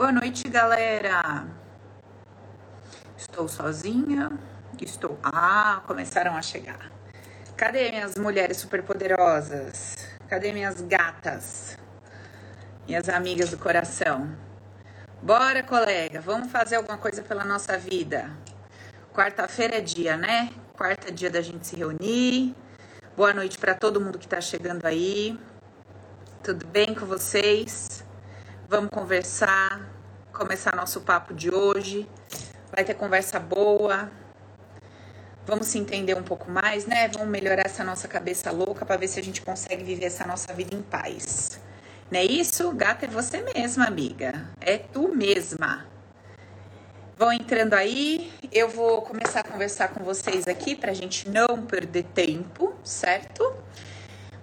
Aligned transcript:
Boa 0.00 0.12
noite, 0.12 0.48
galera. 0.48 1.46
Estou 3.18 3.46
sozinha. 3.46 4.30
Estou. 4.80 5.18
Ah, 5.22 5.82
começaram 5.86 6.34
a 6.34 6.40
chegar. 6.40 6.90
Cadê 7.54 7.90
minhas 7.90 8.14
mulheres 8.14 8.56
superpoderosas? 8.56 9.96
Cadê 10.26 10.52
minhas 10.52 10.80
gatas? 10.80 11.76
Minhas 12.88 13.10
amigas 13.10 13.50
do 13.50 13.58
coração. 13.58 14.34
Bora, 15.20 15.62
colega, 15.62 16.18
vamos 16.18 16.50
fazer 16.50 16.76
alguma 16.76 16.96
coisa 16.96 17.22
pela 17.22 17.44
nossa 17.44 17.76
vida. 17.76 18.30
Quarta-feira 19.12 19.76
é 19.76 19.80
dia, 19.82 20.16
né? 20.16 20.48
Quarta 20.78 21.08
é 21.08 21.10
dia 21.10 21.28
da 21.28 21.42
gente 21.42 21.66
se 21.66 21.76
reunir. 21.76 22.56
Boa 23.14 23.34
noite 23.34 23.58
para 23.58 23.74
todo 23.74 24.00
mundo 24.00 24.18
que 24.18 24.24
está 24.24 24.40
chegando 24.40 24.86
aí. 24.86 25.38
Tudo 26.42 26.66
bem 26.68 26.94
com 26.94 27.04
vocês? 27.04 28.08
Vamos 28.70 28.90
conversar, 28.90 29.80
começar 30.32 30.76
nosso 30.76 31.00
papo 31.00 31.34
de 31.34 31.52
hoje. 31.52 32.08
Vai 32.72 32.84
ter 32.84 32.94
conversa 32.94 33.40
boa. 33.40 34.08
Vamos 35.44 35.66
se 35.66 35.76
entender 35.76 36.16
um 36.16 36.22
pouco 36.22 36.48
mais, 36.48 36.86
né? 36.86 37.08
Vamos 37.08 37.26
melhorar 37.26 37.66
essa 37.66 37.82
nossa 37.82 38.06
cabeça 38.06 38.52
louca 38.52 38.86
para 38.86 38.96
ver 38.96 39.08
se 39.08 39.18
a 39.18 39.24
gente 39.24 39.42
consegue 39.42 39.82
viver 39.82 40.04
essa 40.04 40.24
nossa 40.24 40.52
vida 40.52 40.72
em 40.72 40.82
paz. 40.82 41.60
Não 42.12 42.20
é 42.20 42.24
isso? 42.24 42.70
Gata 42.70 43.06
é 43.06 43.08
você 43.08 43.42
mesma, 43.42 43.86
amiga. 43.86 44.48
É 44.60 44.78
tu 44.78 45.08
mesma. 45.12 45.84
Vão 47.18 47.32
entrando 47.32 47.74
aí, 47.74 48.32
eu 48.52 48.68
vou 48.68 49.02
começar 49.02 49.40
a 49.40 49.42
conversar 49.42 49.88
com 49.88 50.04
vocês 50.04 50.46
aqui 50.46 50.76
para 50.76 50.92
a 50.92 50.94
gente 50.94 51.28
não 51.28 51.66
perder 51.66 52.04
tempo, 52.14 52.72
certo? 52.84 53.52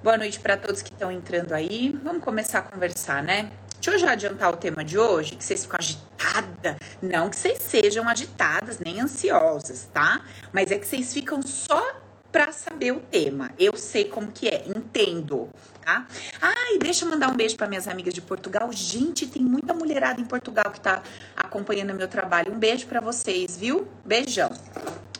Boa 0.03 0.17
noite 0.17 0.37
para 0.37 0.57
todos 0.57 0.81
que 0.81 0.91
estão 0.91 1.09
entrando 1.09 1.53
aí. 1.53 1.97
Vamos 2.03 2.21
começar 2.21 2.59
a 2.59 2.63
conversar, 2.63 3.23
né? 3.23 3.49
Deixa 3.79 3.91
eu 3.91 3.99
já 3.99 4.11
adiantar 4.11 4.53
o 4.53 4.57
tema 4.57 4.83
de 4.83 4.97
hoje, 4.97 5.35
que 5.35 5.43
vocês 5.43 5.63
ficam 5.63 5.77
agitadas. 5.79 6.75
Não 7.01 7.29
que 7.29 7.35
vocês 7.35 7.59
sejam 7.59 8.07
agitadas 8.09 8.79
nem 8.79 8.99
ansiosas, 8.99 9.87
tá? 9.93 10.21
Mas 10.51 10.71
é 10.71 10.77
que 10.77 10.87
vocês 10.87 11.13
ficam 11.13 11.41
só 11.41 11.95
para 12.31 12.51
saber 12.51 12.91
o 12.91 12.99
tema. 12.99 13.51
Eu 13.57 13.75
sei 13.77 14.05
como 14.05 14.31
que 14.31 14.47
é, 14.47 14.63
entendo, 14.67 15.49
tá? 15.83 16.05
Ai, 16.41 16.77
deixa 16.79 17.05
eu 17.05 17.09
mandar 17.09 17.29
um 17.29 17.35
beijo 17.35 17.55
para 17.55 17.67
minhas 17.67 17.87
amigas 17.87 18.13
de 18.13 18.21
Portugal. 18.21 18.69
Gente, 18.71 19.27
tem 19.27 19.41
muita 19.41 19.73
mulherada 19.73 20.19
em 20.19 20.25
Portugal 20.25 20.71
que 20.71 20.79
tá 20.79 21.01
acompanhando 21.35 21.93
meu 21.93 22.07
trabalho. 22.07 22.51
Um 22.51 22.59
beijo 22.59 22.85
para 22.87 22.99
vocês, 22.99 23.57
viu? 23.57 23.87
Beijão. 24.05 24.51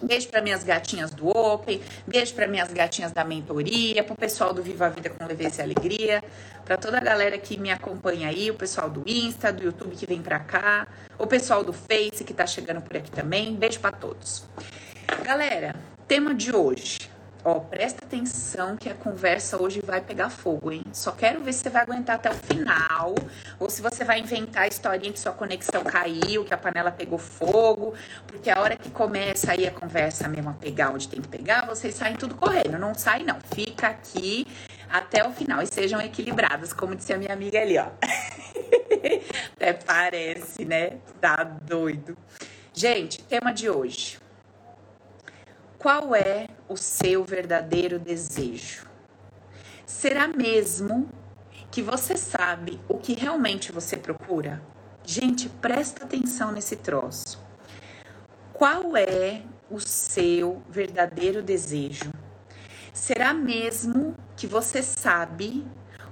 Beijo 0.01 0.27
para 0.29 0.41
minhas 0.41 0.63
gatinhas 0.63 1.11
do 1.11 1.27
Open, 1.27 1.81
beijo 2.05 2.33
para 2.35 2.47
minhas 2.47 2.71
gatinhas 2.71 3.11
da 3.11 3.23
mentoria, 3.23 4.03
pro 4.03 4.15
pessoal 4.15 4.53
do 4.53 4.61
Viva 4.61 4.85
a 4.85 4.89
Vida 4.89 5.09
com 5.09 5.25
Leveza 5.25 5.61
e 5.61 5.63
Alegria, 5.63 6.23
para 6.63 6.77
toda 6.77 6.97
a 6.97 7.01
galera 7.01 7.35
que 7.39 7.57
me 7.57 7.71
acompanha 7.71 8.29
aí, 8.29 8.51
o 8.51 8.53
pessoal 8.53 8.91
do 8.91 9.03
Insta, 9.07 9.51
do 9.51 9.63
YouTube 9.63 9.95
que 9.95 10.05
vem 10.05 10.21
para 10.21 10.39
cá, 10.39 10.87
o 11.17 11.25
pessoal 11.25 11.63
do 11.63 11.73
Face 11.73 12.23
que 12.23 12.33
tá 12.33 12.45
chegando 12.45 12.81
por 12.81 12.95
aqui 12.95 13.09
também. 13.09 13.55
Beijo 13.55 13.79
para 13.79 13.91
todos. 13.91 14.43
Galera, 15.23 15.75
tema 16.07 16.33
de 16.33 16.55
hoje. 16.55 17.11
Ó, 17.43 17.59
presta 17.59 18.03
atenção 18.03 18.75
que 18.75 18.89
a 18.89 18.93
conversa 18.93 19.61
hoje 19.61 19.81
vai 19.85 20.01
pegar 20.01 20.29
fogo, 20.29 20.71
hein? 20.71 20.83
Só 20.91 21.11
quero 21.11 21.41
ver 21.41 21.53
se 21.53 21.59
você 21.59 21.69
vai 21.69 21.83
aguentar 21.83 22.15
até 22.15 22.29
o 22.29 22.33
final, 22.33 23.15
ou 23.59 23.69
se 23.69 23.81
você 23.81 24.03
vai 24.03 24.19
inventar 24.19 24.63
a 24.63 24.67
historinha 24.67 25.13
que 25.13 25.19
sua 25.19 25.31
conexão 25.31 25.83
caiu, 25.83 26.43
que 26.43 26.53
a 26.53 26.57
panela 26.57 26.91
pegou 26.91 27.17
fogo, 27.17 27.93
porque 28.25 28.49
a 28.49 28.59
hora 28.59 28.75
que 28.75 28.89
começa 28.89 29.51
aí 29.51 29.67
a 29.67 29.71
conversa 29.71 30.27
mesmo 30.27 30.49
a 30.49 30.53
pegar 30.53 30.91
onde 30.91 31.07
tem 31.07 31.21
que 31.21 31.27
pegar, 31.27 31.65
vocês 31.65 31.95
saem 31.95 32.15
tudo 32.15 32.35
correndo. 32.35 32.77
Não 32.77 32.93
sai, 32.93 33.23
não. 33.23 33.37
Fica 33.53 33.87
aqui 33.87 34.45
até 34.89 35.25
o 35.25 35.31
final 35.31 35.61
e 35.61 35.67
sejam 35.67 36.01
equilibradas, 36.01 36.73
como 36.73 36.95
disse 36.95 37.13
a 37.13 37.17
minha 37.17 37.33
amiga 37.33 37.61
ali, 37.61 37.77
ó. 37.77 37.87
Até 39.55 39.73
parece, 39.73 40.65
né? 40.65 40.97
Tá 41.21 41.43
doido. 41.43 42.17
Gente, 42.73 43.23
tema 43.23 43.53
de 43.53 43.69
hoje 43.69 44.19
qual 45.77 46.15
é 46.15 46.47
o 46.67 46.75
seu 46.75 47.23
verdadeiro 47.23 47.99
desejo? 47.99 48.87
Será 49.85 50.27
mesmo 50.27 51.09
que 51.69 51.81
você 51.81 52.17
sabe 52.17 52.79
o 52.89 52.97
que 52.97 53.13
realmente 53.13 53.71
você 53.71 53.95
procura? 53.95 54.61
Gente, 55.05 55.47
presta 55.47 56.03
atenção 56.03 56.51
nesse 56.51 56.75
troço. 56.75 57.39
Qual 58.53 58.97
é 58.97 59.43
o 59.69 59.79
seu 59.79 60.63
verdadeiro 60.67 61.43
desejo? 61.43 62.11
Será 62.91 63.33
mesmo 63.33 64.15
que 64.35 64.47
você 64.47 64.81
sabe 64.81 65.65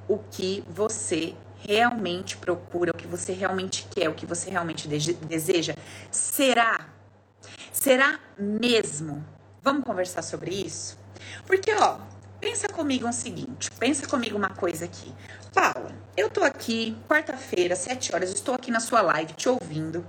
o 0.08 0.20
que 0.20 0.64
você 0.70 1.36
realmente 1.58 2.38
procura, 2.38 2.92
o 2.92 2.98
que 2.98 3.08
você 3.08 3.34
realmente 3.34 3.88
quer, 3.90 4.08
o 4.08 4.14
que 4.14 4.28
você 4.28 4.52
realmente 4.52 4.88
deseja? 4.88 5.74
Será? 6.12 6.88
Será 7.72 8.20
mesmo? 8.38 9.26
Vamos 9.66 9.84
conversar 9.84 10.22
sobre 10.22 10.54
isso? 10.54 10.96
Porque, 11.48 11.74
ó, 11.74 11.98
pensa 12.40 12.68
comigo 12.68 13.10
o 13.10 13.12
seguinte, 13.12 13.72
pensa 13.80 14.06
comigo 14.06 14.38
uma 14.38 14.52
coisa 14.52 14.86
aqui. 14.86 15.12
Paula, 15.56 15.92
eu 16.16 16.30
tô 16.30 16.44
aqui, 16.44 16.96
quarta-feira, 17.10 17.76
sete 17.76 18.14
horas, 18.14 18.32
estou 18.32 18.54
aqui 18.54 18.70
na 18.70 18.80
sua 18.80 19.02
live 19.02 19.34
te 19.34 19.50
ouvindo. 19.50 20.06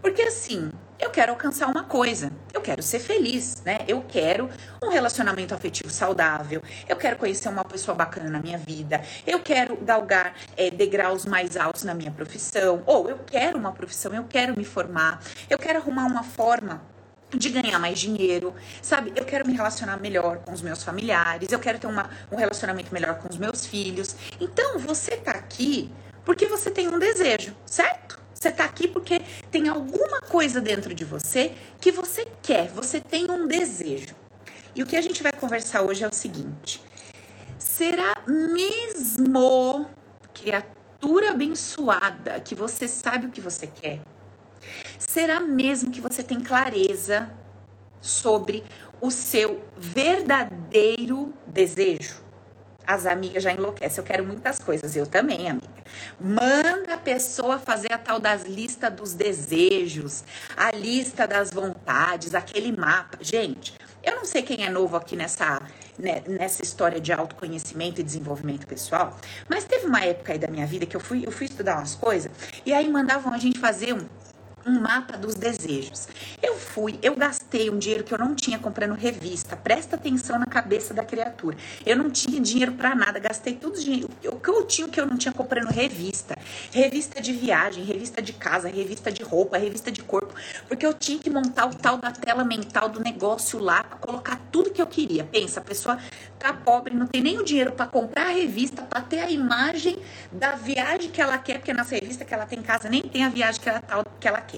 Porque 0.00 0.22
assim, 0.22 0.72
eu 0.98 1.10
quero 1.10 1.32
alcançar 1.32 1.66
uma 1.66 1.84
coisa, 1.84 2.32
eu 2.54 2.62
quero 2.62 2.82
ser 2.82 2.98
feliz, 2.98 3.62
né? 3.66 3.80
Eu 3.86 4.00
quero 4.00 4.48
um 4.82 4.88
relacionamento 4.88 5.54
afetivo 5.54 5.90
saudável, 5.90 6.62
eu 6.88 6.96
quero 6.96 7.18
conhecer 7.18 7.50
uma 7.50 7.66
pessoa 7.66 7.94
bacana 7.94 8.30
na 8.30 8.40
minha 8.40 8.56
vida, 8.56 9.02
eu 9.26 9.40
quero 9.40 9.76
galgar 9.76 10.34
é, 10.56 10.70
degraus 10.70 11.26
mais 11.26 11.54
altos 11.54 11.84
na 11.84 11.92
minha 11.92 12.12
profissão, 12.12 12.82
ou 12.86 13.10
eu 13.10 13.18
quero 13.26 13.58
uma 13.58 13.72
profissão, 13.72 14.14
eu 14.14 14.24
quero 14.24 14.56
me 14.56 14.64
formar, 14.64 15.20
eu 15.50 15.58
quero 15.58 15.80
arrumar 15.80 16.06
uma 16.06 16.22
forma 16.22 16.95
de 17.30 17.48
ganhar 17.48 17.78
mais 17.78 17.98
dinheiro, 17.98 18.54
sabe? 18.80 19.12
Eu 19.16 19.24
quero 19.24 19.46
me 19.46 19.54
relacionar 19.54 19.98
melhor 19.98 20.38
com 20.38 20.52
os 20.52 20.62
meus 20.62 20.82
familiares, 20.82 21.50
eu 21.50 21.58
quero 21.58 21.78
ter 21.78 21.86
uma, 21.86 22.08
um 22.30 22.36
relacionamento 22.36 22.92
melhor 22.92 23.16
com 23.18 23.28
os 23.28 23.36
meus 23.36 23.66
filhos. 23.66 24.14
Então, 24.40 24.78
você 24.78 25.16
tá 25.16 25.32
aqui 25.32 25.90
porque 26.24 26.46
você 26.46 26.70
tem 26.70 26.88
um 26.88 26.98
desejo, 26.98 27.54
certo? 27.64 28.18
Você 28.34 28.50
tá 28.50 28.64
aqui 28.64 28.86
porque 28.86 29.20
tem 29.50 29.68
alguma 29.68 30.20
coisa 30.20 30.60
dentro 30.60 30.94
de 30.94 31.04
você 31.04 31.54
que 31.80 31.90
você 31.90 32.26
quer, 32.42 32.68
você 32.68 33.00
tem 33.00 33.30
um 33.30 33.46
desejo. 33.46 34.14
E 34.74 34.82
o 34.82 34.86
que 34.86 34.96
a 34.96 35.00
gente 35.00 35.22
vai 35.22 35.32
conversar 35.32 35.82
hoje 35.82 36.04
é 36.04 36.08
o 36.08 36.12
seguinte: 36.12 36.82
será 37.58 38.14
mesmo 38.26 39.88
criatura 40.34 41.30
abençoada 41.30 42.38
que 42.40 42.54
você 42.54 42.86
sabe 42.86 43.26
o 43.26 43.30
que 43.30 43.40
você 43.40 43.66
quer? 43.66 44.00
Será 44.98 45.40
mesmo 45.40 45.90
que 45.90 46.00
você 46.00 46.22
tem 46.22 46.40
clareza 46.40 47.30
sobre 48.00 48.64
o 49.00 49.10
seu 49.10 49.62
verdadeiro 49.76 51.32
desejo? 51.46 52.24
As 52.86 53.04
amigas 53.04 53.42
já 53.42 53.52
enlouquecem. 53.52 53.98
Eu 53.98 54.04
quero 54.04 54.24
muitas 54.24 54.60
coisas. 54.60 54.94
Eu 54.94 55.06
também, 55.06 55.50
amiga. 55.50 55.66
Manda 56.20 56.94
a 56.94 56.98
pessoa 56.98 57.58
fazer 57.58 57.92
a 57.92 57.98
tal 57.98 58.20
das 58.20 58.44
listas 58.44 58.92
dos 58.92 59.12
desejos, 59.12 60.22
a 60.56 60.70
lista 60.70 61.26
das 61.26 61.50
vontades, 61.50 62.34
aquele 62.34 62.70
mapa. 62.76 63.18
Gente, 63.20 63.74
eu 64.04 64.14
não 64.14 64.24
sei 64.24 64.42
quem 64.42 64.64
é 64.64 64.70
novo 64.70 64.96
aqui 64.96 65.16
nessa, 65.16 65.60
né, 65.98 66.22
nessa 66.28 66.62
história 66.62 67.00
de 67.00 67.12
autoconhecimento 67.12 68.00
e 68.00 68.04
desenvolvimento 68.04 68.64
pessoal, 68.64 69.18
mas 69.48 69.64
teve 69.64 69.86
uma 69.86 70.00
época 70.04 70.32
aí 70.32 70.38
da 70.38 70.46
minha 70.46 70.64
vida 70.64 70.86
que 70.86 70.96
eu 70.96 71.00
fui, 71.00 71.26
eu 71.26 71.32
fui 71.32 71.46
estudar 71.46 71.78
umas 71.78 71.96
coisas 71.96 72.30
e 72.64 72.72
aí 72.72 72.88
mandavam 72.88 73.34
a 73.34 73.38
gente 73.38 73.58
fazer 73.58 73.92
um 73.94 74.06
um 74.66 74.80
mapa 74.80 75.16
dos 75.16 75.36
desejos. 75.36 76.08
Eu 76.42 76.56
fui, 76.56 76.98
eu 77.00 77.14
gastei 77.14 77.70
um 77.70 77.78
dinheiro 77.78 78.02
que 78.02 78.12
eu 78.12 78.18
não 78.18 78.34
tinha 78.34 78.58
comprando 78.58 78.94
revista. 78.94 79.56
Presta 79.56 79.94
atenção 79.94 80.38
na 80.38 80.46
cabeça 80.46 80.92
da 80.92 81.04
criatura. 81.04 81.56
Eu 81.84 81.96
não 81.96 82.10
tinha 82.10 82.40
dinheiro 82.40 82.72
para 82.72 82.94
nada, 82.94 83.18
gastei 83.20 83.54
tudo 83.54 83.78
dinheiro. 83.78 84.10
O 84.24 84.40
que 84.40 84.50
eu 84.50 84.64
tinha, 84.64 84.88
que 84.88 85.00
eu 85.00 85.06
não 85.06 85.16
tinha 85.16 85.32
comprando 85.32 85.68
revista. 85.68 86.36
Revista 86.72 87.20
de 87.22 87.32
viagem, 87.32 87.84
revista 87.84 88.20
de 88.20 88.32
casa, 88.32 88.68
revista 88.68 89.12
de 89.12 89.22
roupa, 89.22 89.56
revista 89.56 89.92
de 89.92 90.02
corpo. 90.02 90.34
Porque 90.68 90.84
eu 90.84 90.92
tinha 90.92 91.18
que 91.18 91.30
montar 91.30 91.66
o 91.66 91.74
tal 91.74 91.98
da 91.98 92.10
tela 92.10 92.44
mental 92.44 92.88
do 92.88 93.00
negócio 93.00 93.60
lá, 93.60 93.84
pra 93.84 93.96
colocar 93.98 94.40
tudo 94.50 94.70
que 94.70 94.82
eu 94.82 94.86
queria. 94.86 95.24
Pensa, 95.24 95.60
a 95.60 95.62
pessoa 95.62 95.98
tá 96.38 96.52
pobre, 96.52 96.94
não 96.94 97.06
tem 97.06 97.22
nem 97.22 97.38
o 97.38 97.44
dinheiro 97.44 97.72
para 97.72 97.86
comprar 97.86 98.26
a 98.26 98.32
revista, 98.32 98.82
para 98.82 99.00
ter 99.00 99.20
a 99.20 99.30
imagem 99.30 99.98
da 100.32 100.56
viagem 100.56 101.10
que 101.10 101.20
ela 101.20 101.38
quer, 101.38 101.58
porque 101.58 101.72
nessa 101.72 101.94
revista 101.94 102.24
que 102.24 102.34
ela 102.34 102.46
tem 102.46 102.58
em 102.58 102.62
casa 102.62 102.88
nem 102.88 103.02
tem 103.02 103.24
a 103.24 103.28
viagem 103.28 103.60
que 103.60 103.68
ela, 103.68 103.80
tal, 103.80 104.04
que 104.18 104.28
ela 104.28 104.40
quer. 104.40 104.55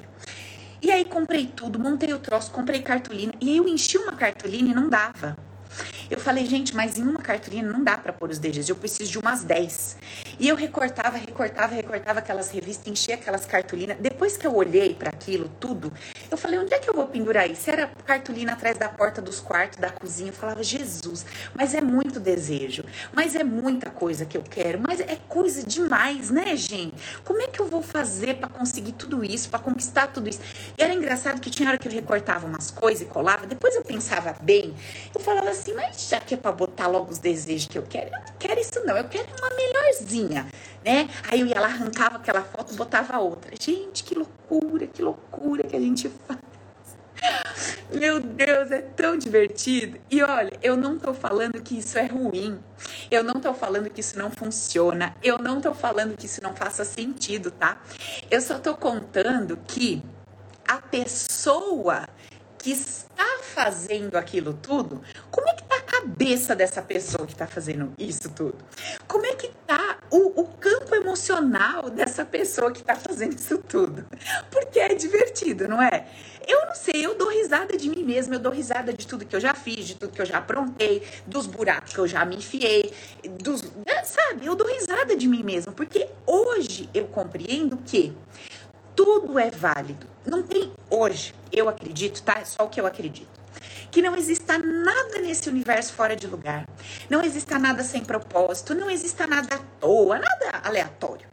E 0.80 0.90
aí 0.90 1.04
comprei 1.04 1.46
tudo, 1.46 1.78
montei 1.78 2.12
o 2.12 2.18
troço, 2.18 2.50
comprei 2.50 2.80
cartolina. 2.82 3.32
E 3.40 3.50
aí 3.50 3.56
eu 3.56 3.68
enchi 3.68 3.98
uma 3.98 4.12
cartolina 4.12 4.70
e 4.70 4.74
não 4.74 4.88
dava. 4.88 5.36
Eu 6.10 6.18
falei, 6.18 6.46
gente, 6.46 6.74
mas 6.74 6.96
em 6.96 7.02
uma 7.02 7.20
cartolina 7.20 7.70
não 7.70 7.84
dá 7.84 7.98
para 7.98 8.14
pôr 8.14 8.30
os 8.30 8.38
desejos, 8.38 8.70
eu 8.70 8.76
preciso 8.76 9.10
de 9.10 9.18
umas 9.18 9.44
10. 9.44 9.96
E 10.38 10.48
eu 10.48 10.56
recortava, 10.56 11.18
recortava, 11.18 11.74
recortava 11.74 12.20
aquelas 12.20 12.50
revistas, 12.50 12.86
enchia 12.86 13.16
aquelas 13.16 13.44
cartolinas. 13.44 13.98
Depois 14.00 14.36
que 14.36 14.46
eu 14.46 14.54
olhei 14.54 14.94
para 14.94 15.10
aquilo 15.10 15.50
tudo, 15.60 15.92
eu 16.30 16.38
falei, 16.38 16.58
onde 16.58 16.72
é 16.72 16.78
que 16.78 16.88
eu 16.88 16.94
vou 16.94 17.06
pendurar 17.06 17.50
isso? 17.50 17.70
Era 17.70 17.88
cartolina 18.06 18.52
atrás 18.52 18.78
da 18.78 18.88
porta 18.88 19.20
dos 19.20 19.38
quartos, 19.38 19.78
da 19.78 19.90
cozinha. 19.90 20.30
Eu 20.30 20.34
falava, 20.34 20.62
Jesus, 20.62 21.26
mas 21.54 21.74
é 21.74 21.80
muito 21.82 22.18
desejo, 22.18 22.84
mas 23.12 23.34
é 23.34 23.44
muita 23.44 23.90
coisa 23.90 24.24
que 24.24 24.36
eu 24.36 24.42
quero, 24.42 24.80
mas 24.80 25.00
é 25.00 25.18
coisa 25.28 25.62
demais, 25.62 26.30
né, 26.30 26.56
gente? 26.56 26.94
Como 27.22 27.42
é 27.42 27.48
que 27.48 27.60
eu 27.60 27.66
vou 27.66 27.82
fazer 27.82 28.36
para 28.36 28.48
conseguir 28.48 28.92
tudo 28.92 29.22
isso, 29.22 29.50
para 29.50 29.58
conquistar 29.58 30.06
tudo 30.06 30.28
isso? 30.28 30.40
E 30.78 30.82
era 30.82 30.94
engraçado 30.94 31.38
que 31.38 31.50
tinha 31.50 31.68
hora 31.68 31.78
que 31.78 31.86
eu 31.86 31.92
recortava 31.92 32.46
umas 32.46 32.70
coisas 32.70 33.02
e 33.02 33.04
colava, 33.04 33.46
depois 33.46 33.74
eu 33.74 33.82
pensava 33.82 34.34
bem, 34.40 34.74
eu 35.14 35.20
falava 35.20 35.50
assim, 35.50 35.74
mas 35.74 35.97
já 35.98 36.20
que 36.20 36.34
é 36.34 36.36
para 36.36 36.52
botar 36.52 36.86
logo 36.86 37.10
os 37.10 37.18
desejos 37.18 37.66
que 37.66 37.76
eu 37.76 37.82
quero, 37.82 38.06
eu 38.06 38.20
não 38.20 38.34
quero 38.38 38.60
isso 38.60 38.84
não, 38.84 38.96
eu 38.96 39.04
quero 39.04 39.26
uma 39.38 39.50
melhorzinha, 39.50 40.46
né? 40.84 41.08
Aí 41.28 41.40
eu 41.40 41.46
ia 41.46 41.60
lá, 41.60 41.66
arrancava 41.66 42.16
aquela 42.16 42.42
foto, 42.42 42.74
botava 42.74 43.18
outra. 43.18 43.52
Gente, 43.58 44.04
que 44.04 44.14
loucura, 44.14 44.86
que 44.86 45.02
loucura 45.02 45.64
que 45.64 45.74
a 45.74 45.80
gente 45.80 46.08
faz. 46.26 46.38
Meu 47.92 48.20
Deus, 48.20 48.70
é 48.70 48.80
tão 48.80 49.16
divertido. 49.18 49.98
E 50.08 50.22
olha, 50.22 50.52
eu 50.62 50.76
não 50.76 50.98
tô 50.98 51.12
falando 51.12 51.60
que 51.60 51.78
isso 51.78 51.98
é 51.98 52.06
ruim. 52.06 52.60
Eu 53.10 53.24
não 53.24 53.40
tô 53.40 53.52
falando 53.52 53.90
que 53.90 54.00
isso 54.00 54.16
não 54.16 54.30
funciona. 54.30 55.16
Eu 55.22 55.38
não 55.38 55.60
tô 55.60 55.74
falando 55.74 56.16
que 56.16 56.26
isso 56.26 56.40
não 56.42 56.54
faça 56.54 56.84
sentido, 56.84 57.50
tá? 57.50 57.80
Eu 58.30 58.40
só 58.40 58.58
tô 58.58 58.76
contando 58.76 59.58
que 59.66 60.02
a 60.66 60.76
pessoa 60.76 62.06
que 62.68 62.72
está 62.72 63.38
fazendo 63.54 64.16
aquilo 64.16 64.52
tudo, 64.52 65.00
como 65.30 65.48
é 65.48 65.54
que 65.54 65.62
tá 65.64 65.76
a 65.76 65.80
cabeça 65.80 66.54
dessa 66.54 66.82
pessoa 66.82 67.26
que 67.26 67.32
está 67.32 67.46
fazendo 67.46 67.92
isso 67.98 68.28
tudo? 68.30 68.58
Como 69.06 69.24
é 69.24 69.34
que 69.34 69.48
tá 69.66 69.98
o, 70.10 70.42
o 70.42 70.48
campo 70.48 70.94
emocional 70.94 71.88
dessa 71.88 72.24
pessoa 72.24 72.70
que 72.70 72.80
está 72.80 72.94
fazendo 72.94 73.38
isso 73.38 73.58
tudo? 73.58 74.04
Porque 74.50 74.78
é 74.78 74.94
divertido, 74.94 75.66
não 75.66 75.80
é? 75.82 76.06
Eu 76.46 76.66
não 76.66 76.74
sei, 76.74 77.04
eu 77.04 77.14
dou 77.14 77.28
risada 77.28 77.76
de 77.76 77.88
mim 77.88 78.04
mesma, 78.04 78.34
eu 78.34 78.38
dou 78.38 78.52
risada 78.52 78.92
de 78.92 79.06
tudo 79.06 79.24
que 79.24 79.36
eu 79.36 79.40
já 79.40 79.54
fiz, 79.54 79.86
de 79.86 79.94
tudo 79.94 80.12
que 80.12 80.20
eu 80.20 80.26
já 80.26 80.38
aprontei, 80.38 81.02
dos 81.26 81.46
buracos 81.46 81.92
que 81.92 81.98
eu 81.98 82.06
já 82.06 82.24
me 82.24 82.36
enfiei, 82.36 82.92
dos, 83.40 83.62
né, 83.62 84.02
sabe? 84.04 84.46
Eu 84.46 84.54
dou 84.54 84.66
risada 84.66 85.16
de 85.16 85.26
mim 85.26 85.42
mesma, 85.42 85.72
porque 85.72 86.08
hoje 86.26 86.88
eu 86.94 87.06
compreendo 87.06 87.76
que 87.78 88.14
tudo 88.98 89.38
é 89.38 89.48
válido. 89.48 90.08
Não 90.26 90.42
tem 90.42 90.72
hoje, 90.90 91.32
eu 91.52 91.68
acredito, 91.68 92.20
tá? 92.20 92.40
É 92.40 92.44
só 92.44 92.64
o 92.64 92.68
que 92.68 92.80
eu 92.80 92.86
acredito. 92.86 93.28
Que 93.92 94.02
não 94.02 94.16
exista 94.16 94.58
nada 94.58 95.20
nesse 95.20 95.48
universo 95.48 95.92
fora 95.92 96.16
de 96.16 96.26
lugar. 96.26 96.66
Não 97.08 97.22
exista 97.22 97.60
nada 97.60 97.84
sem 97.84 98.04
propósito, 98.04 98.74
não 98.74 98.90
exista 98.90 99.24
nada 99.24 99.54
à 99.54 99.58
toa, 99.78 100.18
nada 100.18 100.60
aleatório. 100.64 101.28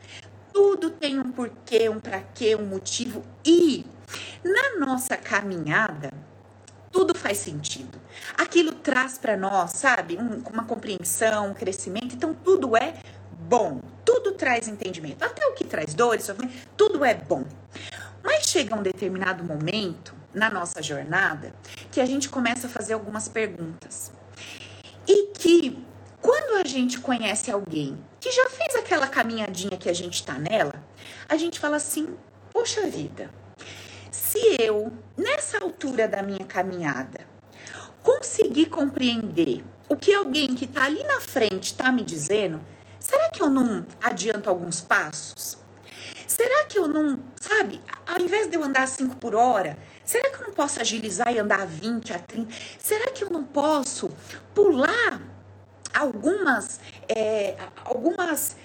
Tudo 0.53 0.91
tem 0.91 1.19
um 1.19 1.31
porquê, 1.31 1.89
um 1.89 1.99
para 1.99 2.21
quê, 2.35 2.55
um 2.55 2.67
motivo 2.67 3.23
e 3.43 3.83
na 4.43 4.85
nossa 4.85 5.17
caminhada 5.17 6.13
tudo 6.91 7.13
faz 7.13 7.39
sentido. 7.39 7.99
Aquilo 8.37 8.73
traz 8.73 9.17
para 9.17 9.35
nós, 9.35 9.71
sabe, 9.71 10.17
um, 10.17 10.41
uma 10.53 10.63
compreensão, 10.63 11.49
um 11.49 11.53
crescimento. 11.53 12.15
Então 12.15 12.33
tudo 12.33 12.77
é 12.77 12.93
bom. 13.47 13.81
Tudo 14.03 14.33
traz 14.33 14.67
entendimento. 14.67 15.23
Até 15.23 15.45
o 15.47 15.53
que 15.53 15.63
traz 15.63 15.93
dores, 15.93 16.29
tudo 16.75 17.03
é 17.03 17.13
bom. 17.13 17.43
Mas 18.23 18.47
chega 18.47 18.75
um 18.75 18.83
determinado 18.83 19.43
momento 19.43 20.15
na 20.33 20.49
nossa 20.49 20.81
jornada 20.81 21.53
que 21.91 22.01
a 22.01 22.05
gente 22.05 22.27
começa 22.29 22.67
a 22.67 22.69
fazer 22.69 22.93
algumas 22.93 23.27
perguntas. 23.27 24.11
E 25.07 25.27
que 25.27 25.77
quando 26.21 26.59
a 26.59 26.67
gente 26.67 26.99
conhece 26.99 27.51
alguém 27.51 27.97
que 28.19 28.31
já 28.31 28.49
fez 28.49 28.75
aquela 28.75 29.07
caminhadinha 29.07 29.77
que 29.77 29.89
a 29.89 29.93
gente 29.93 30.15
está 30.15 30.33
nela, 30.33 30.83
a 31.29 31.37
gente 31.37 31.59
fala 31.59 31.77
assim: 31.77 32.15
poxa 32.51 32.87
vida, 32.87 33.29
se 34.11 34.57
eu, 34.59 34.91
nessa 35.15 35.59
altura 35.59 36.07
da 36.07 36.23
minha 36.23 36.45
caminhada, 36.45 37.19
conseguir 38.01 38.67
compreender 38.67 39.63
o 39.87 39.95
que 39.95 40.13
alguém 40.13 40.55
que 40.55 40.65
está 40.65 40.85
ali 40.85 41.03
na 41.03 41.21
frente 41.21 41.65
está 41.65 41.91
me 41.91 42.03
dizendo, 42.03 42.59
será 43.05 43.29
que 43.29 43.41
eu 43.41 43.49
não 43.49 43.85
adianto 44.01 44.49
alguns 44.49 44.81
passos? 44.81 45.57
Será 46.27 46.65
que 46.65 46.79
eu 46.79 46.87
não, 46.87 47.19
sabe, 47.39 47.79
ao 48.05 48.19
invés 48.19 48.49
de 48.49 48.55
eu 48.55 48.63
andar 48.63 48.87
5 48.87 49.15
por 49.17 49.35
hora, 49.35 49.77
será 50.03 50.29
que 50.31 50.41
eu 50.41 50.47
não 50.47 50.53
posso 50.53 50.81
agilizar 50.81 51.31
e 51.31 51.37
andar 51.37 51.67
20 51.67 52.13
a 52.13 52.19
30? 52.19 52.51
Será 52.79 53.11
que 53.11 53.23
eu 53.23 53.29
não 53.29 53.43
posso 53.43 54.09
pular 54.53 55.21
algumas, 55.93 56.79
é, 57.07 57.55
algumas 57.83 58.57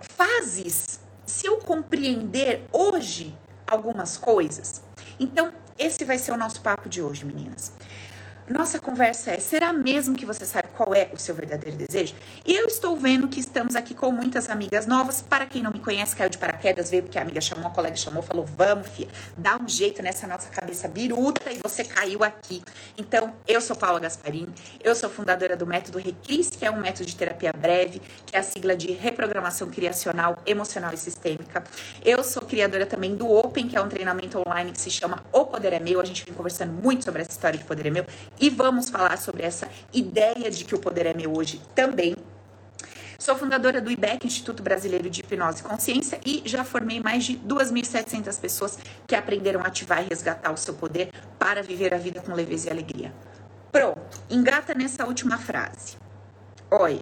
fases 0.00 1.00
se 1.24 1.46
eu 1.46 1.58
compreender 1.58 2.66
hoje 2.72 3.36
algumas 3.66 4.16
coisas? 4.16 4.82
Então, 5.20 5.52
esse 5.78 6.04
vai 6.04 6.18
ser 6.18 6.32
o 6.32 6.36
nosso 6.36 6.60
papo 6.60 6.88
de 6.88 7.00
hoje, 7.00 7.24
meninas. 7.24 7.72
Nossa 8.48 8.78
conversa 8.78 9.30
é: 9.30 9.38
será 9.38 9.72
mesmo 9.72 10.14
que 10.14 10.26
você 10.26 10.44
sabe 10.44 10.68
qual 10.76 10.94
é 10.94 11.08
o 11.14 11.18
seu 11.18 11.34
verdadeiro 11.34 11.78
desejo? 11.78 12.14
E 12.44 12.54
eu 12.54 12.66
estou 12.66 12.94
vendo 12.94 13.26
que 13.26 13.40
estamos 13.40 13.74
aqui 13.74 13.94
com 13.94 14.10
muitas 14.12 14.50
amigas 14.50 14.86
novas. 14.86 15.22
Para 15.22 15.46
quem 15.46 15.62
não 15.62 15.72
me 15.72 15.78
conhece, 15.78 16.14
caiu 16.14 16.28
de 16.28 16.36
paraquedas, 16.36 16.90
veio 16.90 17.04
porque 17.04 17.18
a 17.18 17.22
amiga 17.22 17.40
chamou, 17.40 17.66
a 17.66 17.70
colega 17.70 17.96
chamou, 17.96 18.22
falou: 18.22 18.44
vamos, 18.44 18.88
filha, 18.88 19.08
dá 19.36 19.56
um 19.56 19.66
jeito 19.66 20.02
nessa 20.02 20.26
nossa 20.26 20.50
cabeça 20.50 20.86
biruta 20.88 21.50
e 21.50 21.58
você 21.62 21.84
caiu 21.84 22.22
aqui. 22.22 22.62
Então, 22.98 23.32
eu 23.48 23.62
sou 23.62 23.74
Paula 23.74 23.98
Gasparini, 23.98 24.52
eu 24.82 24.94
sou 24.94 25.08
fundadora 25.08 25.56
do 25.56 25.66
método 25.66 25.98
Recris, 25.98 26.50
que 26.50 26.66
é 26.66 26.70
um 26.70 26.80
método 26.80 27.06
de 27.06 27.16
terapia 27.16 27.52
breve, 27.52 28.02
que 28.26 28.36
é 28.36 28.40
a 28.40 28.42
sigla 28.42 28.76
de 28.76 28.92
reprogramação 28.92 29.70
criacional, 29.70 30.36
emocional 30.44 30.92
e 30.92 30.98
sistêmica. 30.98 31.64
Eu 32.04 32.22
sou 32.22 32.42
criadora 32.42 32.84
também 32.84 33.16
do 33.16 33.26
Open, 33.26 33.66
que 33.68 33.76
é 33.76 33.80
um 33.80 33.88
treinamento 33.88 34.42
online 34.46 34.70
que 34.70 34.80
se 34.80 34.90
chama 34.90 35.24
O 35.32 35.46
Poder 35.46 35.72
é 35.72 35.80
Meu. 35.80 35.98
A 35.98 36.04
gente 36.04 36.26
vem 36.26 36.34
conversando 36.34 36.74
muito 36.74 37.04
sobre 37.04 37.22
essa 37.22 37.30
história 37.30 37.58
de 37.58 37.64
Poder 37.64 37.86
é 37.86 37.90
Meu 37.90 38.04
e 38.40 38.50
vamos 38.50 38.90
falar 38.90 39.18
sobre 39.18 39.42
essa 39.42 39.68
ideia 39.92 40.50
de 40.50 40.64
que 40.64 40.74
o 40.74 40.78
poder 40.78 41.06
é 41.06 41.14
meu 41.14 41.36
hoje 41.36 41.60
também. 41.74 42.14
Sou 43.18 43.36
fundadora 43.36 43.80
do 43.80 43.90
IBEC, 43.90 44.26
Instituto 44.26 44.62
Brasileiro 44.62 45.08
de 45.08 45.20
Hipnose 45.20 45.60
e 45.60 45.62
Consciência, 45.62 46.20
e 46.26 46.42
já 46.44 46.64
formei 46.64 47.00
mais 47.00 47.24
de 47.24 47.38
2.700 47.38 48.38
pessoas 48.38 48.78
que 49.06 49.14
aprenderam 49.14 49.60
a 49.60 49.68
ativar 49.68 50.04
e 50.04 50.08
resgatar 50.08 50.52
o 50.52 50.56
seu 50.56 50.74
poder 50.74 51.10
para 51.38 51.62
viver 51.62 51.94
a 51.94 51.96
vida 51.96 52.20
com 52.20 52.34
leveza 52.34 52.68
e 52.68 52.70
alegria. 52.70 53.14
Pronto, 53.72 54.20
engata 54.28 54.74
nessa 54.74 55.06
última 55.06 55.38
frase. 55.38 55.96
Olha, 56.70 57.00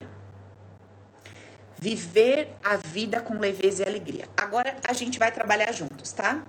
viver 1.78 2.54
a 2.62 2.76
vida 2.76 3.20
com 3.20 3.38
leveza 3.38 3.82
e 3.82 3.88
alegria. 3.88 4.28
Agora 4.36 4.76
a 4.86 4.92
gente 4.92 5.18
vai 5.18 5.32
trabalhar 5.32 5.72
juntos, 5.72 6.12
tá? 6.12 6.42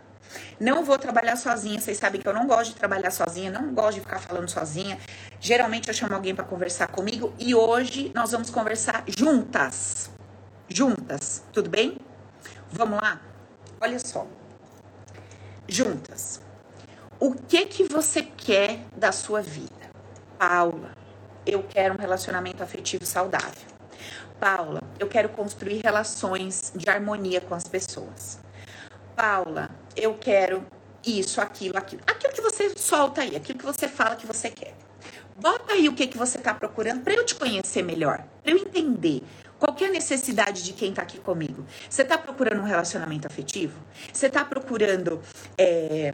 Não 0.60 0.84
vou 0.84 0.98
trabalhar 0.98 1.36
sozinha. 1.36 1.80
Vocês 1.80 1.98
sabem 1.98 2.22
que 2.22 2.28
eu 2.28 2.34
não 2.34 2.48
gosto 2.48 2.72
de 2.72 2.76
trabalhar 2.76 3.12
sozinha, 3.12 3.52
não 3.52 3.74
gosto 3.74 3.96
de 3.96 4.02
ficar 4.02 4.20
falando 4.20 4.50
sozinha. 4.50 4.98
Geralmente 5.40 5.88
eu 5.88 5.94
chamo 5.94 6.14
alguém 6.14 6.34
para 6.34 6.46
conversar 6.46 6.88
comigo 6.88 7.34
e 7.40 7.54
hoje 7.54 8.12
nós 8.16 8.32
vamos 8.32 8.50
conversar 8.50 9.04
juntas. 9.08 10.10
Juntas, 10.68 11.44
tudo 11.52 11.70
bem? 11.70 11.98
Vamos 12.72 13.00
lá? 13.02 13.22
Olha 13.80 14.00
só. 14.00 14.26
Juntas. 15.68 16.42
O 17.20 17.34
que 17.36 17.66
que 17.66 17.84
você 17.84 18.22
quer 18.22 18.80
da 18.98 19.12
sua 19.12 19.42
vida? 19.42 19.72
Paula, 20.38 20.92
eu 21.46 21.64
quero 21.64 21.94
um 21.94 21.98
relacionamento 21.98 22.64
afetivo 22.64 23.06
saudável. 23.06 23.74
Paula, 24.40 24.82
eu 25.00 25.08
quero 25.08 25.30
construir 25.30 25.82
relações 25.82 26.74
de 26.76 26.90
harmonia 26.90 27.40
com 27.40 27.56
as 27.56 27.66
pessoas. 27.66 28.43
Paula, 29.16 29.70
eu 29.96 30.16
quero 30.16 30.66
isso, 31.06 31.42
aquilo, 31.42 31.78
aquilo. 31.78 32.02
Aquilo 32.08 32.34
que 32.34 32.42
você 32.42 32.74
solta 32.78 33.22
aí, 33.22 33.36
aquilo 33.36 33.60
que 33.60 33.66
você 33.66 33.88
fala 33.88 34.16
que 34.16 34.26
você 34.26 34.50
quer. 34.50 34.76
Bota 35.36 35.74
aí 35.74 35.90
o 35.90 35.94
que, 35.94 36.08
que 36.08 36.18
você 36.18 36.38
está 36.38 36.54
procurando 36.54 37.02
para 37.02 37.14
eu 37.14 37.26
te 37.26 37.36
conhecer 37.36 37.84
melhor, 37.84 38.24
para 38.44 38.52
eu 38.52 38.58
entender 38.58 39.24
qual 39.60 39.76
é 39.80 39.86
a 39.86 39.92
necessidade 39.92 40.64
de 40.64 40.74
quem 40.74 40.90
está 40.90 41.02
aqui 41.02 41.20
comigo. 41.20 41.66
Você 41.90 42.02
está 42.02 42.18
procurando 42.18 42.62
um 42.62 42.66
relacionamento 42.66 43.28
afetivo? 43.28 43.80
Você 44.12 44.28
está 44.28 44.44
procurando. 44.44 45.22
É, 45.58 46.14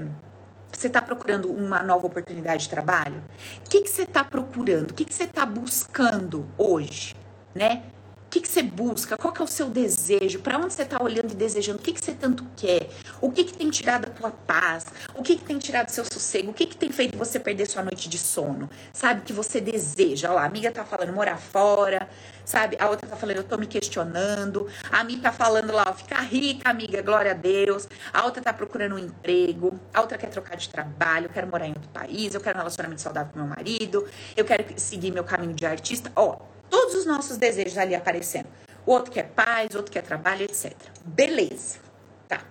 você 0.72 0.88
está 0.88 1.02
procurando 1.02 1.52
uma 1.52 1.82
nova 1.82 2.06
oportunidade 2.06 2.64
de 2.64 2.70
trabalho? 2.70 3.24
O 3.66 3.70
que, 3.70 3.82
que 3.82 3.90
você 3.90 4.04
está 4.04 4.24
procurando? 4.24 4.92
O 4.92 4.94
que, 4.94 5.04
que 5.04 5.14
você 5.14 5.24
está 5.24 5.46
buscando 5.46 6.48
hoje? 6.58 7.16
Né? 7.56 7.84
O 8.30 8.32
que, 8.32 8.42
que 8.42 8.48
você 8.48 8.62
busca? 8.62 9.18
Qual 9.18 9.34
que 9.34 9.42
é 9.42 9.44
o 9.44 9.48
seu 9.48 9.72
desejo? 9.72 10.38
Para 10.38 10.60
onde 10.60 10.72
você 10.72 10.84
está 10.84 11.02
olhando 11.02 11.32
e 11.32 11.36
desejando? 11.36 11.80
O 11.80 11.82
que, 11.82 11.92
que 11.92 12.00
você 12.00 12.12
tanto 12.12 12.46
quer? 12.56 12.88
O 13.20 13.32
que, 13.32 13.44
que 13.44 13.54
tem 13.58 13.72
tirado 13.72 14.06
a 14.06 14.10
tua 14.12 14.30
paz? 14.30 14.86
O 15.16 15.24
que, 15.24 15.36
que 15.36 15.44
tem 15.44 15.58
tirado 15.58 15.90
seu 15.90 16.06
sossego? 16.06 16.52
O 16.52 16.54
que, 16.54 16.68
que 16.68 16.78
tem 16.78 16.92
feito 16.92 17.18
você 17.18 17.40
perder 17.40 17.66
sua 17.66 17.82
noite 17.82 18.08
de 18.08 18.20
sono? 18.20 18.70
Sabe? 18.94 19.22
Que 19.22 19.34
você 19.34 19.60
deseja. 19.60 20.28
Olha 20.28 20.36
lá, 20.36 20.42
a 20.44 20.46
amiga 20.46 20.72
tá 20.72 20.86
falando 20.86 21.12
morar 21.12 21.38
fora, 21.38 22.08
sabe? 22.46 22.78
A 22.80 22.88
outra 22.88 23.10
tá 23.10 23.16
falando, 23.16 23.38
eu 23.38 23.44
tô 23.44 23.58
me 23.58 23.66
questionando. 23.66 24.68
A 24.92 25.00
amiga 25.00 25.24
tá 25.24 25.32
falando 25.32 25.74
lá, 25.74 25.92
ficar 25.92 26.22
rica, 26.22 26.70
amiga, 26.70 27.02
glória 27.02 27.32
a 27.32 27.34
Deus. 27.34 27.88
A 28.14 28.26
outra 28.26 28.44
tá 28.44 28.54
procurando 28.54 28.94
um 28.94 29.00
emprego. 29.00 29.80
A 29.92 30.02
outra 30.02 30.20
quer 30.20 30.30
trocar 30.30 30.56
de 30.56 30.70
trabalho, 30.70 31.26
eu 31.26 31.30
quero 31.32 31.48
morar 31.48 31.66
em 31.66 31.74
outro 31.74 31.90
país, 31.90 32.36
eu 32.36 32.42
quero 32.42 32.58
um 32.58 32.60
relacionamento 32.60 33.02
saudável 33.02 33.34
com 33.34 33.40
meu 33.40 33.48
marido, 33.48 34.08
eu 34.38 34.46
quero 34.46 34.66
seguir 34.80 35.10
meu 35.10 35.24
caminho 35.24 35.56
de 35.56 35.66
artista. 35.66 36.12
Ó, 36.16 36.38
todos 36.70 36.96
os 36.96 37.06
nossos 37.06 37.38
desejos 37.38 37.78
ali 37.78 37.96
aparecendo. 37.96 38.48
o 38.86 38.92
outro 38.92 39.12
quer 39.12 39.30
paz, 39.30 39.70
o 39.74 39.78
outro 39.78 39.92
quer 39.92 40.02
trabalho, 40.02 40.44
etc. 40.44 40.74
Beleza. 41.06 41.80
Tá. 42.28 42.42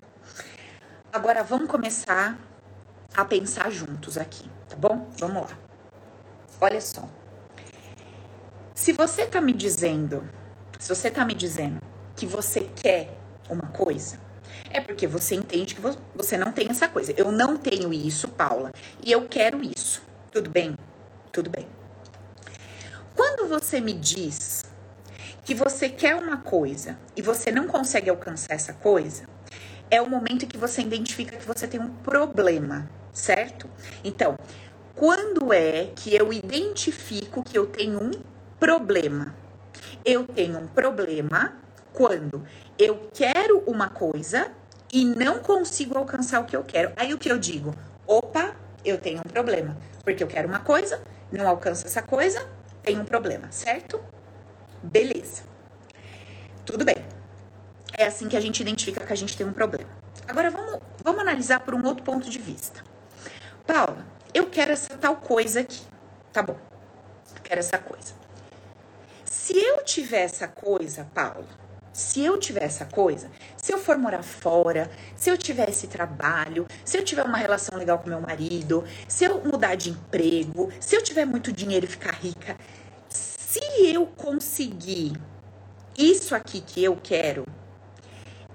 Agora 1.13 1.43
vamos 1.43 1.69
começar 1.69 2.39
a 3.15 3.25
pensar 3.25 3.71
juntos 3.71 4.19
aqui, 4.19 4.49
tá 4.69 4.77
bom? 4.77 5.09
Vamos 5.19 5.43
lá. 5.43 5.59
Olha 6.61 6.81
só. 6.81 7.09
Se 8.75 8.93
você 8.93 9.27
tá 9.27 9.41
me 9.41 9.53
dizendo, 9.53 10.29
se 10.79 10.89
você 10.89 11.11
tá 11.11 11.25
me 11.25 11.35
dizendo 11.35 11.81
que 12.15 12.27
você 12.27 12.61
quer 12.61 13.17
uma 13.49 13.67
coisa, 13.69 14.21
é 14.71 14.81
porque 14.81 15.07
você 15.07 15.35
entende 15.35 15.75
que 15.75 15.81
você 16.15 16.37
não 16.37 16.53
tem 16.53 16.69
essa 16.71 16.89
coisa. 16.89 17.13
Eu 17.17 17.33
não 17.33 17.57
tenho 17.57 17.93
isso, 17.93 18.29
Paula, 18.29 18.71
e 19.05 19.11
eu 19.11 19.27
quero 19.29 19.61
isso. 19.63 20.03
Tudo 20.31 20.51
bem? 20.51 20.77
Tudo 21.33 21.51
bem. 21.51 21.67
Quando 23.19 23.49
você 23.49 23.81
me 23.81 23.95
diz 23.95 24.63
que 25.45 25.53
você 25.53 25.89
quer 25.89 26.15
uma 26.15 26.37
coisa 26.37 26.97
e 27.17 27.21
você 27.21 27.51
não 27.51 27.67
consegue 27.67 28.09
alcançar 28.09 28.55
essa 28.55 28.73
coisa, 28.73 29.25
é 29.91 30.01
o 30.01 30.09
momento 30.09 30.47
que 30.47 30.57
você 30.57 30.83
identifica 30.83 31.37
que 31.37 31.45
você 31.45 31.67
tem 31.67 31.81
um 31.81 31.91
problema, 31.91 32.89
certo? 33.13 33.69
Então, 34.05 34.39
quando 34.95 35.53
é 35.53 35.91
que 35.97 36.15
eu 36.15 36.33
identifico 36.33 37.43
que 37.43 37.59
eu 37.59 37.67
tenho 37.67 38.01
um 38.01 38.13
problema? 38.61 39.35
Eu 40.05 40.25
tenho 40.25 40.57
um 40.57 40.69
problema 40.69 41.57
quando 41.93 42.47
eu 42.79 43.11
quero 43.13 43.65
uma 43.67 43.89
coisa 43.89 44.53
e 44.93 45.05
não 45.05 45.41
consigo 45.41 45.99
alcançar 45.99 46.39
o 46.39 46.45
que 46.45 46.55
eu 46.55 46.63
quero. 46.63 46.93
Aí 46.95 47.13
o 47.13 47.19
que 47.19 47.33
eu 47.33 47.37
digo? 47.37 47.75
Opa, 48.07 48.55
eu 48.85 48.97
tenho 48.97 49.19
um 49.19 49.29
problema. 49.29 49.77
Porque 50.05 50.23
eu 50.23 50.29
quero 50.29 50.47
uma 50.47 50.61
coisa, 50.61 51.03
não 51.33 51.49
alcanço 51.49 51.85
essa 51.85 52.01
coisa, 52.01 52.47
tenho 52.83 53.01
um 53.01 53.05
problema, 53.05 53.51
certo? 53.51 54.01
Beleza. 54.83 55.43
Tudo 56.65 56.85
bem. 56.85 56.97
É 57.97 58.07
assim 58.07 58.29
que 58.29 58.37
a 58.37 58.41
gente 58.41 58.61
identifica 58.61 59.05
que 59.05 59.13
a 59.13 59.17
gente 59.17 59.37
tem 59.37 59.47
um 59.47 59.53
problema. 59.53 59.91
Agora 60.27 60.51
vamos, 60.51 60.81
vamos 61.03 61.21
analisar 61.21 61.61
por 61.61 61.75
um 61.75 61.85
outro 61.87 62.05
ponto 62.05 62.29
de 62.29 62.39
vista. 62.39 62.85
Paula, 63.67 64.07
eu 64.33 64.49
quero 64.49 64.73
essa 64.73 64.97
tal 64.97 65.17
coisa 65.17 65.61
aqui. 65.61 65.83
Tá 66.33 66.43
bom. 66.43 66.57
Eu 67.35 67.43
quero 67.43 67.61
essa 67.61 67.79
coisa. 67.79 68.15
Se 69.25 69.57
eu 69.57 69.83
tiver 69.85 70.23
essa 70.23 70.47
coisa, 70.47 71.09
Paula, 71.15 71.47
se 71.99 72.21
eu 72.21 72.39
tiver 72.39 72.63
essa 72.63 72.85
coisa, 72.85 73.29
se 73.57 73.73
eu 73.73 73.79
for 73.79 73.99
morar 73.99 74.23
fora, 74.23 74.89
se 75.17 75.29
eu 75.31 75.37
tiver 75.37 75.69
esse 75.69 75.89
trabalho, 75.89 76.65
se 76.85 76.97
eu 76.97 77.05
tiver 77.05 77.25
uma 77.25 77.37
relação 77.37 77.77
legal 77.77 77.99
com 77.99 78.09
meu 78.09 78.21
marido, 78.21 78.85
se 79.09 79.25
eu 79.25 79.43
mudar 79.45 79.75
de 79.75 79.91
emprego, 79.91 80.71
se 80.79 80.95
eu 80.95 81.03
tiver 81.03 81.25
muito 81.25 81.51
dinheiro 81.51 81.87
e 81.87 81.89
ficar 81.89 82.13
rica, 82.13 82.57
se 83.09 83.59
eu 83.93 84.07
conseguir 84.07 85.21
isso 85.99 86.37
aqui 86.37 86.61
que 86.61 86.85
eu 86.85 86.97
quero, 87.03 87.45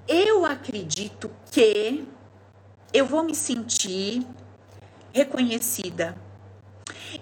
eu 0.08 0.46
acredito 0.46 1.30
que 1.52 2.08
eu 2.94 3.06
vou 3.06 3.24
me 3.24 3.36
sentir 3.36 4.26
reconhecida, 5.12 6.16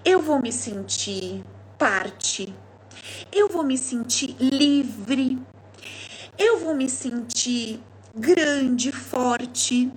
eu 0.06 0.22
vou 0.22 0.40
me 0.40 0.52
sentir 0.52 1.44
parte, 1.80 2.54
eu 3.32 3.50
vou 3.50 3.64
me 3.64 3.76
sentir 3.76 4.36
livre 4.40 5.42
eu 6.42 6.58
vou 6.58 6.74
me 6.74 6.90
sentir 6.90 7.80
grande, 8.16 8.92
forte, 8.92 9.92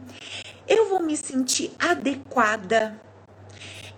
eu 0.68 0.90
vou 0.90 1.02
me 1.02 1.16
sentir 1.16 1.72
adequada, 1.78 3.00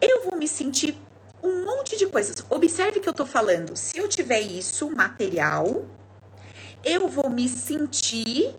eu 0.01 0.23
vou 0.23 0.39
me 0.39 0.47
sentir 0.47 0.97
um 1.43 1.65
monte 1.65 1.97
de 1.97 2.07
coisas. 2.07 2.45
Observe 2.49 3.01
que 3.01 3.09
eu 3.09 3.13
tô 3.13 3.27
falando, 3.27 3.77
se 3.77 3.99
eu 3.99 4.09
tiver 4.09 4.41
isso, 4.41 4.89
material, 4.95 5.85
eu 6.85 7.09
vou 7.09 7.29
me 7.29 7.49
sentir, 7.49 8.55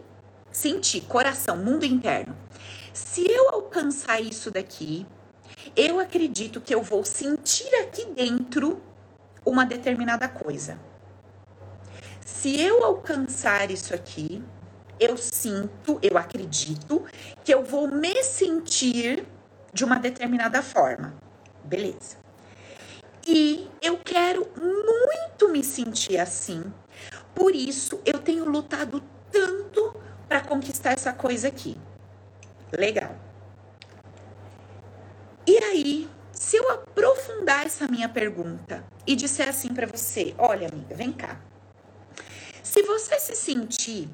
sentir, 0.51 1.01
coração, 1.01 1.55
mundo 1.55 1.85
interno. 1.85 2.35
Se 2.91 3.25
eu 3.25 3.49
alcançar 3.51 4.19
isso 4.19 4.51
daqui, 4.51 5.05
eu 5.77 5.97
acredito 5.97 6.59
que 6.59 6.75
eu 6.75 6.81
vou 6.81 7.05
sentir 7.05 7.73
aqui 7.75 8.05
dentro 8.07 8.81
uma 9.45 9.65
determinada 9.65 10.27
coisa. 10.27 10.77
Se 12.27 12.59
eu 12.59 12.83
alcançar 12.83 13.71
isso 13.71 13.95
aqui, 13.95 14.43
eu 14.99 15.15
sinto, 15.15 15.97
eu 16.01 16.17
acredito 16.17 17.05
que 17.41 17.53
eu 17.53 17.63
vou 17.63 17.87
me 17.87 18.21
sentir 18.21 19.25
de 19.73 19.85
uma 19.85 19.97
determinada 19.97 20.61
forma. 20.61 21.15
Beleza. 21.63 22.17
E 23.25 23.71
eu 23.81 23.97
quero 23.97 24.45
muito 24.57 25.47
me 25.47 25.63
sentir 25.63 26.17
assim. 26.19 26.65
Por 27.33 27.55
isso 27.55 28.01
eu 28.05 28.19
tenho 28.19 28.43
lutado 28.43 29.01
tanto 29.31 29.95
para 30.27 30.41
conquistar 30.41 30.91
essa 30.91 31.13
coisa 31.13 31.47
aqui. 31.47 31.77
Legal. 32.77 33.15
E 35.47 35.57
aí, 35.59 36.09
se 36.33 36.57
eu 36.57 36.69
aprofundar 36.71 37.65
essa 37.65 37.87
minha 37.87 38.09
pergunta 38.09 38.83
e 39.07 39.15
disser 39.15 39.47
assim 39.47 39.69
para 39.69 39.87
você, 39.87 40.35
olha 40.37 40.67
amiga, 40.67 40.93
vem 40.93 41.13
cá. 41.13 41.46
Se 42.77 42.83
você 42.83 43.19
se 43.19 43.35
sentir 43.35 44.07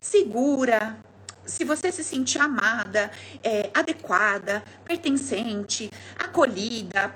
segura, 0.00 0.96
se 1.44 1.64
você 1.64 1.90
se 1.90 2.04
sentir 2.04 2.38
amada, 2.38 3.10
é, 3.42 3.70
adequada, 3.74 4.62
pertencente, 4.84 5.90
acolhida, 6.16 7.12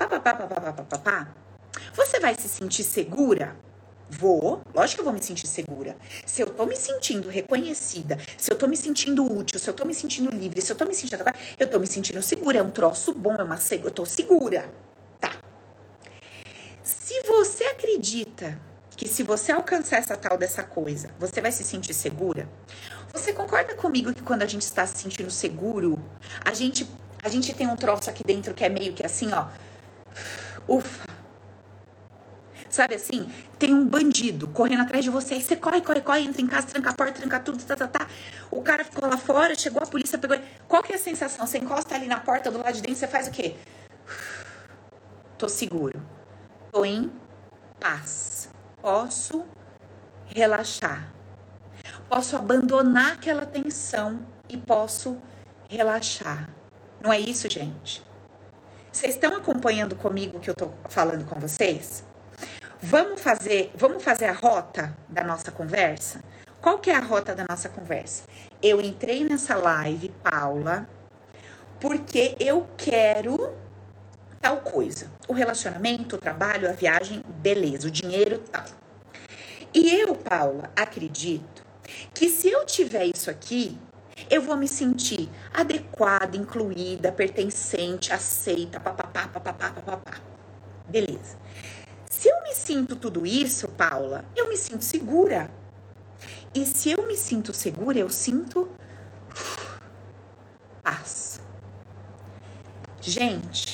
você 1.94 2.18
vai 2.18 2.34
se 2.34 2.48
sentir 2.48 2.82
segura? 2.82 3.56
Vou, 4.10 4.60
lógico 4.74 4.96
que 4.96 5.00
eu 5.02 5.04
vou 5.04 5.12
me 5.12 5.22
sentir 5.22 5.46
segura. 5.46 5.96
Se 6.26 6.42
eu 6.42 6.48
tô 6.48 6.66
me 6.66 6.74
sentindo 6.74 7.28
reconhecida, 7.28 8.18
se 8.36 8.52
eu 8.52 8.58
tô 8.58 8.66
me 8.66 8.76
sentindo 8.76 9.24
útil, 9.24 9.60
se 9.60 9.70
eu 9.70 9.74
tô 9.74 9.84
me 9.84 9.94
sentindo 9.94 10.34
livre, 10.34 10.60
se 10.60 10.72
eu 10.72 10.76
tô 10.76 10.84
me 10.84 10.96
sentindo 10.96 11.22
eu 11.60 11.70
tô 11.70 11.78
me 11.78 11.86
sentindo 11.86 12.20
segura, 12.20 12.58
é 12.58 12.62
um 12.62 12.72
troço 12.72 13.14
bom, 13.14 13.36
é 13.36 13.44
uma 13.44 13.60
eu 13.70 13.90
tô 13.92 14.04
segura. 14.04 14.68
Tá. 15.20 15.30
Se 16.82 17.22
você 17.28 17.62
acredita 17.66 18.71
que 19.02 19.08
se 19.08 19.24
você 19.24 19.50
alcançar 19.50 19.96
essa 19.96 20.16
tal 20.16 20.38
dessa 20.38 20.62
coisa, 20.62 21.10
você 21.18 21.40
vai 21.40 21.50
se 21.50 21.64
sentir 21.64 21.92
segura? 21.92 22.48
Você 23.12 23.32
concorda 23.32 23.74
comigo 23.74 24.14
que 24.14 24.22
quando 24.22 24.42
a 24.42 24.46
gente 24.46 24.62
está 24.62 24.86
se 24.86 24.96
sentindo 24.98 25.28
seguro, 25.28 25.98
a 26.44 26.54
gente 26.54 26.88
a 27.20 27.28
gente 27.28 27.52
tem 27.52 27.66
um 27.66 27.76
troço 27.76 28.08
aqui 28.08 28.22
dentro 28.24 28.54
que 28.54 28.64
é 28.64 28.68
meio 28.68 28.92
que 28.92 29.04
assim, 29.04 29.32
ó. 29.32 29.46
Ufa. 30.68 31.08
Sabe 32.70 32.94
assim? 32.94 33.30
Tem 33.58 33.74
um 33.74 33.84
bandido 33.84 34.46
correndo 34.48 34.82
atrás 34.82 35.04
de 35.04 35.10
você, 35.10 35.34
aí 35.34 35.42
você 35.42 35.56
corre, 35.56 35.80
corre, 35.80 36.00
corre, 36.00 36.20
entra 36.20 36.40
em 36.40 36.46
casa, 36.46 36.68
tranca 36.68 36.90
a 36.90 36.94
porta, 36.94 37.20
tranca 37.20 37.40
tudo, 37.40 37.62
tá, 37.64 37.76
tá, 37.76 37.88
tá. 37.88 38.06
O 38.50 38.62
cara 38.62 38.84
ficou 38.84 39.08
lá 39.08 39.16
fora, 39.16 39.54
chegou 39.56 39.82
a 39.82 39.86
polícia, 39.86 40.16
pegou. 40.16 40.38
Qual 40.68 40.82
que 40.82 40.92
é 40.92 40.96
a 40.96 40.98
sensação? 40.98 41.46
Você 41.46 41.58
encosta 41.58 41.94
ali 41.94 42.06
na 42.06 42.20
porta 42.20 42.50
do 42.50 42.58
lado 42.58 42.72
de 42.72 42.82
dentro, 42.82 42.96
você 42.96 43.08
faz 43.08 43.26
o 43.26 43.30
quê? 43.32 43.56
Tô 45.36 45.48
seguro. 45.48 46.00
Tô 46.70 46.84
em 46.84 47.12
paz 47.78 48.52
posso 48.82 49.44
relaxar. 50.26 51.12
Posso 52.08 52.36
abandonar 52.36 53.12
aquela 53.12 53.46
tensão 53.46 54.26
e 54.48 54.56
posso 54.56 55.16
relaxar. 55.68 56.50
Não 57.00 57.12
é 57.12 57.18
isso, 57.18 57.48
gente? 57.48 58.02
Vocês 58.90 59.14
estão 59.14 59.34
acompanhando 59.36 59.94
comigo 59.96 60.40
que 60.40 60.50
eu 60.50 60.52
estou 60.52 60.74
falando 60.88 61.24
com 61.24 61.40
vocês? 61.40 62.04
Vamos 62.82 63.20
fazer, 63.20 63.70
vamos 63.74 64.02
fazer 64.02 64.26
a 64.26 64.32
rota 64.32 64.94
da 65.08 65.22
nossa 65.22 65.50
conversa? 65.52 66.20
Qual 66.60 66.78
que 66.78 66.90
é 66.90 66.96
a 66.96 67.00
rota 67.00 67.34
da 67.34 67.46
nossa 67.48 67.68
conversa? 67.68 68.24
Eu 68.60 68.80
entrei 68.80 69.24
nessa 69.24 69.56
live, 69.56 70.10
Paula, 70.22 70.88
porque 71.80 72.36
eu 72.38 72.68
quero 72.76 73.54
tal 74.42 74.58
coisa. 74.58 75.10
O 75.28 75.32
relacionamento, 75.32 76.16
o 76.16 76.18
trabalho, 76.18 76.68
a 76.68 76.72
viagem, 76.72 77.22
beleza, 77.36 77.86
o 77.86 77.90
dinheiro, 77.90 78.42
tal. 78.50 78.64
E 79.72 79.88
eu, 79.88 80.14
Paula, 80.16 80.70
acredito 80.76 81.62
que 82.12 82.28
se 82.28 82.48
eu 82.48 82.66
tiver 82.66 83.06
isso 83.06 83.30
aqui, 83.30 83.78
eu 84.28 84.42
vou 84.42 84.56
me 84.56 84.68
sentir 84.68 85.30
adequada, 85.54 86.36
incluída, 86.36 87.12
pertencente, 87.12 88.12
aceita, 88.12 88.80
papapá, 88.80 89.28
papapá, 89.28 89.70
papapá. 89.70 90.20
Beleza. 90.88 91.38
Se 92.10 92.28
eu 92.28 92.42
me 92.42 92.54
sinto 92.54 92.96
tudo 92.96 93.24
isso, 93.24 93.68
Paula, 93.68 94.24
eu 94.36 94.48
me 94.48 94.56
sinto 94.56 94.84
segura. 94.84 95.50
E 96.54 96.66
se 96.66 96.90
eu 96.90 97.06
me 97.06 97.16
sinto 97.16 97.52
segura, 97.54 97.98
eu 97.98 98.10
sinto 98.10 98.68
paz. 100.82 101.40
Gente, 103.00 103.71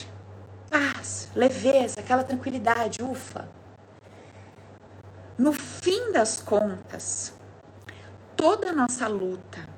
paz, 0.71 1.29
leveza, 1.35 2.01
aquela 2.01 2.25
tranquilidade, 2.25 3.03
ufa. 3.03 3.49
No 5.37 5.53
fim 5.53 6.13
das 6.13 6.41
contas, 6.41 7.35
toda 8.37 8.71
a 8.71 8.73
nossa 8.73 9.07
luta, 9.07 9.69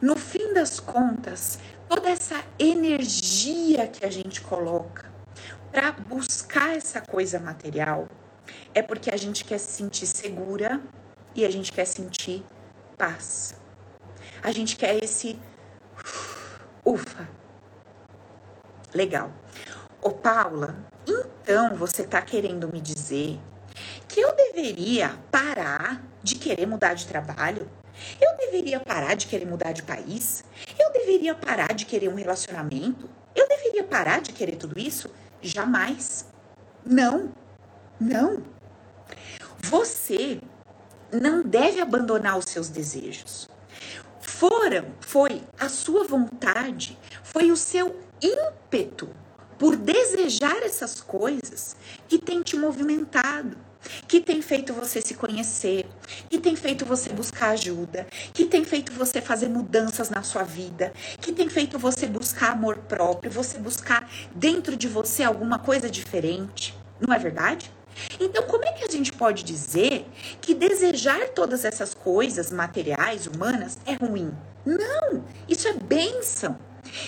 no 0.00 0.16
fim 0.16 0.52
das 0.52 0.78
contas, 0.78 1.58
toda 1.88 2.10
essa 2.10 2.42
energia 2.58 3.86
que 3.88 4.04
a 4.04 4.10
gente 4.10 4.40
coloca 4.40 5.10
para 5.72 5.92
buscar 5.92 6.76
essa 6.76 7.00
coisa 7.00 7.40
material 7.40 8.06
é 8.74 8.82
porque 8.82 9.10
a 9.10 9.16
gente 9.16 9.44
quer 9.44 9.58
se 9.58 9.72
sentir 9.72 10.06
segura, 10.06 10.80
e 11.34 11.44
a 11.44 11.50
gente 11.50 11.72
quer 11.72 11.84
sentir 11.84 12.44
paz. 12.96 13.54
A 14.42 14.52
gente 14.52 14.76
quer 14.76 15.02
esse 15.02 15.38
ufa. 16.84 17.28
Legal. 18.94 19.32
Ô 20.06 20.10
Paula, 20.10 20.76
então 21.06 21.76
você 21.76 22.02
tá 22.02 22.20
querendo 22.20 22.70
me 22.70 22.78
dizer 22.78 23.40
que 24.06 24.20
eu 24.20 24.36
deveria 24.36 25.18
parar 25.30 26.04
de 26.22 26.34
querer 26.34 26.66
mudar 26.66 26.92
de 26.92 27.06
trabalho? 27.06 27.70
Eu 28.20 28.36
deveria 28.36 28.78
parar 28.78 29.14
de 29.14 29.26
querer 29.26 29.46
mudar 29.46 29.72
de 29.72 29.82
país? 29.82 30.44
Eu 30.78 30.92
deveria 30.92 31.34
parar 31.34 31.72
de 31.72 31.86
querer 31.86 32.10
um 32.10 32.16
relacionamento? 32.16 33.08
Eu 33.34 33.48
deveria 33.48 33.82
parar 33.82 34.20
de 34.20 34.34
querer 34.34 34.56
tudo 34.56 34.78
isso? 34.78 35.08
Jamais. 35.40 36.26
Não. 36.84 37.32
Não. 37.98 38.42
Você 39.56 40.38
não 41.10 41.42
deve 41.42 41.80
abandonar 41.80 42.36
os 42.36 42.44
seus 42.44 42.68
desejos. 42.68 43.48
Foram, 44.20 44.84
foi 45.00 45.42
a 45.58 45.70
sua 45.70 46.04
vontade, 46.04 46.98
foi 47.22 47.50
o 47.50 47.56
seu 47.56 47.98
ímpeto 48.20 49.23
por 49.64 49.76
desejar 49.76 50.62
essas 50.62 51.00
coisas 51.00 51.74
que 52.06 52.18
tem 52.18 52.42
te 52.42 52.54
movimentado, 52.54 53.56
que 54.06 54.20
tem 54.20 54.42
feito 54.42 54.74
você 54.74 55.00
se 55.00 55.14
conhecer, 55.14 55.86
que 56.28 56.38
tem 56.38 56.54
feito 56.54 56.84
você 56.84 57.08
buscar 57.08 57.52
ajuda, 57.52 58.06
que 58.34 58.44
tem 58.44 58.62
feito 58.62 58.92
você 58.92 59.22
fazer 59.22 59.48
mudanças 59.48 60.10
na 60.10 60.22
sua 60.22 60.42
vida, 60.42 60.92
que 61.18 61.32
tem 61.32 61.48
feito 61.48 61.78
você 61.78 62.06
buscar 62.06 62.52
amor 62.52 62.76
próprio, 62.76 63.32
você 63.32 63.56
buscar 63.56 64.06
dentro 64.34 64.76
de 64.76 64.86
você 64.86 65.22
alguma 65.22 65.58
coisa 65.58 65.88
diferente. 65.88 66.76
Não 67.00 67.14
é 67.14 67.18
verdade? 67.18 67.72
Então, 68.20 68.42
como 68.42 68.66
é 68.66 68.72
que 68.72 68.84
a 68.84 68.90
gente 68.90 69.14
pode 69.14 69.42
dizer 69.42 70.04
que 70.42 70.52
desejar 70.52 71.28
todas 71.30 71.64
essas 71.64 71.94
coisas 71.94 72.52
materiais, 72.52 73.26
humanas, 73.26 73.78
é 73.86 73.94
ruim? 73.94 74.30
Não, 74.66 75.24
isso 75.48 75.66
é 75.66 75.72
bênção. 75.72 76.58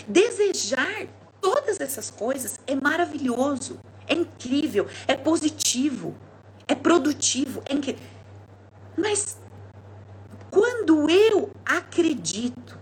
Desejar 0.08 1.06
todas 1.46 1.80
essas 1.80 2.10
coisas 2.10 2.58
é 2.66 2.74
maravilhoso, 2.74 3.78
é 4.08 4.14
incrível, 4.14 4.88
é 5.06 5.14
positivo, 5.14 6.12
é 6.66 6.74
produtivo, 6.74 7.62
é 7.66 7.74
incrível. 7.74 8.02
Mas 8.96 9.38
quando 10.50 11.08
eu 11.08 11.52
acredito 11.64 12.76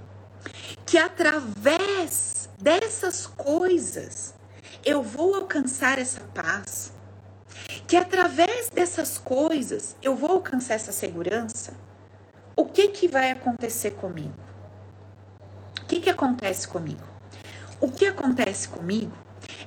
que 0.87 0.97
através 0.97 2.49
dessas 2.59 3.27
coisas 3.27 4.35
eu 4.83 5.03
vou 5.03 5.35
alcançar 5.35 5.99
essa 5.99 6.23
paz, 6.33 6.91
que 7.87 7.99
através 7.99 8.71
dessas 8.71 9.19
coisas 9.19 9.95
eu 10.01 10.17
vou 10.17 10.31
alcançar 10.31 10.73
essa 10.73 10.91
segurança, 10.91 11.75
o 12.57 12.65
que 12.65 12.89
que 12.89 13.09
vai 13.09 13.31
acontecer 13.31 13.91
comigo? 13.91 14.33
O 15.83 15.85
que 15.85 16.01
que 16.01 16.09
acontece 16.09 16.67
comigo? 16.67 17.14
O 17.85 17.93
que 17.93 18.07
acontece 18.07 18.67
comigo 18.67 19.13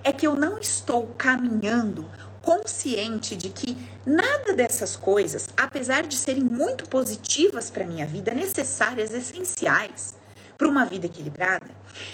é 0.04 0.12
que 0.12 0.26
eu 0.26 0.36
não 0.36 0.58
estou 0.58 1.06
caminhando 1.20 2.04
consciente 2.42 3.36
de 3.36 3.50
que 3.50 3.78
nada 4.04 4.54
dessas 4.54 4.96
coisas, 4.96 5.50
apesar 5.56 6.02
de 6.02 6.16
serem 6.16 6.44
muito 6.44 6.90
positivas 6.90 7.70
para 7.70 7.86
minha 7.86 8.08
vida, 8.08 8.34
necessárias, 8.34 9.14
essenciais 9.14 10.16
para 10.58 10.68
uma 10.68 10.84
vida 10.84 11.06
equilibrada, 11.06 11.68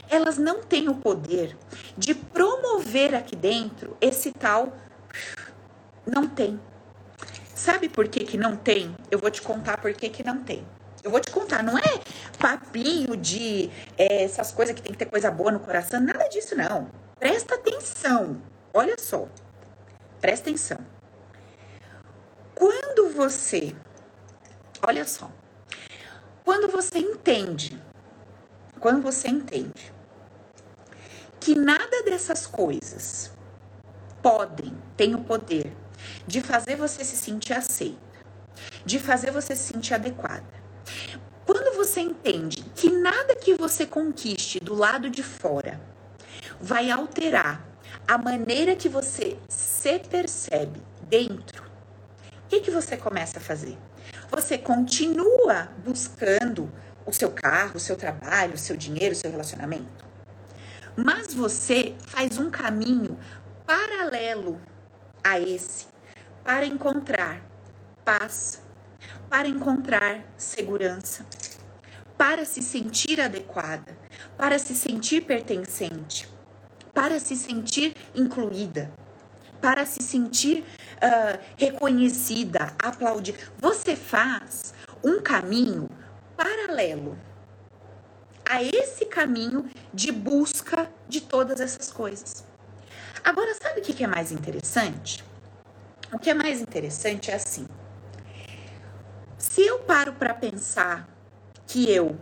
elas 0.10 0.38
não 0.38 0.62
têm 0.62 0.90
o 0.90 0.96
poder 0.96 1.56
de 1.98 2.14
promover 2.14 3.16
aqui 3.16 3.38
dentro 3.38 3.96
esse 4.02 4.34
tal 4.34 4.76
não 6.06 6.28
tem. 6.28 6.60
Sabe 7.56 7.88
por 7.88 8.10
que, 8.10 8.26
que 8.26 8.36
não 8.36 8.58
tem? 8.58 8.94
Eu 9.10 9.20
vou 9.20 9.32
te 9.32 9.42
contar 9.42 9.78
por 9.78 9.94
que, 9.94 10.10
que 10.10 10.22
não 10.22 10.44
tem. 10.44 10.68
Eu 11.04 11.12
vou 11.12 11.20
te 11.20 11.30
contar, 11.32 11.62
não 11.62 11.78
é 11.78 12.02
papinho 12.40 13.18
de 13.18 13.70
é, 13.98 14.24
essas 14.24 14.52
coisas 14.52 14.74
que 14.74 14.82
tem 14.82 14.94
que 14.94 14.98
ter 14.98 15.06
coisa 15.06 15.30
boa 15.30 15.52
no 15.52 15.60
coração, 15.60 16.00
nada 16.00 16.30
disso 16.30 16.56
não. 16.56 16.90
Presta 17.20 17.56
atenção. 17.56 18.42
Olha 18.74 18.96
só. 18.98 19.28
Presta 20.22 20.50
atenção. 20.50 20.78
Quando 22.56 23.10
você, 23.14 23.76
olha 24.82 25.06
só, 25.06 25.30
quando 26.46 26.70
você 26.70 27.00
entende, 27.00 27.78
quando 28.80 29.02
você 29.02 29.28
entende 29.28 29.94
que 31.42 31.54
nada 31.54 32.04
dessas 32.04 32.48
coisas 32.48 33.34
podem, 34.22 34.74
têm 34.96 35.16
o 35.16 35.24
poder 35.24 35.76
de 36.26 36.40
fazer 36.40 36.78
você 36.78 37.04
se 37.04 37.18
sentir 37.18 37.52
aceita, 37.52 38.00
de 38.86 38.98
fazer 38.98 39.32
você 39.32 39.54
se 39.54 39.74
sentir 39.74 39.94
adequada. 39.94 40.63
Você 41.84 42.00
entende 42.00 42.64
que 42.74 42.90
nada 42.90 43.36
que 43.36 43.56
você 43.56 43.86
conquiste 43.86 44.58
do 44.58 44.74
lado 44.74 45.10
de 45.10 45.22
fora 45.22 45.82
vai 46.58 46.90
alterar 46.90 47.62
a 48.08 48.18
maneira 48.18 48.74
que 48.74 48.88
você 48.88 49.38
se 49.50 50.00
percebe 50.00 50.82
dentro, 51.10 51.62
o 51.62 52.48
que, 52.48 52.62
que 52.62 52.72
você 52.72 52.96
começa 52.96 53.38
a 53.38 53.42
fazer? 53.42 53.78
Você 54.32 54.58
continua 54.58 55.74
buscando 55.84 56.72
o 57.06 57.12
seu 57.12 57.30
carro, 57.30 57.76
o 57.76 57.82
seu 57.82 57.98
trabalho, 57.98 58.54
o 58.54 58.58
seu 58.58 58.78
dinheiro, 58.78 59.14
o 59.14 59.18
seu 59.18 59.30
relacionamento. 59.30 60.06
Mas 60.96 61.34
você 61.34 61.96
faz 62.08 62.38
um 62.38 62.50
caminho 62.50 63.20
paralelo 63.66 64.58
a 65.22 65.38
esse 65.38 65.88
para 66.46 66.66
encontrar 66.66 67.42
paz, 68.06 68.62
para 69.30 69.50
encontrar 69.50 70.24
segurança, 70.38 71.26
para 72.18 72.46
se 72.46 72.62
sentir 72.62 73.20
adequada, 73.20 73.98
para 74.38 74.60
se 74.60 74.76
sentir 74.76 75.22
pertencente, 75.22 76.28
para 76.94 77.20
se 77.20 77.36
sentir 77.36 77.96
incluída, 78.14 78.92
para 79.62 79.86
se 79.86 80.04
sentir 80.04 80.64
uh, 80.98 81.40
reconhecida, 81.58 82.74
aplaudida. 82.82 83.38
Você 83.60 83.96
faz 83.96 84.74
um 85.04 85.22
caminho 85.22 85.90
paralelo 86.36 87.18
a 88.50 88.62
esse 88.62 89.06
caminho 89.06 89.70
de 89.94 90.12
busca 90.12 90.90
de 91.08 91.22
todas 91.22 91.60
essas 91.60 91.92
coisas. 91.92 92.46
Agora, 93.24 93.54
sabe 93.56 93.80
o 93.80 93.84
que 93.84 94.04
é 94.04 94.08
mais 94.08 94.32
interessante? 94.32 95.24
O 96.12 96.20
que 96.20 96.30
é 96.30 96.34
mais 96.34 96.62
interessante 96.62 97.32
é 97.32 97.36
assim: 97.36 97.66
se 99.38 99.62
eu 99.62 99.80
paro 99.80 100.14
para 100.14 100.34
pensar 100.34 101.08
que 101.74 101.90
eu 101.92 102.16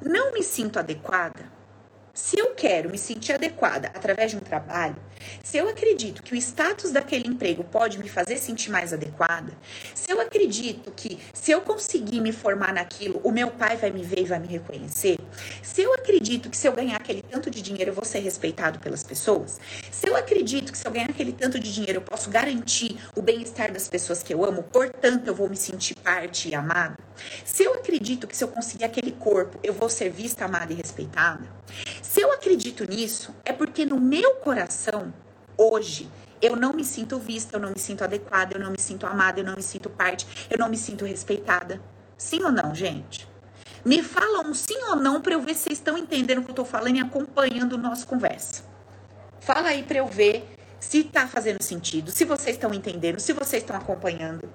não 0.00 0.32
me 0.32 0.44
sinto 0.44 0.78
adequada, 0.78 1.42
se 2.14 2.38
eu 2.38 2.54
quero 2.54 2.88
me 2.88 2.96
sentir 2.96 3.32
adequada 3.32 3.88
através 3.88 4.30
de 4.30 4.36
um 4.36 4.40
trabalho, 4.40 4.94
se 5.42 5.58
eu 5.58 5.68
acredito 5.68 6.22
que 6.22 6.32
o 6.32 6.36
status 6.36 6.90
daquele 6.90 7.28
emprego 7.28 7.64
pode 7.64 7.98
me 7.98 8.08
fazer 8.08 8.38
sentir 8.38 8.70
mais 8.70 8.92
adequada, 8.92 9.52
se 9.94 10.10
eu 10.10 10.20
acredito 10.20 10.90
que 10.92 11.18
se 11.32 11.50
eu 11.50 11.60
conseguir 11.60 12.20
me 12.20 12.32
formar 12.32 12.72
naquilo, 12.72 13.20
o 13.22 13.30
meu 13.30 13.50
pai 13.50 13.76
vai 13.76 13.90
me 13.90 14.02
ver 14.02 14.20
e 14.20 14.24
vai 14.24 14.38
me 14.38 14.46
reconhecer, 14.46 15.18
se 15.62 15.82
eu 15.82 15.92
acredito 15.94 16.50
que 16.50 16.56
se 16.56 16.66
eu 16.66 16.72
ganhar 16.72 16.96
aquele 16.96 17.22
tanto 17.22 17.50
de 17.50 17.62
dinheiro 17.62 17.90
eu 17.90 17.94
vou 17.94 18.04
ser 18.04 18.20
respeitado 18.20 18.78
pelas 18.78 19.02
pessoas, 19.02 19.60
se 19.90 20.08
eu 20.08 20.16
acredito 20.16 20.72
que 20.72 20.78
se 20.78 20.86
eu 20.86 20.92
ganhar 20.92 21.10
aquele 21.10 21.32
tanto 21.32 21.58
de 21.58 21.72
dinheiro 21.72 21.98
eu 21.98 22.02
posso 22.02 22.30
garantir 22.30 22.98
o 23.14 23.22
bem-estar 23.22 23.72
das 23.72 23.88
pessoas 23.88 24.22
que 24.22 24.32
eu 24.32 24.44
amo, 24.44 24.62
portanto 24.62 25.28
eu 25.28 25.34
vou 25.34 25.48
me 25.48 25.56
sentir 25.56 25.94
parte 25.96 26.48
e 26.48 26.54
amado, 26.54 26.96
se 27.44 27.64
eu 27.64 27.74
acredito 27.74 28.26
que 28.26 28.36
se 28.36 28.44
eu 28.44 28.48
conseguir 28.48 28.84
aquele 28.84 29.12
corpo 29.12 29.58
eu 29.62 29.72
vou 29.72 29.88
ser 29.88 30.10
vista, 30.10 30.44
amada 30.44 30.72
e 30.72 30.76
respeitada, 30.76 31.44
se 32.02 32.20
eu 32.20 32.32
acredito 32.32 32.88
nisso, 32.88 33.34
é 33.44 33.52
porque 33.52 33.84
no 33.84 34.00
meu 34.00 34.36
coração 34.36 35.12
hoje 35.56 36.10
eu 36.40 36.56
não 36.56 36.72
me 36.72 36.84
sinto 36.84 37.18
vista, 37.18 37.56
eu 37.56 37.60
não 37.60 37.70
me 37.70 37.78
sinto 37.78 38.02
adequada, 38.02 38.56
eu 38.56 38.60
não 38.60 38.70
me 38.70 38.80
sinto 38.80 39.06
amada, 39.06 39.40
eu 39.40 39.44
não 39.44 39.54
me 39.54 39.62
sinto 39.62 39.90
parte, 39.90 40.26
eu 40.48 40.58
não 40.58 40.68
me 40.68 40.76
sinto 40.76 41.04
respeitada. 41.04 41.80
Sim 42.16 42.42
ou 42.42 42.52
não, 42.52 42.74
gente? 42.74 43.28
Me 43.84 44.02
fala 44.02 44.40
um 44.46 44.54
sim 44.54 44.78
ou 44.90 44.96
não 44.96 45.20
para 45.20 45.34
eu 45.34 45.40
ver 45.40 45.54
se 45.54 45.64
vocês 45.64 45.78
estão 45.78 45.96
entendendo 45.96 46.38
o 46.38 46.44
que 46.44 46.50
eu 46.50 46.54
tô 46.54 46.64
falando 46.64 46.96
e 46.96 47.00
acompanhando 47.00 47.74
o 47.74 47.78
nosso 47.78 48.06
conversa. 48.06 48.62
Fala 49.40 49.68
aí 49.68 49.82
para 49.82 49.98
eu 49.98 50.06
ver 50.06 50.46
se 50.78 51.04
tá 51.04 51.26
fazendo 51.26 51.62
sentido, 51.62 52.10
se 52.10 52.24
vocês 52.24 52.56
estão 52.56 52.72
entendendo, 52.72 53.20
se 53.20 53.32
vocês 53.32 53.62
estão 53.62 53.76
acompanhando. 53.76 54.48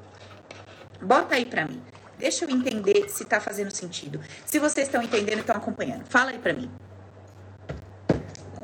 Bota 1.01 1.36
aí 1.36 1.45
para 1.45 1.67
mim. 1.67 1.81
Deixa 2.17 2.45
eu 2.45 2.49
entender 2.49 3.10
se 3.10 3.25
tá 3.25 3.39
fazendo 3.39 3.75
sentido. 3.75 4.21
Se 4.45 4.58
vocês 4.58 4.88
estão 4.88 5.01
entendendo 5.01 5.38
e 5.38 5.41
estão 5.41 5.55
acompanhando. 5.55 6.05
Fala 6.05 6.31
aí 6.31 6.39
para 6.39 6.53
mim. 6.53 6.71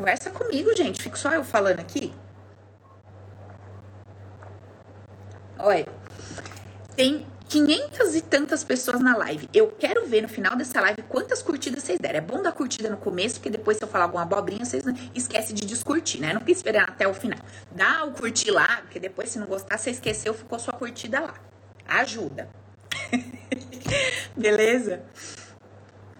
Conversa 0.01 0.31
comigo, 0.31 0.75
gente. 0.75 0.99
Fico 0.99 1.15
só 1.15 1.31
eu 1.31 1.43
falando 1.43 1.79
aqui. 1.79 2.11
Olha, 5.59 5.85
tem 6.95 7.23
500 7.47 8.15
e 8.15 8.21
tantas 8.21 8.63
pessoas 8.63 8.99
na 8.99 9.15
live. 9.15 9.47
Eu 9.53 9.67
quero 9.67 10.07
ver 10.07 10.23
no 10.23 10.27
final 10.27 10.55
dessa 10.55 10.81
live 10.81 11.03
quantas 11.03 11.43
curtidas 11.43 11.83
vocês 11.83 11.99
deram. 11.99 12.17
É 12.17 12.21
bom 12.21 12.41
dar 12.41 12.51
curtida 12.51 12.89
no 12.89 12.97
começo, 12.97 13.35
porque 13.35 13.51
depois 13.51 13.77
se 13.77 13.83
eu 13.83 13.87
falar 13.87 14.05
alguma 14.05 14.23
abobrinha, 14.23 14.65
vocês 14.65 14.83
esquecem 15.13 15.55
de 15.55 15.67
descurtir, 15.67 16.19
né? 16.19 16.33
Não 16.33 16.41
precisa 16.41 16.61
esperar 16.61 16.89
até 16.89 17.07
o 17.07 17.13
final. 17.13 17.37
Dá 17.71 18.03
o 18.03 18.11
curtir 18.11 18.49
lá, 18.49 18.81
porque 18.81 18.99
depois 18.99 19.29
se 19.29 19.37
não 19.37 19.45
gostar, 19.45 19.77
você 19.77 19.91
esqueceu, 19.91 20.33
ficou 20.33 20.57
sua 20.57 20.73
curtida 20.73 21.19
lá. 21.19 21.35
Ajuda. 21.87 22.49
Beleza? 24.35 25.03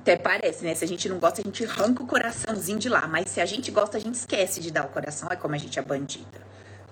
Até 0.01 0.17
parece, 0.17 0.65
né? 0.65 0.73
Se 0.73 0.83
a 0.83 0.87
gente 0.87 1.07
não 1.07 1.19
gosta, 1.19 1.41
a 1.41 1.43
gente 1.43 1.63
arranca 1.63 2.01
o 2.01 2.07
coraçãozinho 2.07 2.79
de 2.79 2.89
lá. 2.89 3.07
Mas 3.07 3.29
se 3.29 3.39
a 3.39 3.45
gente 3.45 3.69
gosta, 3.69 3.97
a 3.97 4.01
gente 4.01 4.15
esquece 4.15 4.59
de 4.59 4.71
dar 4.71 4.85
o 4.85 4.87
coração. 4.87 5.29
É 5.31 5.35
como 5.35 5.53
a 5.53 5.59
gente 5.59 5.77
é 5.77 5.81
bandida. 5.83 6.41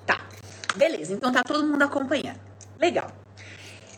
Tá. 0.05 0.21
Beleza, 0.75 1.11
então 1.11 1.31
tá 1.31 1.41
todo 1.41 1.65
mundo 1.65 1.81
acompanhando. 1.81 2.39
Legal. 2.79 3.11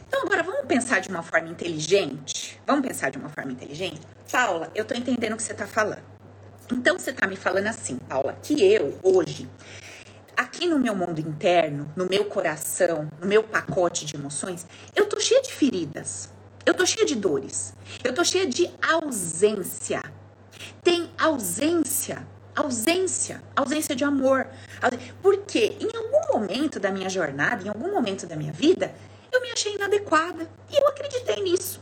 Então 0.08 0.22
agora 0.24 0.44
vamos 0.44 0.66
pensar 0.66 1.02
de 1.02 1.10
uma 1.10 1.22
forma 1.22 1.50
inteligente? 1.50 2.58
Vamos 2.66 2.88
pensar 2.88 3.10
de 3.10 3.18
uma 3.18 3.28
forma 3.28 3.52
inteligente? 3.52 4.00
Paula, 4.32 4.72
eu 4.74 4.86
tô 4.86 4.94
entendendo 4.94 5.34
o 5.34 5.36
que 5.36 5.44
você 5.44 5.54
tá 5.54 5.68
falando. 5.68 6.04
Então 6.72 6.98
você 6.98 7.12
tá 7.12 7.28
me 7.28 7.36
falando 7.36 7.68
assim, 7.68 7.98
Paula, 7.98 8.38
que 8.42 8.64
eu 8.64 8.98
hoje 9.04 9.50
aqui 10.38 10.68
no 10.68 10.80
meu 10.80 10.96
mundo 10.96 11.20
interno, 11.20 11.92
no 11.98 12.06
meu 12.06 12.26
coração, 12.26 13.10
no 13.20 13.28
meu 13.28 13.44
pacote 13.44 14.06
de 14.06 14.16
emoções, 14.16 14.66
eu 14.96 15.06
tô 15.06 15.20
cheia 15.20 15.42
de 15.42 15.52
feridas. 15.52 16.30
Eu 16.66 16.74
tô 16.74 16.86
cheia 16.86 17.06
de 17.06 17.16
dores. 17.16 17.74
Eu 18.04 18.14
tô 18.14 18.24
cheia 18.24 18.46
de 18.46 18.70
ausência. 18.82 20.02
Tem 20.84 21.10
ausência, 21.18 22.28
ausência, 22.56 23.42
ausência 23.56 23.96
de 23.96 24.04
amor. 24.04 24.48
Porque 25.22 25.76
em 25.80 25.90
algum 25.96 26.40
momento 26.40 26.80
da 26.80 26.92
minha 26.92 27.10
jornada, 27.10 27.64
em 27.64 27.70
algum 27.70 27.92
momento 27.92 28.28
da 28.28 28.36
minha 28.36 28.54
vida, 28.54 28.94
eu 29.32 29.42
me 29.42 29.52
achei 29.52 29.76
inadequada 29.76 30.50
e 30.70 30.76
eu 30.76 30.88
acreditei 30.88 31.42
nisso. 31.42 31.82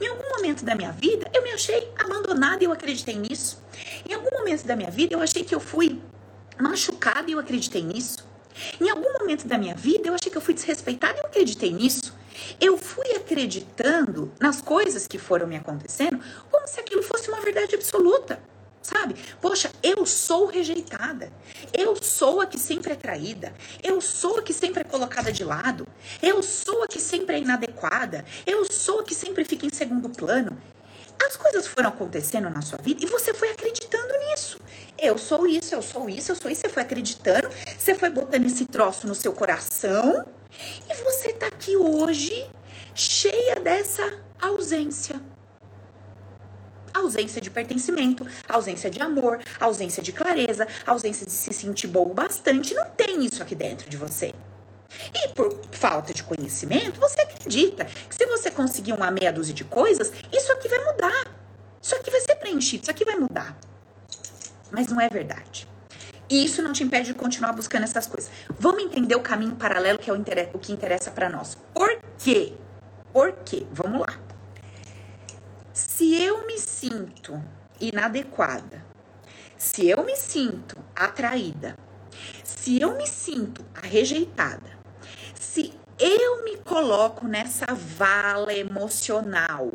Em 0.00 0.06
algum 0.06 0.28
momento 0.36 0.64
da 0.64 0.74
minha 0.74 0.92
vida, 0.92 1.28
eu 1.32 1.42
me 1.42 1.50
achei 1.52 1.90
abandonada 1.98 2.62
e 2.62 2.66
eu 2.66 2.72
acreditei 2.72 3.16
nisso. 3.16 3.62
Em 4.08 4.12
algum 4.12 4.30
momento 4.38 4.64
da 4.66 4.76
minha 4.76 4.90
vida, 4.90 5.14
eu 5.14 5.20
achei 5.20 5.44
que 5.44 5.54
eu 5.54 5.60
fui 5.60 6.00
machucada 6.60 7.28
e 7.28 7.32
eu 7.32 7.38
acreditei 7.38 7.82
nisso. 7.82 8.26
Em 8.80 8.90
algum 8.90 9.12
momento 9.18 9.46
da 9.46 9.56
minha 9.56 9.74
vida, 9.74 10.08
eu 10.08 10.14
achei 10.14 10.30
que 10.30 10.36
eu 10.36 10.42
fui 10.42 10.54
desrespeitada 10.54 11.18
e 11.18 11.20
eu 11.20 11.26
acreditei 11.26 11.72
nisso. 11.72 12.14
Eu 12.60 12.78
fui 12.78 13.12
acreditando 13.12 14.32
nas 14.40 14.60
coisas 14.60 15.06
que 15.06 15.18
foram 15.18 15.46
me 15.46 15.56
acontecendo 15.56 16.20
como 16.50 16.66
se 16.66 16.80
aquilo 16.80 17.02
fosse 17.02 17.28
uma 17.28 17.40
verdade 17.40 17.74
absoluta. 17.74 18.40
Sabe? 18.82 19.14
Poxa, 19.40 19.70
eu 19.80 20.04
sou 20.04 20.46
rejeitada. 20.46 21.32
Eu 21.72 21.94
sou 22.02 22.40
a 22.40 22.46
que 22.46 22.58
sempre 22.58 22.92
é 22.92 22.96
traída. 22.96 23.54
Eu 23.80 24.00
sou 24.00 24.40
a 24.40 24.42
que 24.42 24.52
sempre 24.52 24.80
é 24.80 24.84
colocada 24.84 25.32
de 25.32 25.44
lado. 25.44 25.86
Eu 26.20 26.42
sou 26.42 26.82
a 26.82 26.88
que 26.88 27.00
sempre 27.00 27.36
é 27.36 27.38
inadequada. 27.38 28.24
Eu 28.44 28.64
sou 28.70 29.00
a 29.00 29.04
que 29.04 29.14
sempre 29.14 29.44
fica 29.44 29.66
em 29.66 29.72
segundo 29.72 30.10
plano. 30.10 30.58
As 31.24 31.36
coisas 31.36 31.68
foram 31.68 31.90
acontecendo 31.90 32.50
na 32.50 32.60
sua 32.60 32.78
vida 32.82 33.04
e 33.04 33.06
você 33.06 33.32
foi 33.32 33.50
acreditando 33.50 34.12
nisso. 34.28 34.58
Eu 34.98 35.16
sou 35.16 35.46
isso, 35.46 35.72
eu 35.74 35.82
sou 35.82 36.08
isso, 36.08 36.32
eu 36.32 36.36
sou 36.36 36.50
isso. 36.50 36.62
Você 36.62 36.68
foi 36.68 36.82
acreditando, 36.82 37.48
você 37.78 37.94
foi 37.94 38.10
botando 38.10 38.44
esse 38.46 38.66
troço 38.66 39.06
no 39.06 39.14
seu 39.14 39.32
coração 39.32 40.26
e 40.88 40.94
você 41.02 41.32
tá 41.32 41.46
aqui 41.46 41.76
hoje 41.76 42.46
cheia 42.94 43.56
dessa 43.56 44.18
ausência. 44.40 45.20
Ausência 46.94 47.40
de 47.40 47.50
pertencimento, 47.50 48.26
ausência 48.48 48.90
de 48.90 49.00
amor, 49.00 49.40
ausência 49.58 50.02
de 50.02 50.12
clareza, 50.12 50.66
ausência 50.86 51.24
de 51.24 51.32
se 51.32 51.52
sentir 51.52 51.86
bom 51.86 52.06
bastante. 52.06 52.74
Não 52.74 52.90
tem 52.90 53.24
isso 53.24 53.42
aqui 53.42 53.54
dentro 53.54 53.88
de 53.88 53.96
você. 53.96 54.32
E 55.14 55.28
por 55.28 55.58
falta 55.70 56.12
de 56.12 56.22
conhecimento, 56.22 57.00
você 57.00 57.22
acredita 57.22 57.86
que 57.86 58.14
se 58.14 58.26
você 58.26 58.50
conseguir 58.50 58.92
uma 58.92 59.10
meia 59.10 59.32
dúzia 59.32 59.54
de 59.54 59.64
coisas, 59.64 60.12
isso 60.30 60.52
aqui 60.52 60.68
vai 60.68 60.84
mudar. 60.84 61.24
Isso 61.80 61.94
aqui 61.94 62.10
vai 62.10 62.20
ser 62.20 62.36
preenchido, 62.36 62.82
isso 62.82 62.90
aqui 62.90 63.04
vai 63.04 63.16
mudar. 63.16 63.56
Mas 64.70 64.88
não 64.88 65.00
é 65.00 65.08
verdade. 65.08 65.66
E 66.32 66.46
isso 66.46 66.62
não 66.62 66.72
te 66.72 66.82
impede 66.82 67.08
de 67.08 67.14
continuar 67.14 67.52
buscando 67.52 67.82
essas 67.82 68.06
coisas. 68.06 68.30
Vamos 68.58 68.82
entender 68.82 69.14
o 69.14 69.20
caminho 69.20 69.54
paralelo 69.54 69.98
que 69.98 70.08
é 70.08 70.14
o, 70.14 70.58
que 70.58 70.72
interessa 70.72 71.10
para 71.10 71.28
nós. 71.28 71.58
Por 71.74 72.00
quê? 72.16 72.54
Por 73.12 73.32
quê? 73.44 73.66
Vamos 73.70 74.00
lá. 74.00 74.18
Se 75.74 76.14
eu 76.22 76.46
me 76.46 76.58
sinto 76.58 77.38
inadequada, 77.78 78.82
se 79.58 79.86
eu 79.86 80.02
me 80.04 80.16
sinto 80.16 80.74
atraída, 80.96 81.76
se 82.42 82.80
eu 82.80 82.96
me 82.96 83.06
sinto 83.06 83.62
rejeitada, 83.82 84.78
se 85.34 85.74
eu 85.98 86.44
me 86.44 86.56
coloco 86.56 87.28
nessa 87.28 87.66
vala 87.74 88.54
emocional, 88.54 89.70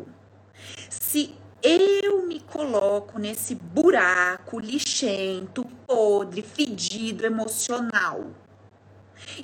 se 0.90 1.36
eu 1.62 2.26
me 2.26 2.40
coloco 2.40 3.18
nesse 3.18 3.54
buraco 3.54 4.60
lixento, 4.60 5.64
podre, 5.86 6.42
fedido, 6.42 7.26
emocional. 7.26 8.26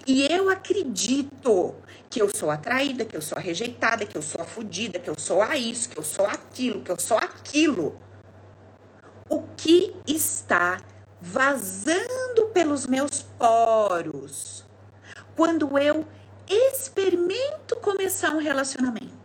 E 0.07 0.27
eu 0.33 0.49
acredito 0.49 1.75
que 2.09 2.23
eu 2.23 2.35
sou 2.35 2.51
atraída, 2.51 3.05
que 3.05 3.17
eu 3.17 3.23
sou 3.23 3.39
rejeitada, 3.39 4.07
que 4.07 4.17
eu 4.17 4.23
sou 4.23 4.41
a 4.41 4.45
fudida, 4.45 4.99
que 4.99 5.11
eu 5.11 5.19
sou 5.19 5.43
a 5.43 5.57
isso, 5.57 5.89
que 5.89 5.99
eu 5.99 6.05
sou 6.05 6.27
aquilo, 6.27 6.83
que 6.83 6.93
eu 6.93 7.01
sou 7.01 7.19
aquilo. 7.19 7.99
O 9.29 9.43
que 9.57 9.95
está 10.07 10.81
vazando 11.21 12.47
pelos 12.53 12.87
meus 12.87 13.23
poros 13.23 14.65
quando 15.35 15.77
eu 15.79 16.07
experimento 16.49 17.77
começar 17.77 18.31
um 18.31 18.39
relacionamento? 18.39 19.24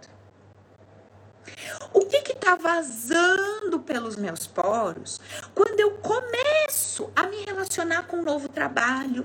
O 1.93 2.05
que 2.05 2.31
está 2.31 2.55
vazando 2.55 3.79
pelos 3.79 4.15
meus 4.15 4.47
poros 4.47 5.19
quando 5.53 5.79
eu 5.79 5.91
começo 5.91 7.11
a 7.15 7.27
me 7.27 7.43
relacionar 7.45 8.03
com 8.03 8.17
um 8.17 8.23
novo 8.23 8.47
trabalho? 8.47 9.23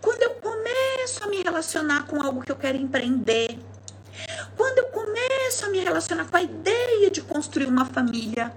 Quando 0.00 0.22
eu 0.22 0.34
começo 0.34 1.24
a 1.24 1.26
me 1.26 1.42
relacionar 1.42 2.06
com 2.06 2.22
algo 2.22 2.42
que 2.42 2.52
eu 2.52 2.56
quero 2.56 2.78
empreender? 2.78 3.58
Quando 4.56 4.78
eu 4.78 4.86
começo 4.86 5.64
a 5.64 5.68
me 5.68 5.80
relacionar 5.80 6.26
com 6.26 6.36
a 6.36 6.42
ideia 6.42 7.10
de 7.10 7.22
construir 7.22 7.66
uma 7.66 7.84
família? 7.84 8.52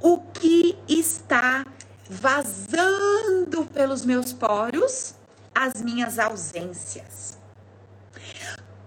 O 0.00 0.18
que 0.18 0.78
está 0.88 1.64
vazando 2.08 3.64
pelos 3.72 4.04
meus 4.04 4.32
poros? 4.32 5.14
As 5.54 5.80
minhas 5.80 6.18
ausências. 6.18 7.38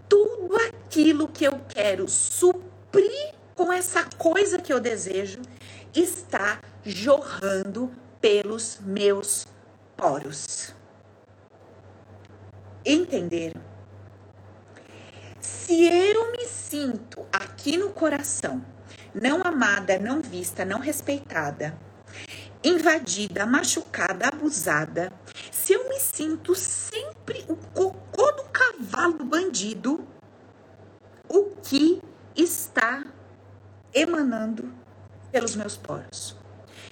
Tudo 0.07 0.55
aquilo 0.67 1.27
que 1.27 1.45
eu 1.45 1.59
quero 1.69 2.07
suprir 2.07 2.76
com 3.55 3.73
essa 3.73 4.03
coisa 4.17 4.59
que 4.59 4.71
eu 4.71 4.79
desejo 4.79 5.41
está 5.93 6.59
jorrando 6.85 7.91
pelos 8.21 8.79
meus 8.81 9.47
poros. 9.95 10.73
Entenderam? 12.85 13.59
Se 15.41 15.85
eu 15.85 16.31
me 16.31 16.45
sinto 16.45 17.25
aqui 17.33 17.77
no 17.77 17.89
coração 17.89 18.63
não 19.13 19.41
amada, 19.43 19.97
não 19.97 20.21
vista, 20.21 20.63
não 20.63 20.79
respeitada, 20.79 21.77
invadida, 22.63 23.45
machucada, 23.45 24.27
abusada, 24.27 25.11
se 25.51 25.73
eu 25.73 25.89
me 25.89 25.99
sinto 25.99 26.53
sempre 26.53 27.43
o 27.47 27.55
cocô 27.55 28.31
do 28.33 28.43
cavalo 28.43 29.23
bandido, 29.25 30.07
o 31.27 31.45
que 31.63 32.01
está 32.37 33.03
emanando 33.93 34.71
pelos 35.31 35.55
meus 35.55 35.75
poros. 35.75 36.35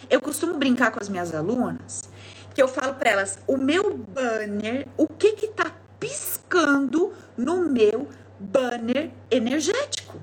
Eu 0.10 0.20
costumo 0.22 0.56
brincar 0.56 0.92
com 0.92 1.00
as 1.00 1.10
minhas 1.10 1.34
alunas 1.34 2.04
que 2.54 2.62
eu 2.62 2.68
falo 2.68 2.94
para 2.96 3.12
elas, 3.12 3.38
o 3.46 3.58
meu 3.58 3.98
banner, 3.98 4.88
o 4.96 5.08
que 5.08 5.34
que 5.34 5.48
tá 5.50 5.72
piscando 6.00 7.14
no 7.36 7.70
meu 7.70 8.08
banner 8.40 9.12
energético? 9.30 10.18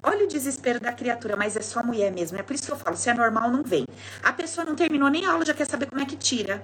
Olha 0.00 0.24
o 0.24 0.28
desespero 0.28 0.78
da 0.78 0.92
criatura, 0.92 1.36
mas 1.36 1.56
é 1.56 1.60
só 1.60 1.82
mulher 1.82 2.12
mesmo. 2.12 2.38
É 2.38 2.42
por 2.42 2.54
isso 2.54 2.64
que 2.64 2.72
eu 2.72 2.76
falo, 2.76 2.96
se 2.96 3.10
é 3.10 3.14
normal, 3.14 3.50
não 3.50 3.64
vem. 3.64 3.84
A 4.22 4.32
pessoa 4.32 4.64
não 4.64 4.76
terminou 4.76 5.08
nem 5.08 5.26
a 5.26 5.32
aula, 5.32 5.44
já 5.44 5.52
quer 5.52 5.66
saber 5.66 5.86
como 5.86 6.00
é 6.00 6.06
que 6.06 6.16
tira. 6.16 6.62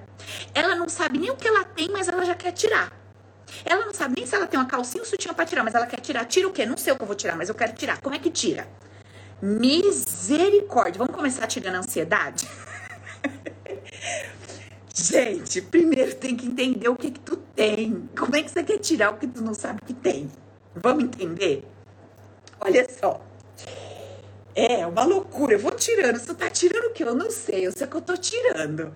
Ela 0.53 0.75
não 0.75 0.87
sabe 0.87 1.19
nem 1.19 1.29
o 1.29 1.35
que 1.35 1.47
ela 1.47 1.65
tem, 1.65 1.89
mas 1.89 2.07
ela 2.07 2.23
já 2.23 2.33
quer 2.33 2.53
tirar. 2.53 3.04
Ela 3.63 3.85
não 3.85 3.93
sabe 3.93 4.15
nem 4.17 4.25
se 4.25 4.35
ela 4.35 4.47
tem 4.47 4.59
uma 4.59 4.65
calcinha 4.65 5.01
ou 5.01 5.07
sutiã 5.07 5.33
pra 5.33 5.45
tirar, 5.45 5.63
mas 5.63 5.75
ela 5.75 5.85
quer 5.85 6.01
tirar. 6.01 6.25
Tira 6.25 6.47
o 6.47 6.51
quê? 6.51 6.65
Não 6.65 6.77
sei 6.77 6.93
o 6.93 6.95
que 6.95 7.03
eu 7.03 7.07
vou 7.07 7.15
tirar, 7.15 7.35
mas 7.35 7.49
eu 7.49 7.55
quero 7.55 7.73
tirar. 7.73 8.01
Como 8.01 8.15
é 8.15 8.19
que 8.19 8.29
tira? 8.29 8.67
Misericórdia. 9.41 10.97
Vamos 10.97 11.15
começar 11.15 11.47
tirando 11.47 11.75
a 11.75 11.79
ansiedade? 11.79 12.47
Gente, 14.93 15.61
primeiro 15.61 16.15
tem 16.15 16.35
que 16.35 16.47
entender 16.47 16.87
o 16.87 16.95
que 16.95 17.11
que 17.11 17.19
tu 17.19 17.37
tem. 17.55 18.09
Como 18.17 18.35
é 18.35 18.41
que 18.41 18.49
você 18.49 18.63
quer 18.63 18.79
tirar 18.79 19.11
o 19.11 19.17
que 19.17 19.27
tu 19.27 19.43
não 19.43 19.53
sabe 19.53 19.81
que 19.85 19.93
tem? 19.93 20.31
Vamos 20.73 21.03
entender? 21.03 21.63
Olha 22.59 22.87
só. 22.89 23.21
É 24.55 24.87
uma 24.87 25.03
loucura. 25.03 25.53
Eu 25.53 25.59
vou 25.59 25.71
tirando. 25.71 26.17
Você 26.17 26.33
tá 26.33 26.49
tirando 26.49 26.85
o 26.85 26.93
que? 26.93 27.03
Eu 27.03 27.13
não 27.13 27.29
sei. 27.29 27.67
Eu 27.67 27.73
sei 27.73 27.85
que 27.85 27.95
eu 27.95 28.01
tô 28.01 28.15
tirando. 28.15 28.95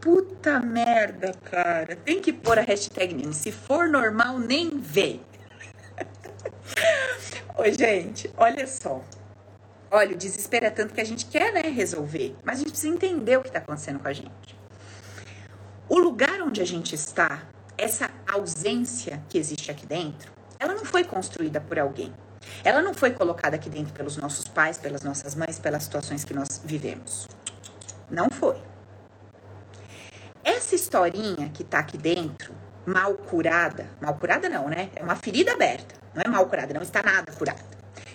Puta 0.00 0.58
merda, 0.60 1.32
cara. 1.44 1.94
Tem 1.94 2.20
que 2.20 2.32
pôr 2.32 2.58
a 2.58 2.62
hashtag 2.62 3.14
mesmo. 3.14 3.34
Se 3.34 3.52
for 3.52 3.88
normal, 3.88 4.38
nem 4.38 4.78
vem. 4.78 5.20
Oi, 7.58 7.72
gente, 7.72 8.30
olha 8.36 8.66
só. 8.66 9.04
Olha, 9.90 10.14
o 10.14 10.16
desespero 10.18 10.66
é 10.66 10.70
tanto 10.70 10.94
que 10.94 11.00
a 11.00 11.04
gente 11.04 11.26
quer, 11.26 11.52
né, 11.52 11.62
resolver, 11.62 12.36
mas 12.44 12.56
a 12.56 12.58
gente 12.58 12.70
precisa 12.70 12.94
entender 12.94 13.36
o 13.36 13.42
que 13.42 13.48
está 13.48 13.58
acontecendo 13.58 13.98
com 13.98 14.08
a 14.08 14.12
gente. 14.12 14.56
O 15.88 15.98
lugar 15.98 16.40
onde 16.42 16.62
a 16.62 16.64
gente 16.64 16.94
está, 16.94 17.42
essa 17.76 18.08
ausência 18.32 19.20
que 19.28 19.36
existe 19.36 19.70
aqui 19.70 19.84
dentro, 19.84 20.32
ela 20.60 20.74
não 20.74 20.84
foi 20.84 21.02
construída 21.02 21.60
por 21.60 21.78
alguém. 21.78 22.14
Ela 22.64 22.80
não 22.80 22.94
foi 22.94 23.10
colocada 23.10 23.56
aqui 23.56 23.68
dentro 23.68 23.92
pelos 23.92 24.16
nossos 24.16 24.46
pais, 24.46 24.78
pelas 24.78 25.02
nossas 25.02 25.34
mães, 25.34 25.58
pelas 25.58 25.82
situações 25.82 26.24
que 26.24 26.32
nós 26.32 26.60
vivemos. 26.64 27.26
Não 28.08 28.30
foi. 28.30 28.56
Essa 30.50 30.74
historinha 30.74 31.48
que 31.54 31.62
tá 31.62 31.78
aqui 31.78 31.96
dentro, 31.96 32.52
mal 32.84 33.14
curada, 33.14 33.88
mal 34.00 34.16
curada 34.16 34.48
não, 34.48 34.68
né? 34.68 34.90
É 34.96 35.02
uma 35.02 35.14
ferida 35.14 35.52
aberta. 35.52 35.94
Não 36.12 36.22
é 36.24 36.28
mal 36.28 36.44
curada, 36.46 36.74
não 36.74 36.82
está 36.82 37.00
nada 37.04 37.30
curada. 37.30 37.60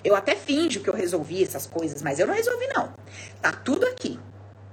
Eu 0.04 0.14
até 0.14 0.36
finjo 0.36 0.82
que 0.82 0.90
eu 0.90 0.94
resolvi 0.94 1.42
essas 1.42 1.66
coisas, 1.66 2.02
mas 2.02 2.20
eu 2.20 2.28
não 2.28 2.34
resolvi, 2.34 2.68
não. 2.76 2.94
Tá 3.42 3.54
tudo 3.54 3.88
aqui. 3.88 4.20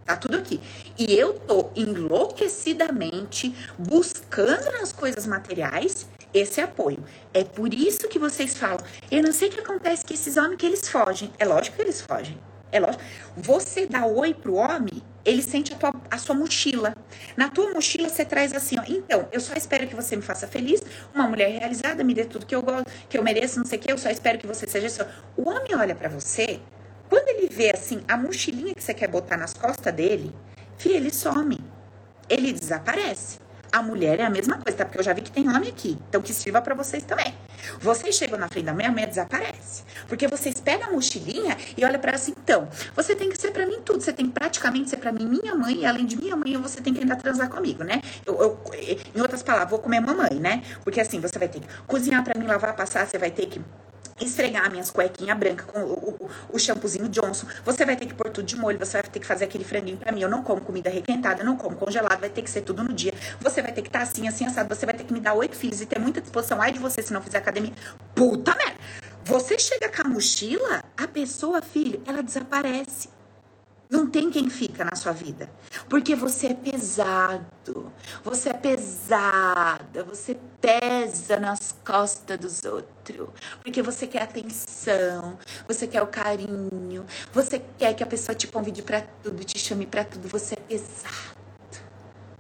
Tá 0.05 0.17
tudo 0.17 0.39
aqui. 0.39 0.61
E 0.99 1.15
eu 1.15 1.35
tô 1.35 1.71
enlouquecidamente 1.77 3.55
buscando 3.79 4.73
nas 4.73 4.93
coisas 4.93 5.25
materiais 5.25 6.09
esse 6.35 6.61
apoio. 6.61 7.05
É 7.33 7.45
por 7.45 7.73
isso 7.73 8.09
que 8.09 8.19
vocês 8.19 8.57
falam. 8.57 8.85
Eu 9.09 9.23
não 9.23 9.33
sei 9.33 9.49
o 9.49 9.53
que 9.53 9.61
acontece 9.61 10.05
com 10.05 10.13
esses 10.13 10.37
homens 10.37 10.57
que 10.57 10.67
eles 10.67 10.89
fogem. 10.89 11.33
É 11.39 11.45
lógico 11.45 11.77
que 11.77 11.83
eles 11.83 12.01
fogem. 12.01 12.37
É 12.73 12.81
lógico. 12.81 13.05
Você 13.37 13.87
dá 13.87 14.07
oi 14.07 14.33
pro 14.33 14.55
homem, 14.55 15.03
ele 15.25 15.43
sente 15.43 15.75
a, 15.75 15.77
tua, 15.77 15.93
a 16.11 16.17
sua 16.17 16.35
mochila. 16.35 16.97
Na 17.37 17.51
tua 17.51 17.71
mochila 17.71 18.09
você 18.09 18.25
traz 18.25 18.55
assim, 18.55 18.79
ó. 18.79 18.83
Então, 18.89 19.29
eu 19.31 19.41
só 19.41 19.53
espero 19.55 19.87
que 19.87 19.95
você 19.95 20.17
me 20.17 20.23
faça 20.23 20.49
feliz. 20.49 20.83
Uma 21.15 21.29
mulher 21.29 21.51
realizada, 21.51 22.03
me 22.03 22.15
dê 22.15 22.25
tudo 22.25 22.47
que 22.47 22.55
eu 22.55 22.63
gosto, 22.63 22.91
que 23.11 23.19
eu 23.19 23.23
mereço, 23.23 23.59
não 23.59 23.67
sei 23.67 23.79
o 23.79 23.83
que. 23.83 23.93
Eu 23.93 23.99
só 23.99 24.09
espero 24.09 24.39
que 24.39 24.47
você 24.47 24.67
seja 24.67 24.87
isso. 24.87 25.07
O 25.37 25.51
homem 25.51 25.77
olha 25.77 25.95
para 25.95 26.09
você, 26.09 26.61
quando 27.11 27.29
ele 27.29 27.47
vê 27.49 27.71
assim 27.71 28.03
a 28.09 28.17
mochilinha 28.17 28.75
que 28.75 28.83
você 28.83 28.95
quer 28.95 29.09
botar 29.09 29.37
nas 29.37 29.53
costas 29.53 29.95
dele, 29.95 30.35
filho, 30.79 30.97
ele 30.97 31.13
some. 31.13 31.61
Ele 32.27 32.53
desaparece. 32.55 33.39
A 33.73 33.83
mulher 33.83 34.21
é 34.21 34.25
a 34.25 34.31
mesma 34.31 34.59
coisa, 34.59 34.77
tá? 34.77 34.85
Porque 34.85 34.99
eu 34.99 35.03
já 35.03 35.15
vi 35.15 35.23
que 35.23 35.33
tem 35.33 35.49
homem 35.49 35.71
aqui. 35.71 35.99
Então 36.09 36.21
que 36.21 36.35
sirva 36.35 36.61
para 36.61 36.75
vocês 36.75 37.03
também. 37.03 37.35
Vocês 37.81 38.15
chegam 38.15 38.39
na 38.39 38.47
frente 38.47 38.67
da 38.67 38.75
mulher, 38.75 38.89
a 38.89 38.91
mulher 38.91 39.07
desaparece. 39.07 39.83
Porque 40.07 40.29
vocês 40.29 40.61
pegam 40.61 40.89
a 40.89 40.93
mochilinha 40.93 41.57
e 41.75 41.83
olham 41.83 41.99
para 41.99 42.11
ela 42.11 42.19
assim, 42.19 42.35
então, 42.37 42.69
você 42.95 43.17
tem 43.17 43.31
que 43.31 43.41
ser 43.41 43.51
para 43.51 43.65
mim 43.65 43.81
tudo. 43.83 44.03
Você 44.03 44.13
tem 44.13 44.29
praticamente 44.29 44.91
ser 44.91 44.99
para 44.99 45.11
mim 45.11 45.25
minha 45.25 45.55
mãe, 45.55 45.81
e 45.81 45.87
além 45.87 46.05
de 46.05 46.17
minha 46.17 46.37
mãe, 46.37 46.55
você 46.59 46.83
tem 46.83 46.93
que 46.93 47.01
ainda 47.01 47.17
transar 47.17 47.49
comigo, 47.49 47.83
né? 47.83 48.03
Eu, 48.27 48.39
eu, 48.41 48.61
em 49.15 49.21
outras 49.21 49.43
palavras, 49.43 49.71
vou 49.71 49.79
comer 49.79 50.01
mamãe, 50.01 50.35
né? 50.39 50.63
Porque 50.85 51.01
assim, 51.01 51.19
você 51.19 51.39
vai 51.39 51.49
ter 51.49 51.61
que 51.61 51.67
cozinhar 51.87 52.23
para 52.23 52.39
mim, 52.39 52.47
lavar, 52.47 52.77
passar, 52.77 53.07
você 53.07 53.17
vai 53.17 53.31
ter 53.31 53.47
que 53.47 53.61
esfregar 54.21 54.71
minhas 54.71 54.91
cuequinhas 54.91 55.37
brancas 55.39 55.67
com 55.67 55.81
o, 55.81 56.31
o, 56.53 56.59
shampoozinho 56.59 57.09
Johnson. 57.09 57.47
Você 57.65 57.85
vai 57.85 57.97
ter 57.97 58.07
que 58.07 58.15
pôr 58.15 58.31
tudo 58.31 58.45
de 58.45 58.57
molho, 58.57 58.79
você 58.79 59.01
vai 59.01 59.11
ter 59.11 59.21
que 59.21 59.27
fazer 59.27 59.45
aquele 59.45 59.65
franguinho 59.65 59.97
pra 59.97 60.13
mim. 60.13 60.23
Eu 60.23 60.29
não 60.29 60.43
como 60.43 60.61
comida 60.61 60.91
requentada, 60.91 61.43
não 61.43 61.57
como 61.57 61.77
congelado, 61.77 62.21
vai 62.21 62.31
ter 62.31 62.43
que 62.43 62.51
ser 62.51 62.63
tudo 62.63 62.83
no 62.83 62.93
dia. 62.93 63.13
Você 63.41 63.63
vai 63.63 63.73
ter 63.73 63.83
que 63.83 63.89
estar 63.89 64.01
tá 64.01 64.05
assim, 64.05 64.29
assim, 64.29 64.47
assado. 64.47 64.75
Você 64.75 64.87
vai 64.87 64.95
ter 64.95 65.05
que 65.05 65.13
me 65.13 65.21
dar 65.21 65.35
oito 65.35 65.57
filhos 65.57 65.81
e 65.81 65.87
ter 65.87 65.99
muita 65.99 66.21
disposição. 66.21 66.61
Ai 66.61 66.73
de 66.73 66.79
você 66.79 67.03
se 67.03 67.13
não 67.13 67.23
fizer 67.23 67.39
academia. 67.39 67.73
Puta 68.15 68.55
merda! 68.55 68.77
Você 69.25 69.57
chega 69.57 69.89
com 69.89 70.03
a 70.03 70.11
mochila, 70.11 70.83
a 70.97 71.07
pessoa, 71.07 71.63
filho, 71.63 72.03
ela 72.07 72.23
desaparece. 72.23 73.09
Não 73.93 74.07
tem 74.07 74.31
quem 74.31 74.49
fica 74.49 74.87
na 74.87 74.97
sua 74.97 75.13
vida. 75.13 75.51
Porque 75.87 76.15
você 76.15 76.47
é 76.47 76.55
pesado. 76.55 77.93
Você 78.25 78.49
é 78.49 78.55
pesada. 78.55 80.03
Você 80.05 80.39
pesa 80.63 81.39
nas 81.39 81.77
costas 81.85 82.39
dos 82.39 82.65
outros. 82.65 83.29
Porque 83.63 83.83
você 83.83 84.07
quer 84.07 84.23
atenção. 84.23 85.39
Você 85.69 85.87
quer 85.87 86.01
o 86.01 86.07
carinho. 86.07 87.05
Você 87.35 87.63
quer 87.77 87.93
que 87.93 88.03
a 88.03 88.07
pessoa 88.07 88.35
te 88.35 88.47
convide 88.47 88.81
para 88.81 89.03
tudo, 89.23 89.45
te 89.45 89.59
chame 89.59 89.85
para 89.85 90.07
tudo. 90.07 90.27
Você 90.27 90.55
é 90.55 90.61
pesado. 90.63 91.37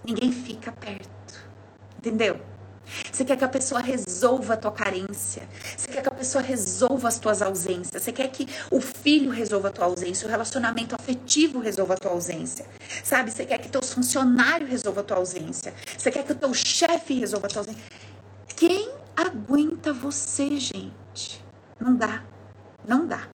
Ninguém 0.06 0.32
fica 0.32 0.72
perto. 0.72 1.38
Entendeu? 1.98 2.40
Você 3.12 3.26
quer 3.26 3.36
que 3.36 3.44
a 3.44 3.48
pessoa 3.48 3.80
resolva 3.80 4.54
a 4.54 4.56
tua 4.56 4.72
carência. 4.72 5.46
Você 5.76 5.90
quer 5.90 6.02
que 6.02 6.08
a 6.08 6.14
pessoa 6.14 6.42
resolva 6.42 7.08
as 7.08 7.18
tuas 7.18 7.42
ausências. 7.42 8.02
Você 8.02 8.12
quer 8.12 8.28
que 8.28 8.46
o 8.70 8.80
filho 8.80 9.30
resolva 9.30 9.68
a 9.68 9.70
tua 9.70 9.87
ausência, 9.87 10.26
o 10.26 10.30
relacionamento 10.30 10.94
afetivo 10.94 11.58
resolva 11.58 11.94
a 11.94 11.96
tua 11.96 12.12
ausência. 12.12 12.66
Sabe? 13.02 13.30
Você 13.30 13.44
quer 13.44 13.58
que 13.58 13.68
teus 13.68 13.92
funcionários 13.92 14.70
resolva 14.70 15.00
a 15.00 15.04
tua 15.04 15.16
ausência. 15.18 15.74
Você 15.96 16.11
quer 16.11 16.24
que 16.24 16.32
o 16.32 16.35
teu 16.35 16.52
chefe 16.54 17.14
resolva 17.14 17.46
a 17.46 17.50
tua 17.50 17.61
ausência. 17.61 17.82
Quem 18.56 18.90
aguenta 19.16 19.92
você, 19.92 20.58
gente? 20.58 21.44
Não 21.80 21.96
dá. 21.96 22.22
Não 22.87 23.06
dá. 23.06 23.28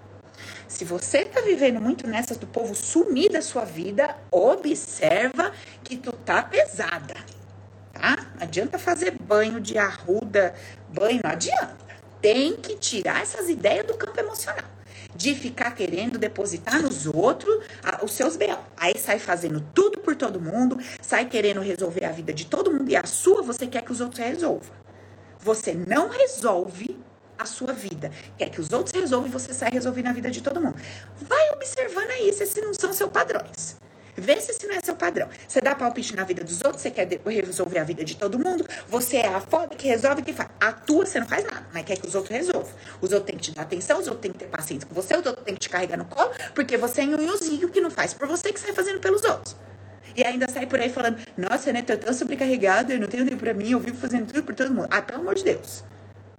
Se 0.66 0.84
você 0.84 1.24
tá 1.24 1.40
vivendo 1.40 1.80
muito 1.80 2.06
nessas 2.06 2.36
do 2.36 2.46
povo 2.46 2.74
sumir 2.74 3.30
da 3.32 3.42
sua 3.42 3.64
vida, 3.64 4.16
observa 4.30 5.52
que 5.82 5.96
tu 5.96 6.12
tá 6.12 6.42
pesada 6.42 7.14
tá? 7.98 8.16
Não 8.36 8.42
adianta 8.42 8.78
fazer 8.78 9.16
banho 9.20 9.60
de 9.60 9.76
arruda, 9.76 10.54
banho, 10.88 11.20
não 11.22 11.30
adianta. 11.30 11.87
Tem 12.20 12.56
que 12.56 12.76
tirar 12.76 13.22
essas 13.22 13.48
ideias 13.48 13.86
do 13.86 13.94
campo 13.94 14.18
emocional. 14.18 14.64
De 15.14 15.34
ficar 15.34 15.72
querendo 15.72 16.18
depositar 16.18 16.82
nos 16.82 17.06
outros 17.06 17.64
os 18.02 18.12
seus 18.12 18.36
B.O. 18.36 18.58
Aí 18.76 18.98
sai 18.98 19.18
fazendo 19.18 19.60
tudo 19.74 19.98
por 20.00 20.14
todo 20.14 20.40
mundo, 20.40 20.78
sai 21.00 21.24
querendo 21.26 21.60
resolver 21.60 22.04
a 22.04 22.12
vida 22.12 22.32
de 22.32 22.46
todo 22.46 22.72
mundo 22.72 22.90
e 22.90 22.96
a 22.96 23.06
sua 23.06 23.42
você 23.42 23.66
quer 23.66 23.82
que 23.82 23.92
os 23.92 24.00
outros 24.00 24.20
resolvam. 24.20 24.70
Você 25.40 25.72
não 25.72 26.08
resolve 26.08 26.98
a 27.38 27.46
sua 27.46 27.72
vida. 27.72 28.10
Quer 28.36 28.50
que 28.50 28.60
os 28.60 28.72
outros 28.72 28.92
resolvam 28.92 29.28
e 29.28 29.32
você 29.32 29.54
sai 29.54 29.70
resolvendo 29.70 30.08
a 30.08 30.12
vida 30.12 30.30
de 30.30 30.42
todo 30.42 30.60
mundo. 30.60 30.76
Vai 31.22 31.50
observando 31.52 32.10
aí 32.10 32.32
se 32.32 32.42
esses 32.42 32.62
não 32.62 32.74
são 32.74 32.92
seus 32.92 33.10
padrões. 33.10 33.76
Vê 34.20 34.40
se 34.40 34.50
esse 34.50 34.66
não 34.66 34.74
é 34.74 34.80
seu 34.80 34.96
padrão. 34.96 35.28
Você 35.46 35.60
dá 35.60 35.74
palpite 35.74 36.14
na 36.14 36.24
vida 36.24 36.42
dos 36.42 36.62
outros, 36.64 36.82
você 36.82 36.90
quer 36.90 37.08
resolver 37.24 37.78
a 37.78 37.84
vida 37.84 38.04
de 38.04 38.16
todo 38.16 38.38
mundo, 38.38 38.66
você 38.88 39.18
é 39.18 39.28
a 39.28 39.40
foda 39.40 39.74
que 39.74 39.86
resolve 39.86 40.22
que 40.22 40.32
faz. 40.32 40.48
A 40.60 40.72
tua 40.72 41.06
você 41.06 41.20
não 41.20 41.26
faz 41.26 41.44
nada, 41.44 41.66
mas 41.72 41.84
quer 41.84 41.96
que 41.96 42.06
os 42.06 42.14
outros 42.14 42.34
resolvam. 42.34 42.72
Os 43.00 43.12
outros 43.12 43.26
têm 43.26 43.36
que 43.36 43.42
te 43.42 43.52
dar 43.52 43.62
atenção, 43.62 43.98
os 43.98 44.06
outros 44.06 44.22
têm 44.22 44.32
que 44.32 44.38
ter 44.38 44.46
paciência 44.46 44.88
com 44.88 44.94
você, 44.94 45.16
os 45.16 45.24
outros 45.24 45.44
têm 45.44 45.54
que 45.54 45.60
te 45.60 45.68
carregar 45.68 45.96
no 45.96 46.04
colo, 46.04 46.30
porque 46.54 46.76
você 46.76 47.02
é 47.02 47.06
nhunhuzinho 47.06 47.68
que 47.68 47.80
não 47.80 47.90
faz 47.90 48.12
por 48.12 48.26
você, 48.26 48.52
que 48.52 48.60
sai 48.60 48.72
fazendo 48.72 49.00
pelos 49.00 49.22
outros. 49.24 49.56
E 50.16 50.24
ainda 50.24 50.48
sai 50.48 50.66
por 50.66 50.80
aí 50.80 50.90
falando, 50.90 51.18
nossa, 51.36 51.72
né, 51.72 51.82
tô 51.82 51.96
tão 51.96 52.12
sobrecarregada, 52.12 52.92
eu 52.92 53.00
não 53.00 53.06
tenho 53.06 53.24
tempo 53.24 53.38
pra 53.38 53.54
mim, 53.54 53.70
eu 53.70 53.78
vivo 53.78 53.96
fazendo 53.98 54.26
tudo 54.26 54.42
por 54.42 54.54
todo 54.54 54.74
mundo. 54.74 54.88
Ah, 54.90 55.00
pelo 55.00 55.20
amor 55.20 55.36
de 55.36 55.44
Deus. 55.44 55.84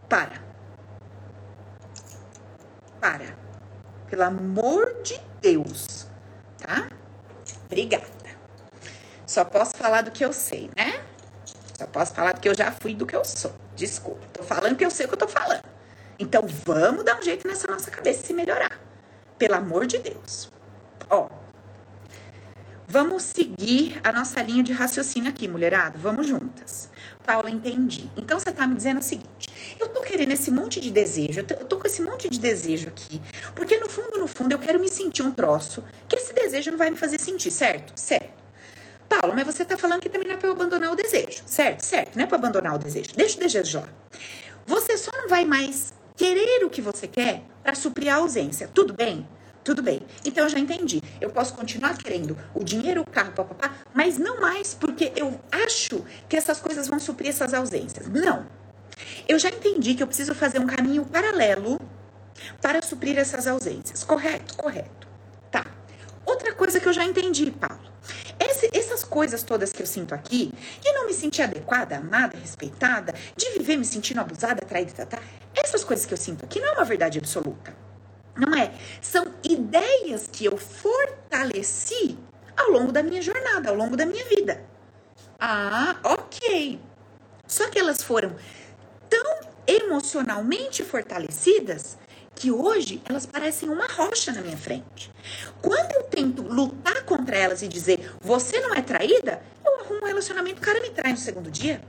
Para. 0.09 0.41
Para. 2.99 3.37
Pelo 4.09 4.23
amor 4.23 5.01
de 5.01 5.17
Deus. 5.41 6.07
Tá? 6.57 6.89
Obrigada. 7.69 8.07
Só 9.27 9.45
posso 9.45 9.77
falar 9.77 10.01
do 10.01 10.09
que 10.09 10.25
eu 10.25 10.33
sei, 10.33 10.71
né? 10.75 11.03
Só 11.77 11.85
posso 11.85 12.15
falar 12.15 12.33
do 12.33 12.41
que 12.41 12.49
eu 12.49 12.55
já 12.55 12.71
fui 12.71 12.95
do 12.95 13.05
que 13.05 13.15
eu 13.15 13.23
sou. 13.23 13.53
Desculpa. 13.75 14.25
Tô 14.33 14.43
falando 14.43 14.75
que 14.75 14.83
eu 14.83 14.89
sei 14.89 15.05
o 15.05 15.09
que 15.09 15.13
eu 15.13 15.19
tô 15.19 15.27
falando. 15.27 15.63
Então 16.17 16.43
vamos 16.65 17.05
dar 17.05 17.17
um 17.19 17.21
jeito 17.21 17.47
nessa 17.47 17.67
nossa 17.67 17.91
cabeça 17.91 18.25
se 18.25 18.33
melhorar. 18.33 18.79
Pelo 19.37 19.55
amor 19.55 19.85
de 19.85 19.99
Deus. 19.99 20.51
Ó. 21.09 21.29
Vamos 22.87 23.21
seguir 23.21 24.01
a 24.03 24.11
nossa 24.11 24.41
linha 24.41 24.63
de 24.63 24.73
raciocínio 24.73 25.29
aqui, 25.29 25.47
mulherada. 25.47 25.97
Vamos 25.99 26.25
juntas. 26.25 26.89
Paula, 27.23 27.51
entendi. 27.51 28.09
Então 28.17 28.39
você 28.39 28.51
tá 28.51 28.65
me 28.65 28.73
dizendo 28.73 28.99
o 28.99 29.03
seguinte: 29.03 29.48
eu 29.79 29.89
tô 29.89 30.01
querendo 30.01 30.31
esse 30.31 30.51
monte 30.51 30.79
de 30.79 30.91
desejo, 30.91 31.39
eu 31.39 31.65
tô, 31.65 31.77
com 31.77 31.87
esse 31.87 32.01
monte 32.01 32.29
de 32.29 32.39
desejo 32.39 32.87
aqui, 32.87 33.21
porque 33.55 33.77
no 33.77 33.89
fundo, 33.89 34.17
no 34.17 34.27
fundo, 34.27 34.51
eu 34.53 34.59
quero 34.59 34.79
me 34.79 34.89
sentir 34.89 35.21
um 35.23 35.31
troço 35.31 35.83
que 36.07 36.15
esse 36.15 36.33
desejo 36.33 36.71
não 36.71 36.77
vai 36.77 36.89
me 36.89 36.97
fazer 36.97 37.19
sentir, 37.19 37.51
certo? 37.51 37.93
Certo. 37.95 38.39
Paula, 39.07 39.33
mas 39.33 39.45
você 39.45 39.65
tá 39.65 39.75
falando 39.75 40.01
que 40.01 40.09
também 40.09 40.27
não 40.27 40.35
é 40.35 40.37
pra 40.37 40.47
eu 40.47 40.53
abandonar 40.53 40.91
o 40.91 40.95
desejo, 40.95 41.41
certo? 41.45 41.81
Certo, 41.81 42.15
não 42.15 42.23
é 42.23 42.27
pra 42.27 42.37
abandonar 42.37 42.75
o 42.75 42.77
desejo. 42.77 43.09
Deixa 43.15 43.37
o 43.37 43.39
desejo 43.39 43.79
lá. 43.79 43.89
Você 44.67 44.97
só 44.97 45.11
não 45.13 45.27
vai 45.27 45.45
mais 45.45 45.93
querer 46.15 46.63
o 46.63 46.69
que 46.69 46.81
você 46.81 47.07
quer 47.07 47.41
para 47.63 47.73
suprir 47.73 48.13
a 48.13 48.17
ausência, 48.17 48.69
tudo 48.71 48.93
bem? 48.93 49.27
Tudo 49.63 49.81
bem. 49.81 50.01
Então 50.25 50.43
eu 50.43 50.49
já 50.49 50.59
entendi. 50.59 51.01
Eu 51.19 51.29
posso 51.29 51.53
continuar 51.53 51.97
querendo 51.97 52.37
o 52.53 52.63
dinheiro, 52.63 53.01
o 53.01 53.09
carro, 53.09 53.31
papapá, 53.31 53.75
mas 53.93 54.17
não 54.17 54.39
mais 54.39 54.73
porque 54.73 55.11
eu 55.15 55.39
acho 55.51 56.03
que 56.27 56.35
essas 56.35 56.59
coisas 56.59 56.87
vão 56.87 56.99
suprir 56.99 57.29
essas 57.29 57.53
ausências. 57.53 58.07
Não. 58.07 58.45
Eu 59.27 59.39
já 59.39 59.49
entendi 59.49 59.95
que 59.95 60.03
eu 60.03 60.07
preciso 60.07 60.33
fazer 60.35 60.59
um 60.59 60.67
caminho 60.67 61.05
paralelo 61.05 61.79
para 62.61 62.81
suprir 62.81 63.17
essas 63.17 63.47
ausências. 63.47 64.03
Correto? 64.03 64.55
Correto. 64.55 65.07
Tá. 65.51 65.65
Outra 66.25 66.53
coisa 66.53 66.79
que 66.79 66.87
eu 66.87 66.93
já 66.93 67.03
entendi, 67.03 67.51
Paulo. 67.51 67.89
Esse, 68.39 68.69
essas 68.73 69.03
coisas 69.03 69.43
todas 69.43 69.73
que 69.73 69.81
eu 69.81 69.85
sinto 69.85 70.15
aqui, 70.15 70.53
de 70.81 70.91
não 70.93 71.05
me 71.05 71.13
sentir 71.13 71.41
adequada, 71.41 71.97
amada, 71.97 72.37
respeitada, 72.37 73.13
de 73.35 73.49
viver 73.51 73.77
me 73.77 73.85
sentindo 73.85 74.21
abusada, 74.21 74.65
traída, 74.65 74.91
tá, 74.93 75.05
tá, 75.05 75.19
essas 75.53 75.83
coisas 75.83 76.05
que 76.05 76.13
eu 76.13 76.17
sinto 76.17 76.45
aqui 76.45 76.59
não 76.59 76.69
é 76.69 76.71
uma 76.73 76.85
verdade 76.85 77.19
absoluta. 77.19 77.75
Não 78.35 78.57
é? 78.57 78.71
São 79.01 79.33
ideias 79.43 80.29
que 80.31 80.45
eu 80.45 80.57
fortaleci 80.57 82.17
ao 82.55 82.71
longo 82.71 82.91
da 82.91 83.03
minha 83.03 83.21
jornada, 83.21 83.69
ao 83.69 83.75
longo 83.75 83.97
da 83.97 84.05
minha 84.05 84.23
vida. 84.25 84.63
Ah, 85.39 85.97
ok. 86.03 86.79
Só 87.45 87.69
que 87.69 87.79
elas 87.79 88.01
foram 88.01 88.35
tão 89.09 89.39
emocionalmente 89.67 90.83
fortalecidas 90.83 91.97
que 92.35 92.51
hoje 92.51 93.01
elas 93.07 93.25
parecem 93.25 93.69
uma 93.69 93.85
rocha 93.87 94.31
na 94.31 94.41
minha 94.41 94.57
frente. 94.57 95.11
Quando 95.61 95.91
eu 95.93 96.03
tento 96.03 96.41
lutar 96.41 97.03
contra 97.03 97.37
elas 97.37 97.61
e 97.61 97.67
dizer 97.67 98.13
você 98.21 98.59
não 98.61 98.73
é 98.73 98.81
traída, 98.81 99.41
eu 99.65 99.81
arrumo 99.81 100.01
um 100.03 100.07
relacionamento, 100.07 100.61
o 100.61 100.65
cara 100.65 100.79
me 100.79 100.89
trai 100.89 101.11
no 101.11 101.17
segundo 101.17 101.51
dia. 101.51 101.81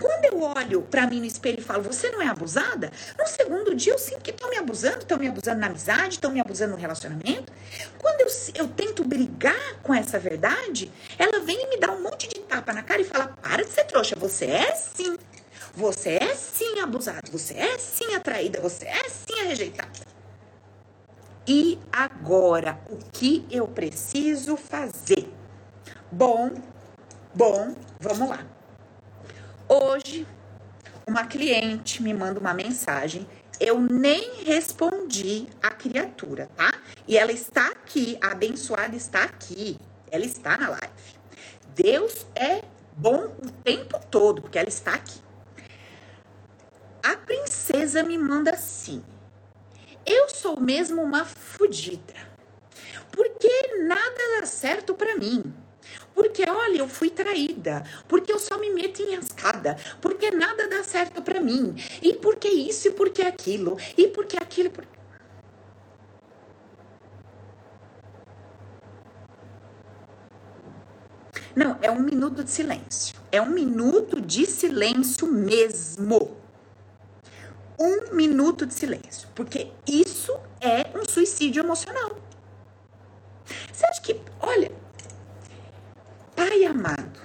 Quando 0.00 0.24
eu 0.24 0.42
olho 0.42 0.82
para 0.82 1.06
mim 1.06 1.20
no 1.20 1.24
espelho 1.24 1.60
e 1.60 1.62
falo, 1.62 1.82
você 1.82 2.10
não 2.10 2.20
é 2.20 2.26
abusada? 2.26 2.90
No 3.18 3.26
segundo 3.26 3.74
dia 3.74 3.92
eu 3.92 3.98
sinto 3.98 4.20
que 4.20 4.30
estão 4.30 4.50
me 4.50 4.56
abusando, 4.56 4.98
estão 4.98 5.18
me 5.18 5.28
abusando 5.28 5.60
na 5.60 5.66
amizade, 5.66 6.14
estão 6.14 6.30
me 6.30 6.40
abusando 6.40 6.72
no 6.72 6.78
relacionamento. 6.78 7.52
Quando 7.98 8.20
eu, 8.20 8.28
eu 8.54 8.68
tento 8.68 9.04
brigar 9.04 9.80
com 9.82 9.94
essa 9.94 10.18
verdade, 10.18 10.90
ela 11.18 11.40
vem 11.40 11.64
e 11.64 11.68
me 11.68 11.78
dá 11.78 11.90
um 11.92 12.02
monte 12.02 12.28
de 12.28 12.40
tapa 12.40 12.72
na 12.72 12.82
cara 12.82 13.00
e 13.00 13.04
fala: 13.04 13.28
para 13.40 13.64
de 13.64 13.70
ser 13.70 13.84
trouxa, 13.84 14.14
você 14.16 14.46
é 14.46 14.74
sim. 14.74 15.16
Você 15.76 16.16
é 16.18 16.34
sim 16.34 16.80
abusada, 16.80 17.30
você 17.30 17.52
é 17.52 17.76
sim 17.76 18.14
atraída, 18.14 18.62
você 18.62 18.86
é 18.86 19.10
sim 19.10 19.46
rejeitada. 19.46 19.92
E 21.46 21.78
agora, 21.92 22.80
o 22.88 22.96
que 23.12 23.46
eu 23.50 23.68
preciso 23.68 24.56
fazer? 24.56 25.30
Bom, 26.10 26.50
bom, 27.34 27.74
vamos 28.00 28.30
lá. 28.30 28.46
Hoje, 29.68 30.26
uma 31.06 31.26
cliente 31.26 32.02
me 32.02 32.14
manda 32.14 32.40
uma 32.40 32.54
mensagem, 32.54 33.28
eu 33.60 33.78
nem 33.78 34.44
respondi 34.44 35.46
a 35.62 35.70
criatura, 35.70 36.48
tá? 36.56 36.72
E 37.06 37.18
ela 37.18 37.32
está 37.32 37.68
aqui, 37.68 38.18
a 38.22 38.28
abençoada 38.32 38.96
está 38.96 39.24
aqui, 39.24 39.78
ela 40.10 40.24
está 40.24 40.56
na 40.56 40.70
live. 40.70 40.94
Deus 41.74 42.26
é 42.34 42.62
bom 42.96 43.26
o 43.26 43.50
tempo 43.62 44.00
todo, 44.10 44.40
porque 44.40 44.58
ela 44.58 44.70
está 44.70 44.94
aqui. 44.94 45.25
A 47.06 47.16
princesa 47.16 48.02
me 48.02 48.18
manda 48.18 48.50
assim: 48.50 49.00
Eu 50.04 50.28
sou 50.28 50.58
mesmo 50.58 51.00
uma 51.00 51.24
fudida, 51.24 52.14
porque 53.12 53.48
nada 53.84 54.40
dá 54.40 54.46
certo 54.46 54.92
para 54.92 55.14
mim. 55.14 55.54
Porque, 56.12 56.42
olha, 56.50 56.78
eu 56.78 56.88
fui 56.88 57.08
traída. 57.08 57.84
Porque 58.08 58.32
eu 58.32 58.40
só 58.40 58.58
me 58.58 58.70
meto 58.70 59.02
em 59.02 59.14
escada. 59.14 59.76
Porque 60.00 60.32
nada 60.32 60.66
dá 60.66 60.82
certo 60.82 61.22
para 61.22 61.40
mim. 61.40 61.76
E 62.02 62.14
porque 62.14 62.48
isso 62.48 62.88
e 62.88 62.90
porque 62.90 63.22
aquilo. 63.22 63.78
E 63.96 64.08
porque 64.08 64.36
aquilo. 64.36 64.70
Por... 64.70 64.84
Não, 71.54 71.78
é 71.80 71.90
um 71.90 72.00
minuto 72.00 72.42
de 72.42 72.50
silêncio. 72.50 73.14
É 73.30 73.40
um 73.40 73.50
minuto 73.50 74.20
de 74.20 74.44
silêncio 74.44 75.30
mesmo. 75.30 76.45
Um 77.78 78.14
minuto 78.14 78.66
de 78.66 78.74
silêncio. 78.74 79.28
Porque 79.34 79.70
isso 79.86 80.36
é 80.60 80.86
um 80.98 81.04
suicídio 81.08 81.62
emocional. 81.62 82.16
Você 83.72 83.86
acha 83.86 84.00
que, 84.00 84.20
olha, 84.40 84.72
Pai 86.34 86.64
amado, 86.64 87.20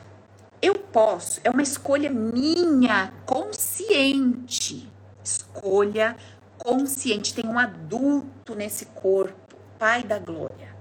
eu 0.61 0.75
posso, 0.75 1.41
é 1.43 1.49
uma 1.49 1.61
escolha 1.61 2.09
minha, 2.09 3.11
consciente. 3.25 4.89
Escolha 5.23 6.15
consciente. 6.57 7.33
Tem 7.33 7.45
um 7.45 7.57
adulto 7.57 8.55
nesse 8.55 8.85
corpo, 8.85 9.55
Pai 9.77 10.03
da 10.03 10.19
glória. 10.19 10.73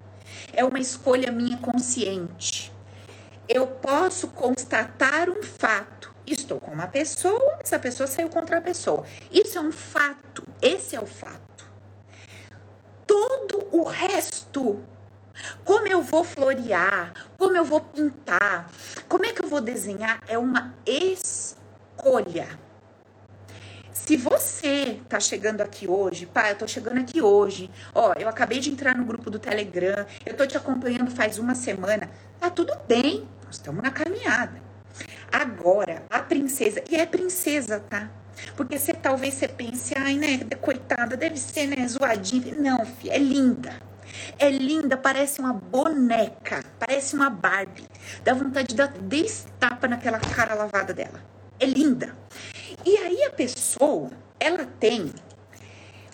É 0.52 0.64
uma 0.64 0.78
escolha 0.78 1.33
minha 1.33 1.56
consciente. 1.59 2.72
Eu 3.48 3.66
posso 3.66 4.28
constatar 4.28 5.28
um 5.28 5.42
fato. 5.42 5.99
Estou 6.31 6.61
com 6.61 6.71
uma 6.71 6.87
pessoa, 6.87 7.59
essa 7.61 7.79
pessoa 7.79 8.07
saiu 8.07 8.29
contra 8.29 8.59
a 8.59 8.61
pessoa. 8.61 9.05
Isso 9.33 9.59
é 9.59 9.61
um 9.61 9.73
fato. 9.73 10.47
Esse 10.62 10.95
é 10.95 11.01
o 11.01 11.07
fato. 11.07 11.69
Todo 13.07 13.66
o 13.73 13.83
resto 13.83 14.81
como 15.64 15.87
eu 15.87 16.03
vou 16.03 16.25
florear? 16.25 17.12
Como 17.38 17.57
eu 17.57 17.64
vou 17.64 17.81
pintar? 17.81 18.71
Como 19.09 19.25
é 19.25 19.33
que 19.33 19.43
eu 19.43 19.49
vou 19.49 19.61
desenhar? 19.61 20.21
É 20.29 20.38
uma 20.38 20.75
escolha. 20.87 22.49
Se 23.93 24.16
você 24.16 25.01
tá 25.09 25.21
chegando 25.21 25.61
aqui 25.61 25.88
hoje, 25.88 26.27
pai, 26.27 26.53
eu 26.53 26.59
tô 26.59 26.66
chegando 26.66 26.99
aqui 26.99 27.21
hoje, 27.23 27.71
ó, 27.95 28.12
eu 28.14 28.29
acabei 28.29 28.59
de 28.59 28.71
entrar 28.71 28.97
no 28.97 29.05
grupo 29.05 29.31
do 29.31 29.38
Telegram, 29.38 30.07
eu 30.25 30.37
tô 30.37 30.47
te 30.47 30.57
acompanhando 30.57 31.11
faz 31.11 31.38
uma 31.38 31.55
semana, 31.55 32.11
tá 32.40 32.51
tudo 32.51 32.73
bem, 32.88 33.29
nós 33.45 33.57
estamos 33.57 33.83
na 33.83 33.90
caminhada. 33.90 34.69
Agora, 35.33 36.03
a 36.11 36.19
princesa, 36.19 36.83
e 36.90 36.97
é 36.97 37.07
princesa, 37.07 37.81
tá? 37.88 38.11
Porque 38.57 38.79
você 38.79 38.93
talvez 38.93 39.35
você 39.35 39.49
pense, 39.49 39.95
ai, 39.97 40.14
né, 40.14 40.38
coitada, 40.61 41.16
deve 41.16 41.37
ser, 41.38 41.66
né, 41.66 41.87
zoadinha. 41.87 42.55
Não, 42.55 42.85
filha, 42.85 43.14
é 43.14 43.19
linda. 43.19 43.90
É 44.38 44.51
linda, 44.51 44.97
parece 44.97 45.40
uma 45.40 45.53
boneca, 45.53 46.64
parece 46.79 47.14
uma 47.14 47.31
Barbie. 47.31 47.85
Dá 48.25 48.35
vontade 48.35 48.69
de 48.69 48.75
dar 48.75 48.88
destapa 48.88 49.87
naquela 49.87 50.19
cara 50.19 50.55
lavada 50.55 50.93
dela. 50.93 51.23
É 51.59 51.66
linda. 51.66 52.16
E 52.85 52.97
aí 52.97 53.25
a 53.25 53.31
pessoa, 53.31 54.11
ela 54.38 54.64
tem 54.64 55.12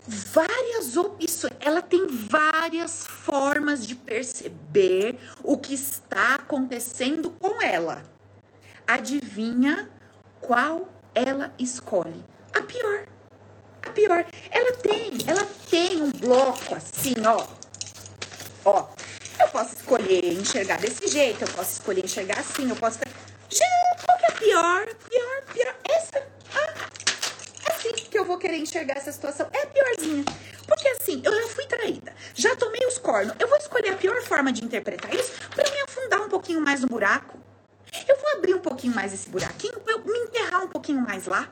várias 0.07 0.97
opções, 0.97 1.53
ela 1.59 1.81
tem 1.81 2.07
várias 2.07 3.07
formas 3.07 3.87
de 3.87 3.95
perceber 3.95 5.19
o 5.43 5.57
que 5.57 5.75
está 5.75 6.35
acontecendo 6.37 7.31
com 7.31 7.63
ela. 7.63 8.03
Adivinha 8.87 9.91
qual 10.41 10.89
ela 11.15 11.53
escolhe? 11.59 12.25
A 12.55 12.63
pior. 12.63 13.07
A 13.83 13.91
pior. 13.91 14.25
Ela 14.51 14.73
tem, 14.73 15.19
ela 15.27 15.47
tem 15.69 16.03
um 16.03 16.11
bloco 16.13 16.75
assim, 16.75 17.15
ó, 17.27 17.47
Ó, 18.67 18.85
eu 19.39 19.47
posso 19.51 19.77
escolher 19.77 20.33
enxergar 20.33 20.81
desse 20.81 21.07
jeito, 21.07 21.43
eu 21.43 21.49
posso 21.49 21.75
escolher 21.75 22.05
enxergar 22.05 22.41
assim, 22.41 22.69
eu 22.69 22.75
posso. 22.75 22.99
Gente, 23.49 24.05
qual 24.05 24.19
que 24.19 24.27
é 24.27 24.31
pior? 24.33 24.87
Pior, 25.09 25.43
pior. 25.55 25.75
Essa. 25.89 26.27
Ah, 26.53 26.75
é 27.65 27.73
assim 27.73 27.93
que 27.93 28.19
eu 28.19 28.25
vou 28.25 28.39
querer 28.39 28.57
enxergar 28.57 28.97
essa 28.97 29.13
situação. 29.13 29.49
É 29.53 29.63
a 29.63 29.67
piorzinha. 29.67 30.25
Porque 30.67 30.89
assim, 30.89 31.23
eu 31.25 31.33
já 31.33 31.47
fui 31.47 31.65
traída, 31.67 32.13
já 32.35 32.57
tomei 32.57 32.85
os 32.89 32.99
cornos. 32.99 33.37
Eu 33.39 33.47
vou 33.47 33.57
escolher 33.57 33.91
a 33.91 33.97
pior 33.97 34.21
forma 34.23 34.53
de 34.53 34.65
interpretar 34.65 35.15
isso 35.15 35.35
para 35.55 35.71
me 35.71 35.81
afundar 35.83 36.23
um 36.23 36.29
pouquinho 36.29 36.61
mais 36.61 36.81
no 36.81 36.89
buraco. 36.89 37.39
Eu 38.09 38.17
vou 38.17 38.37
abrir 38.37 38.55
um 38.55 38.61
pouquinho 38.61 38.95
mais 38.95 39.13
esse 39.13 39.29
buraquinho 39.29 39.81
para 39.81 39.95
eu 39.95 40.05
me 40.05 40.19
enterrar 40.19 40.65
um 40.65 40.69
pouquinho 40.69 41.01
mais 41.01 41.27
lá. 41.27 41.49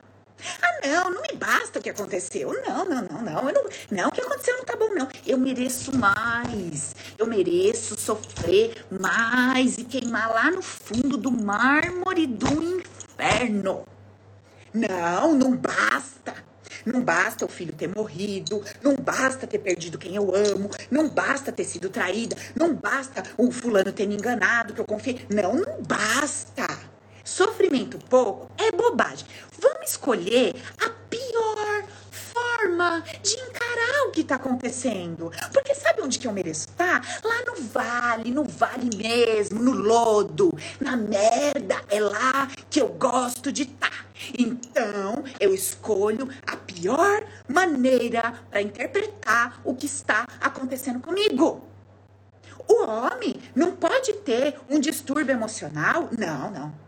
Ah, 0.61 0.87
não, 0.87 1.11
não 1.11 1.21
me 1.21 1.35
basta 1.35 1.79
o 1.79 1.81
que 1.81 1.89
aconteceu. 1.89 2.51
Não, 2.67 2.85
não, 2.85 3.01
não, 3.01 3.21
não. 3.21 3.49
Eu 3.49 3.53
não, 3.53 3.69
não, 3.91 4.09
o 4.09 4.11
que 4.11 4.21
aconteceu 4.21 4.57
não 4.57 4.65
tá 4.65 4.75
bom, 4.75 4.93
não. 4.93 5.07
Eu 5.25 5.37
mereço 5.37 5.95
mais. 5.97 6.95
Eu 7.17 7.25
mereço 7.25 7.99
sofrer 7.99 8.85
mais 8.91 9.77
e 9.77 9.85
queimar 9.85 10.29
lá 10.29 10.51
no 10.51 10.61
fundo 10.61 11.17
do 11.17 11.31
mármore 11.31 12.27
do 12.27 12.47
inferno. 12.47 13.87
Não, 14.73 15.33
não 15.33 15.55
basta. 15.55 16.35
Não 16.85 17.01
basta 17.01 17.45
o 17.45 17.47
filho 17.47 17.73
ter 17.73 17.87
morrido, 17.87 18.63
não 18.81 18.95
basta 18.95 19.47
ter 19.47 19.59
perdido 19.59 19.97
quem 19.97 20.15
eu 20.15 20.35
amo, 20.35 20.69
não 20.91 21.09
basta 21.09 21.51
ter 21.51 21.63
sido 21.63 21.89
traída, 21.89 22.35
não 22.55 22.75
basta 22.75 23.23
o 23.37 23.51
fulano 23.51 23.91
ter 23.91 24.07
me 24.07 24.15
enganado, 24.15 24.73
que 24.73 24.81
eu 24.81 24.85
confiei. 24.85 25.25
Não, 25.29 25.55
não 25.55 25.81
basta. 25.81 26.67
Sofrimento 27.23 27.97
pouco 28.07 28.51
é 28.57 28.71
bobagem. 28.71 29.25
Vamos 29.59 29.89
escolher 29.89 30.53
a 30.79 30.89
pior 31.09 31.85
forma 32.11 33.03
de 33.23 33.35
o 34.07 34.11
que 34.11 34.21
está 34.21 34.35
acontecendo. 34.35 35.31
Porque 35.51 35.73
sabe 35.75 36.01
onde 36.01 36.19
que 36.19 36.27
eu 36.27 36.31
mereço 36.31 36.67
estar? 36.69 37.01
Tá? 37.01 37.27
Lá 37.27 37.43
no 37.47 37.61
vale, 37.63 38.31
no 38.31 38.43
vale 38.43 38.95
mesmo, 38.95 39.61
no 39.61 39.71
lodo, 39.71 40.57
na 40.79 40.95
merda. 40.95 41.81
É 41.89 41.99
lá 41.99 42.49
que 42.69 42.81
eu 42.81 42.89
gosto 42.89 43.51
de 43.51 43.63
estar. 43.63 43.89
Tá. 43.89 44.05
Então, 44.37 45.23
eu 45.39 45.53
escolho 45.53 46.29
a 46.47 46.55
pior 46.55 47.23
maneira 47.47 48.33
para 48.49 48.61
interpretar 48.61 49.59
o 49.63 49.75
que 49.75 49.85
está 49.85 50.25
acontecendo 50.39 50.99
comigo. 50.99 51.61
O 52.67 52.85
homem 52.85 53.35
não 53.53 53.75
pode 53.75 54.13
ter 54.13 54.55
um 54.69 54.79
distúrbio 54.79 55.33
emocional? 55.33 56.09
Não, 56.17 56.49
não. 56.49 56.85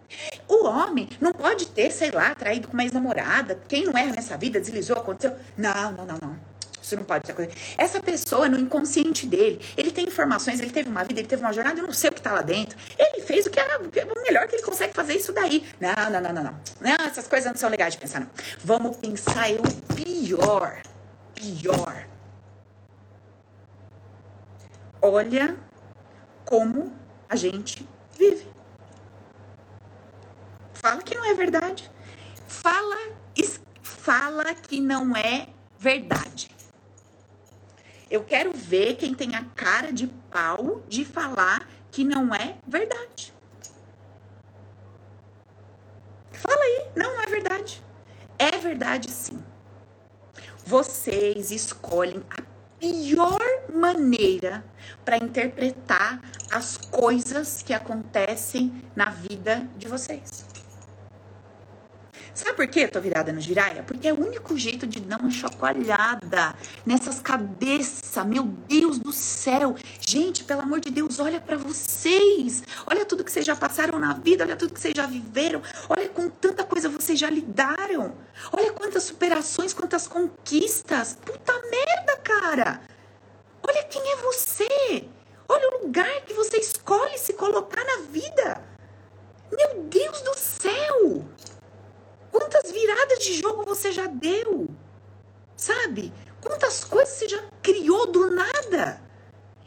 O 0.48 0.66
homem 0.66 1.10
não 1.20 1.34
pode 1.34 1.68
ter, 1.68 1.92
sei 1.92 2.12
lá, 2.12 2.34
traído 2.34 2.68
com 2.68 2.74
uma 2.74 2.84
ex-namorada. 2.84 3.60
Quem 3.68 3.84
não 3.84 3.98
erra 3.98 4.14
nessa 4.14 4.38
vida, 4.38 4.60
deslizou, 4.60 4.98
aconteceu. 4.98 5.36
Não, 5.58 5.92
não, 5.92 6.06
não, 6.06 6.18
não. 6.22 6.47
Isso 6.88 6.96
não 6.96 7.04
pode 7.04 7.28
ser 7.28 7.50
Essa 7.78 8.02
pessoa, 8.02 8.48
no 8.48 8.58
inconsciente 8.58 9.28
dele, 9.28 9.60
ele 9.76 9.92
tem 9.92 10.08
informações, 10.08 10.62
ele 10.62 10.72
teve 10.72 10.90
uma 10.90 11.04
vida, 11.04 11.20
ele 11.20 11.28
teve 11.28 11.42
uma 11.42 11.52
jornada, 11.52 11.78
eu 11.82 11.86
não 11.86 11.92
sei 11.92 12.10
o 12.10 12.14
que 12.14 12.22
tá 12.22 12.32
lá 12.32 12.42
dentro. 12.42 12.78
Ele 12.98 13.22
fez 13.22 13.46
o 13.46 13.50
que 13.50 13.60
era 13.60 13.78
o 13.78 14.22
melhor 14.22 14.48
que 14.48 14.56
ele 14.56 14.64
consegue 14.64 14.94
fazer 14.94 15.16
isso 15.16 15.34
daí. 15.34 15.68
Não, 15.82 16.10
não, 16.10 16.22
não, 16.22 16.34
não, 16.34 16.44
não. 16.44 16.60
Não, 16.80 17.06
essas 17.06 17.28
coisas 17.28 17.52
não 17.52 17.58
são 17.58 17.70
legais 17.70 17.94
de 17.94 18.00
pensar, 18.00 18.22
não. 18.22 18.30
Vamos 18.64 18.96
pensar 18.96 19.50
o 19.52 19.96
pior. 19.96 20.82
Pior. 21.36 22.08
Olha 25.02 25.58
como 26.46 26.94
a 27.30 27.36
gente 27.36 27.86
vive. 28.18 28.48
Fala 30.74 31.02
que 31.02 31.16
não 31.16 31.26
é 31.26 31.34
verdade. 31.34 31.92
Fala, 32.48 32.96
fala 33.84 34.56
que 34.56 34.80
não 34.80 35.14
é 35.18 35.48
verdade. 35.78 36.57
Eu 38.10 38.24
quero 38.24 38.54
ver 38.54 38.96
quem 38.96 39.14
tem 39.14 39.36
a 39.36 39.44
cara 39.56 39.92
de 39.92 40.08
pau 40.32 40.82
de 40.88 41.04
falar 41.04 41.68
que 41.92 42.04
não 42.04 42.34
é 42.34 42.56
verdade. 42.66 43.34
Fala 46.32 46.62
aí, 46.62 46.88
É 48.40 48.58
verdade, 48.58 49.10
sim. 49.10 49.44
Vocês 50.66 51.52
escolhem 51.52 52.24
a 52.30 52.42
pior 52.80 53.42
maneira 53.74 54.64
para 55.04 55.18
interpretar 55.18 56.22
as 56.52 56.78
coisas 56.78 57.62
que 57.64 57.74
acontecem 57.74 58.84
na 58.96 59.10
vida 59.10 59.68
de 59.78 59.88
vocês. 59.88 60.46
Sabe 62.38 62.54
por 62.54 62.68
que 62.68 62.82
eu 62.82 62.92
tô 62.92 63.02
virada 63.02 63.34
no 63.34 63.42
giraia? 63.42 63.82
Porque 63.82 64.08
é 64.08 64.14
o 64.14 64.22
único 64.24 64.56
jeito 64.56 64.86
de 64.86 65.00
dar 65.00 65.20
uma 65.20 65.32
chacoalhada 65.32 66.54
nessas 66.86 67.20
cabeças. 67.20 68.24
Meu 68.28 68.44
Deus 68.44 69.00
do 69.00 69.12
céu. 69.12 69.76
Gente, 70.00 70.44
pelo 70.44 70.62
amor 70.62 70.80
de 70.80 70.92
Deus, 70.92 71.18
olha 71.18 71.42
para 71.42 71.58
vocês. 71.58 72.62
Olha 72.86 73.04
tudo 73.06 73.24
que 73.24 73.32
vocês 73.32 73.44
já 73.44 73.56
passaram 73.56 73.98
na 73.98 74.14
vida, 74.14 74.44
olha 74.44 74.56
tudo 74.56 74.72
que 74.72 74.80
vocês 74.80 74.94
já 74.96 75.08
viveram. 75.08 75.64
Olha 75.90 76.08
com 76.10 76.30
tanta 76.30 76.64
coisa 76.64 76.88
vocês 76.88 77.18
já 77.18 77.28
lidaram. 77.28 78.16
Olha 78.52 78.72
quantas 78.72 79.02
superações, 79.02 79.74
quantas 79.74 80.08
conquistas. 80.08 81.18
Puta 81.26 81.54
merda, 81.72 82.18
cara. 82.24 82.82
Olha 83.68 83.84
quem 83.86 84.12
é 84.12 84.16
você. 84.18 85.10
Olha 85.50 85.70
o 85.70 85.86
lugar 85.86 86.22
que 86.22 86.36
você 86.36 86.58
escolhe 86.58 87.18
se 87.18 87.34
colocar 87.34 87.84
na 87.84 88.04
vida. 88.12 88.62
Meu 89.52 89.82
Deus 89.86 90.22
do 90.22 90.38
céu! 90.38 91.26
Quantas 92.32 92.72
viradas 92.72 93.20
de 93.20 93.34
jogo 93.34 93.64
você 93.64 93.92
já 93.92 94.08
deu? 94.08 94.68
Sabe? 95.56 96.14
Quantas 96.42 96.84
coisas 96.84 97.16
você 97.16 97.28
já 97.28 97.44
criou 97.62 98.12
do 98.12 98.30
nada? 98.32 99.02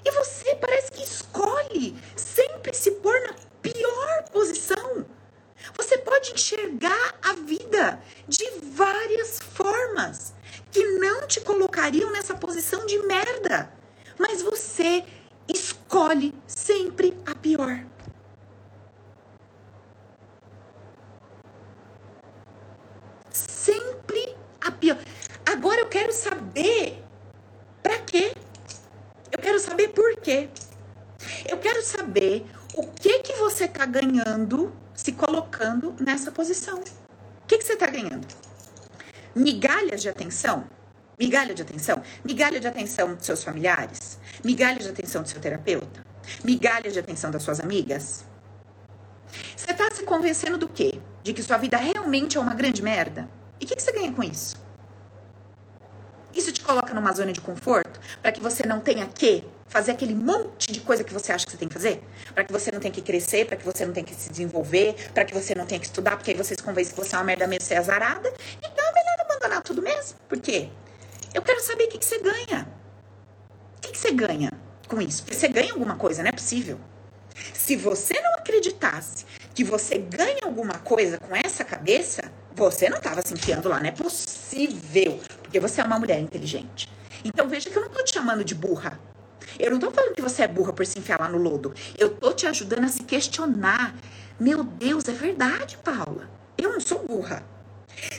E 0.05 0.11
você 0.13 0.55
parece 0.55 0.91
que 0.93 1.03
escolhe 1.03 1.97
sempre 2.17 2.73
se 2.75 2.93
pôr 2.93 3.21
na 3.23 3.35
pior 3.61 4.23
posição. 4.33 5.05
Você 5.77 5.99
pode 5.99 6.33
enxergar 6.33 7.19
a 7.23 7.35
vida 7.35 8.03
de 8.27 8.51
várias 8.73 9.39
formas 9.39 10.33
que 10.71 10.85
não 10.99 11.27
te 11.27 11.41
colocariam 11.41 12.11
nessa 12.11 12.35
posição 12.35 12.87
de 12.87 12.99
merda. 13.01 13.73
Mas 14.19 14.43
você 14.43 15.05
escolhe 15.49 16.35
sempre 16.47 17.17
a 17.27 17.35
pior. 17.35 17.85
Sempre 23.71 24.35
a 24.61 24.73
pior. 24.73 24.99
Agora 25.47 25.81
eu 25.81 25.87
quero 25.87 26.13
saber 26.13 27.01
para 27.81 27.99
quê? 27.99 28.33
Eu 29.31 29.39
quero 29.39 29.61
saber 29.61 29.91
por 29.91 30.17
quê. 30.17 30.49
Eu 31.49 31.57
quero 31.59 31.81
saber 31.81 32.45
o 32.75 32.85
que 32.89 33.21
que 33.21 33.35
você 33.35 33.69
tá 33.69 33.87
ganhando 33.87 34.73
se 34.93 35.13
colocando 35.13 35.95
nessa 36.01 36.33
posição. 36.33 36.81
O 36.81 37.47
que 37.47 37.59
que 37.59 37.65
você 37.65 37.77
tá 37.77 37.87
ganhando? 37.87 38.27
Migalhas 39.37 40.03
de 40.03 40.09
atenção? 40.09 40.65
Migalha 41.17 41.55
de 41.55 41.63
atenção? 41.63 42.03
Migalha 42.25 42.59
de 42.59 42.67
atenção 42.67 43.15
dos 43.15 43.25
seus 43.25 43.45
familiares? 43.45 44.19
Migalha 44.43 44.81
de 44.81 44.89
atenção 44.89 45.23
do 45.23 45.29
seu 45.29 45.41
terapeuta? 45.41 46.05
Migalha 46.43 46.91
de 46.91 46.99
atenção 46.99 47.31
das 47.31 47.45
suas 47.45 47.61
amigas? 47.61 48.25
Você 49.57 49.73
tá 49.73 49.89
se 49.93 50.03
convencendo 50.03 50.59
do 50.59 50.69
quê? 50.69 51.01
De 51.23 51.33
que 51.33 51.43
sua 51.43 51.57
vida 51.57 51.77
realmente 51.77 52.37
é 52.37 52.41
uma 52.41 52.55
grande 52.55 52.83
merda? 52.83 53.29
E 53.61 53.65
o 53.65 53.69
que, 53.69 53.77
que 53.77 53.83
você 53.83 53.93
ganha 53.93 54.13
com 54.13 54.23
isso? 54.23 54.57
Isso 56.35 56.53
te 56.53 56.61
coloca 56.61 56.95
numa 56.95 57.13
zona 57.13 57.33
de 57.33 57.41
conforto 57.41 58.01
para 58.23 58.33
que 58.33 58.41
você 58.41 58.67
não 58.67 58.81
tenha 58.81 59.07
que 59.07 59.45
fazer 59.69 59.93
aquele 59.93 60.15
monte 60.15 60.73
de 60.73 60.81
coisa 60.81 61.05
que 61.05 61.13
você 61.13 61.33
acha 61.33 61.45
que 61.45 61.53
você 61.53 61.59
tem 61.59 61.69
que 61.69 61.75
fazer? 61.75 62.03
Para 62.35 62.45
que 62.45 62.53
você 62.53 62.73
não 62.73 62.81
tenha 62.81 62.93
que 62.93 63.03
crescer, 63.03 63.47
para 63.47 63.57
que 63.57 63.65
você 63.65 63.87
não 63.87 63.93
tenha 63.93 64.05
que 64.05 64.15
se 64.15 64.31
desenvolver, 64.31 64.95
para 65.13 65.25
que 65.25 65.33
você 65.35 65.55
não 65.55 65.67
tenha 65.67 65.81
que 65.81 65.87
estudar, 65.87 66.17
porque 66.17 66.31
aí 66.31 66.37
você 66.37 66.55
se 66.55 66.63
convence 66.63 66.93
que 66.93 66.97
você 66.97 67.15
é 67.15 67.19
uma 67.19 67.25
merda 67.25 67.47
mesmo, 67.47 67.67
você 67.67 67.75
é 67.75 67.79
azarada. 67.79 68.33
Então 68.59 68.85
é 68.85 68.93
melhor 68.93 69.21
abandonar 69.21 69.63
tudo 69.63 69.83
mesmo. 69.83 70.19
Por 70.29 70.41
quê? 70.41 70.69
Eu 71.33 71.43
quero 71.43 71.61
saber 71.61 71.85
o 71.85 71.89
que, 71.89 71.99
que 71.99 72.07
você 72.07 72.19
ganha. 72.19 72.69
O 73.77 73.81
que, 73.81 73.93
que 73.93 73.99
você 73.99 74.11
ganha 74.11 74.51
com 74.89 75.01
isso? 75.01 75.23
Porque 75.23 75.37
você 75.37 75.49
ganha 75.49 75.73
alguma 75.73 75.97
coisa, 75.97 76.23
não 76.23 76.31
é 76.31 76.33
possível. 76.33 76.79
Se 77.55 77.77
você 77.77 78.21
não 78.21 78.35
acreditasse 78.35 79.25
que 79.55 79.63
você 79.63 79.99
ganha 79.99 80.41
alguma 80.43 80.79
coisa 80.79 81.19
com 81.19 81.35
essa 81.37 81.65
cabeça, 81.65 82.33
você 82.55 82.89
não 82.89 82.99
estava 82.99 83.23
se 83.23 83.35
enfiando 83.35 83.69
lá, 83.69 83.79
não 83.79 83.87
é 83.87 83.93
possível. 83.93 85.21
Porque 85.43 85.61
você 85.61 85.81
é 85.81 85.85
uma 85.85 85.99
mulher 85.99 86.21
inteligente. 86.21 86.89
Então 87.25 87.49
veja 87.49 87.69
que 87.69 87.77
eu 87.77 87.83
não 87.83 87.91
tô 87.91 88.03
te 88.03 88.15
chamando 88.15 88.45
de 88.45 88.55
burra. 88.55 88.99
Eu 89.59 89.71
não 89.71 89.79
tô 89.79 89.91
falando 89.91 90.15
que 90.15 90.23
você 90.23 90.43
é 90.43 90.49
burra 90.49 90.73
por 90.73 90.87
se 90.87 90.99
enfiar 90.99 91.21
lá 91.21 91.29
no 91.29 91.39
lodo. 91.39 91.75
Eu 91.99 92.11
tô 92.11 92.33
te 92.33 92.47
ajudando 92.47 92.85
a 92.85 92.89
se 92.89 93.03
questionar. 93.03 93.95
Meu 94.39 94.63
Deus, 94.65 95.09
é 95.09 95.13
verdade, 95.13 95.77
Paula. 95.79 96.31
Eu 96.57 96.73
não 96.73 96.81
sou 96.81 97.05
burra. 97.05 97.43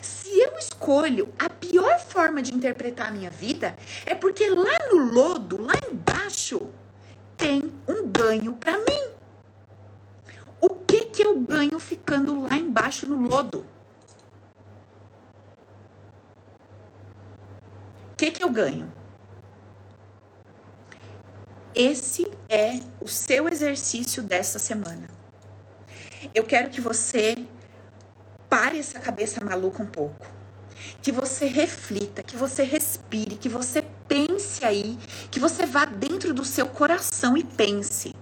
Se 0.02 0.40
eu 0.40 0.58
escolho 0.58 1.34
a 1.40 1.50
pior 1.50 2.00
forma 2.00 2.42
de 2.42 2.54
interpretar 2.54 3.08
a 3.08 3.12
minha 3.12 3.30
vida, 3.30 3.76
é 4.06 4.14
porque 4.14 4.50
lá 4.50 4.78
no 4.92 5.12
lodo, 5.12 5.62
lá 5.62 5.74
embaixo, 5.92 6.70
tem 7.38 7.72
um 7.88 8.08
ganho 8.08 8.54
para 8.54 8.78
mim. 8.78 9.12
O 10.60 10.70
que 10.70 11.06
que 11.06 11.24
eu 11.24 11.40
ganho 11.40 11.80
ficando 11.80 12.44
lá 12.44 12.56
embaixo 12.56 13.08
no 13.08 13.28
lodo? 13.28 13.66
Que 18.22 18.30
que 18.30 18.43
eu 18.43 18.49
ganho? 18.51 18.93
Esse 21.74 22.32
é 22.47 22.80
o 22.99 23.07
seu 23.07 23.49
exercício 23.49 24.22
dessa 24.22 24.59
semana. 24.59 25.09
Eu 26.36 26.43
quero 26.43 26.69
que 26.69 26.80
você 26.80 27.36
pare 28.47 28.78
essa 28.78 28.99
cabeça 28.99 29.43
maluca 29.43 29.82
um 29.82 29.88
pouco. 29.88 30.24
Que 31.01 31.11
você 31.11 31.47
reflita, 31.47 32.22
que 32.22 32.38
você 32.38 32.61
respire, 32.63 33.38
que 33.38 33.49
você 33.49 33.82
pense 34.07 34.63
aí, 34.63 34.99
que 35.32 35.39
você 35.39 35.65
vá 35.65 35.86
dentro 35.86 36.32
do 36.32 36.45
seu 36.45 36.67
coração 36.67 37.36
e 37.36 37.43
pense: 37.43 38.13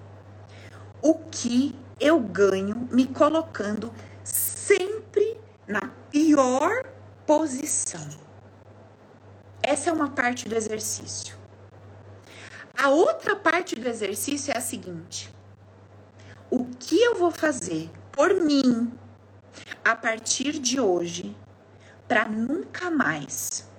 o 1.01 1.13
que 1.13 1.75
eu 1.99 2.21
ganho 2.21 2.87
me 2.89 3.05
colocando 3.05 3.93
sempre 4.23 5.37
na 5.67 5.91
pior 6.09 6.85
posição? 7.25 8.28
Essa 9.70 9.91
é 9.91 9.93
uma 9.93 10.09
parte 10.09 10.49
do 10.49 10.55
exercício. 10.55 11.38
A 12.76 12.89
outra 12.89 13.36
parte 13.36 13.76
do 13.76 13.88
exercício 13.88 14.51
é 14.51 14.57
a 14.57 14.61
seguinte: 14.61 15.32
o 16.49 16.65
que 16.65 16.99
eu 16.99 17.13
vou 17.13 17.30
fazer 17.30 17.88
por 18.11 18.34
mim 18.34 18.91
a 19.86 19.95
partir 19.95 20.53
de 20.53 20.82
hoje 20.82 21.38
para 22.07 22.28
nunca 22.28 22.89
mais 22.89 23.70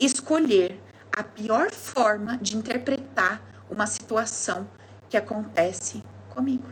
escolher 0.00 0.82
a 1.16 1.22
pior 1.22 1.70
forma 1.70 2.36
de 2.36 2.56
interpretar 2.56 3.40
uma 3.70 3.86
situação 3.86 4.68
que 5.08 5.16
acontece 5.16 6.02
comigo. 6.28 6.68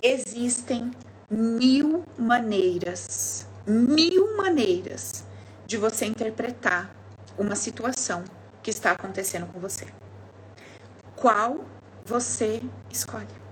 Existem 0.00 0.90
mil 1.28 2.02
maneiras, 2.16 3.46
mil 3.66 4.36
maneiras 4.36 5.24
de 5.66 5.76
você 5.76 6.06
interpretar 6.06 6.94
uma 7.38 7.56
situação 7.56 8.24
que 8.62 8.70
está 8.70 8.92
acontecendo 8.92 9.46
com 9.46 9.60
você. 9.60 9.86
Qual 11.16 11.64
você 12.04 12.62
escolhe? 12.90 13.44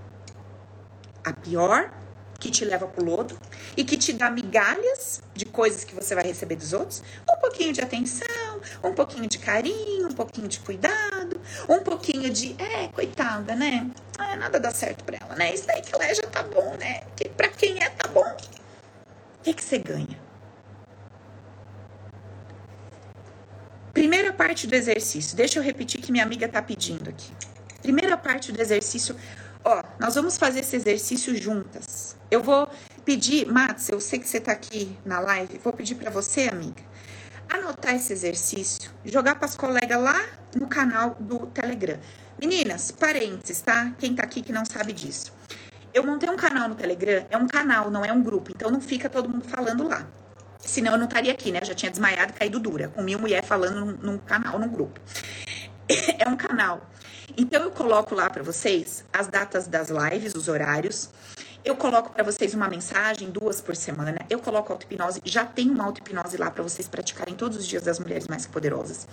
a 1.25 1.33
pior, 1.33 1.91
que 2.39 2.51
te 2.51 2.65
leva 2.65 2.89
pro 2.89 3.05
lodo 3.05 3.39
e 3.77 3.85
que 3.85 3.97
te 3.97 4.13
dá 4.13 4.29
migalhas 4.29 5.23
de 5.33 5.45
coisas 5.45 5.85
que 5.85 5.95
você 5.95 6.13
vai 6.15 6.25
receber 6.25 6.57
dos 6.57 6.73
outros, 6.73 7.03
um 7.31 7.41
pouquinho 7.41 7.73
de 7.73 7.81
atenção, 7.81 8.61
um 8.83 8.93
pouquinho 8.93 9.29
de 9.29 9.39
carinho, 9.39 10.09
um 10.09 10.13
pouquinho 10.13 10.49
de 10.49 10.59
cuidado, 10.59 11.41
um 11.69 11.79
pouquinho 11.81 12.31
de, 12.31 12.57
é, 12.61 12.89
coitada, 12.89 13.55
né? 13.55 13.89
Ah, 14.19 14.35
nada 14.35 14.59
dá 14.59 14.73
certo 14.73 15.05
pra 15.05 15.19
ela, 15.21 15.37
né? 15.37 15.55
Isso 15.55 15.67
daí 15.69 15.83
que 15.83 15.95
ela 15.95 16.05
é 16.05 16.15
já 16.15 16.25
tá 16.25 16.43
bom, 16.43 16.77
né? 16.81 17.03
Que 17.17 17.29
pra 17.29 17.49
quem 17.49 17.81
é, 17.81 17.89
tá 17.91 18.09
bom. 18.09 18.37
O 19.43 19.45
que, 19.45 19.55
que 19.55 19.65
você 19.65 19.77
ganha? 19.77 20.23
Primeira 23.93 24.33
parte 24.33 24.69
do 24.69 24.75
exercício. 24.77 25.37
Deixa 25.37 25.59
eu 25.59 25.65
repetir 25.65 26.01
que 26.01 26.13
minha 26.13 26.23
amiga 26.23 26.49
tá 26.49 26.63
pedindo 26.63 27.11
aqui. 27.11 27.33
Primeira 27.83 28.17
parte 28.17 28.53
do 28.53 28.63
exercício 28.63 29.17
Ó, 29.65 29.83
nós 29.99 30.15
vamos 30.15 30.37
fazer 30.37 30.61
esse 30.61 30.77
exercício 30.77 31.37
juntas. 31.37 32.17
Eu 32.31 32.41
vou 32.41 32.69
pedir, 33.05 33.47
Matos, 33.47 33.89
eu 33.89 34.01
sei 34.01 34.21
que 34.21 34.29
você 34.29 34.41
tá 34.41 34.53
aqui 34.53 34.97
na 35.05 35.19
live, 35.21 35.61
vou 35.63 35.73
pedir 35.73 35.97
para 35.97 36.11
você, 36.11 36.49
amiga, 36.49 36.83
anotar 37.49 37.95
esse 37.95 38.13
exercício, 38.13 38.91
jogar 39.05 39.37
para 39.37 39.47
as 39.47 39.57
colegas 39.57 40.01
lá 40.01 40.21
no 40.55 40.69
canal 40.69 41.17
do 41.19 41.47
Telegram. 41.47 41.99
Meninas, 42.41 42.91
parênteses, 42.93 43.61
tá? 43.61 43.93
Quem 43.99 44.15
tá 44.15 44.23
aqui 44.23 44.43
que 44.43 44.53
não 44.53 44.65
sabe 44.65 44.93
disso. 44.93 45.33
Eu 45.93 46.05
montei 46.05 46.29
um 46.31 46.37
canal 46.37 46.69
no 46.69 46.75
Telegram, 46.75 47.27
é 47.31 47.37
um 47.37 47.47
canal, 47.47 47.91
não 47.91 48.05
é 48.05 48.13
um 48.13 48.23
grupo, 48.23 48.51
então 48.55 48.71
não 48.71 48.81
fica 48.81 49.09
todo 49.09 49.29
mundo 49.29 49.45
falando 49.45 49.87
lá. 49.87 50.07
Senão 50.59 50.93
eu 50.93 50.99
não 50.99 51.07
estaria 51.07 51.33
aqui, 51.33 51.51
né? 51.51 51.59
Eu 51.61 51.67
já 51.67 51.75
tinha 51.75 51.91
desmaiado 51.91 52.33
e 52.33 52.39
caído 52.39 52.61
dura, 52.61 52.89
com 52.89 53.03
mil 53.03 53.19
mulheres 53.19 53.49
falando 53.49 53.85
num, 53.85 53.93
num 54.13 54.19
canal, 54.19 54.59
num 54.59 54.69
grupo. 54.69 55.01
É 56.19 56.29
um 56.29 56.37
canal 56.37 56.81
então 57.37 57.63
eu 57.63 57.71
coloco 57.71 58.15
lá 58.15 58.29
para 58.29 58.43
vocês 58.43 59.05
as 59.13 59.27
datas 59.29 59.67
das 59.67 59.89
lives, 59.89 60.35
os 60.35 60.49
horários 60.49 61.09
Eu 61.65 61.77
coloco 61.77 62.11
para 62.11 62.25
vocês 62.25 62.55
uma 62.55 62.69
mensagem, 62.69 63.31
duas 63.31 63.61
por 63.61 63.77
semana. 63.77 64.19
Eu 64.29 64.41
coloco 64.41 64.73
auto-hipnose, 64.73 65.21
já 65.25 65.45
tem 65.45 65.71
uma 65.71 65.85
auto-hipnose 65.85 66.37
lá 66.37 66.51
para 66.51 66.61
vocês 66.61 66.89
praticarem 66.89 67.37
todos 67.37 67.57
os 67.57 67.67
dias 67.67 67.85
das 67.85 68.01
mulheres 68.01 68.27
mais 68.27 68.47
poderosas. 68.47 69.07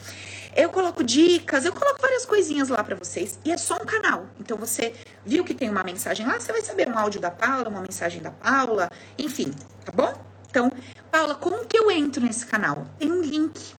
Eu 0.55 0.69
coloco 0.69 1.03
dicas, 1.03 1.63
eu 1.63 1.71
coloco 1.71 2.01
várias 2.01 2.25
coisinhas 2.25 2.69
lá 2.69 2.83
para 2.83 2.95
vocês. 2.95 3.37
E 3.45 3.51
é 3.51 3.57
só 3.57 3.75
um 3.75 3.85
canal. 3.85 4.25
Então 4.39 4.57
você 4.57 4.95
viu 5.23 5.43
que 5.43 5.53
tem 5.53 5.69
uma 5.69 5.83
mensagem 5.83 6.25
lá, 6.25 6.39
você 6.39 6.51
vai 6.51 6.61
saber 6.63 6.89
um 6.89 6.97
áudio 6.97 7.21
da 7.21 7.29
Paula, 7.29 7.69
uma 7.69 7.81
mensagem 7.81 8.19
da 8.19 8.31
Paula, 8.31 8.89
enfim, 9.15 9.53
tá 9.85 9.91
bom? 9.91 10.11
Então, 10.49 10.71
Paula, 11.11 11.35
como 11.35 11.63
que 11.67 11.77
eu 11.77 11.91
entro 11.91 12.23
nesse 12.23 12.47
canal? 12.47 12.87
Tem 12.97 13.11
um 13.11 13.21
link. 13.21 13.75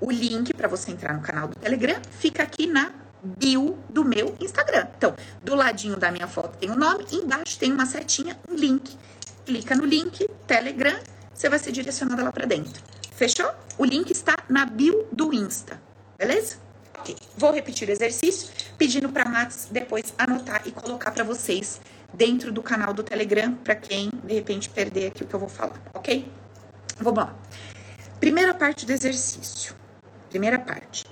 O 0.00 0.12
link 0.12 0.54
para 0.54 0.68
você 0.68 0.92
entrar 0.92 1.12
no 1.12 1.22
canal 1.22 1.48
do 1.48 1.56
Telegram 1.56 2.00
fica 2.20 2.44
aqui 2.44 2.68
na 2.68 2.92
bio 3.22 3.78
do 3.88 4.04
meu 4.04 4.34
Instagram. 4.40 4.86
Então, 4.96 5.14
do 5.42 5.54
ladinho 5.54 5.96
da 5.96 6.10
minha 6.10 6.26
foto 6.26 6.56
tem 6.58 6.70
o 6.70 6.76
nome, 6.76 7.06
embaixo 7.12 7.58
tem 7.58 7.72
uma 7.72 7.86
setinha, 7.86 8.38
um 8.48 8.54
link. 8.54 8.96
Clica 9.44 9.74
no 9.74 9.84
link, 9.84 10.28
Telegram, 10.46 10.98
você 11.32 11.48
vai 11.48 11.58
ser 11.58 11.72
direcionada 11.72 12.22
lá 12.22 12.32
para 12.32 12.46
dentro. 12.46 12.82
Fechou? 13.14 13.50
O 13.78 13.84
link 13.84 14.10
está 14.10 14.36
na 14.48 14.66
bio 14.66 15.06
do 15.12 15.32
Insta, 15.32 15.80
beleza? 16.18 16.56
Ok. 16.98 17.16
Vou 17.36 17.52
repetir 17.52 17.88
o 17.88 17.92
exercício, 17.92 18.48
pedindo 18.78 19.08
para 19.08 19.28
Max 19.28 19.68
depois 19.70 20.12
anotar 20.18 20.62
e 20.66 20.72
colocar 20.72 21.10
para 21.10 21.24
vocês 21.24 21.80
dentro 22.12 22.52
do 22.52 22.62
canal 22.62 22.92
do 22.92 23.02
Telegram, 23.02 23.54
para 23.54 23.74
quem 23.74 24.10
de 24.22 24.34
repente 24.34 24.68
perder 24.68 25.08
aqui 25.08 25.24
o 25.24 25.26
que 25.26 25.34
eu 25.34 25.40
vou 25.40 25.48
falar, 25.48 25.80
ok? 25.94 26.30
Vamos 26.98 27.24
lá. 27.24 27.34
Primeira 28.20 28.54
parte 28.54 28.86
do 28.86 28.92
exercício. 28.92 29.74
Primeira 30.30 30.58
parte. 30.58 31.04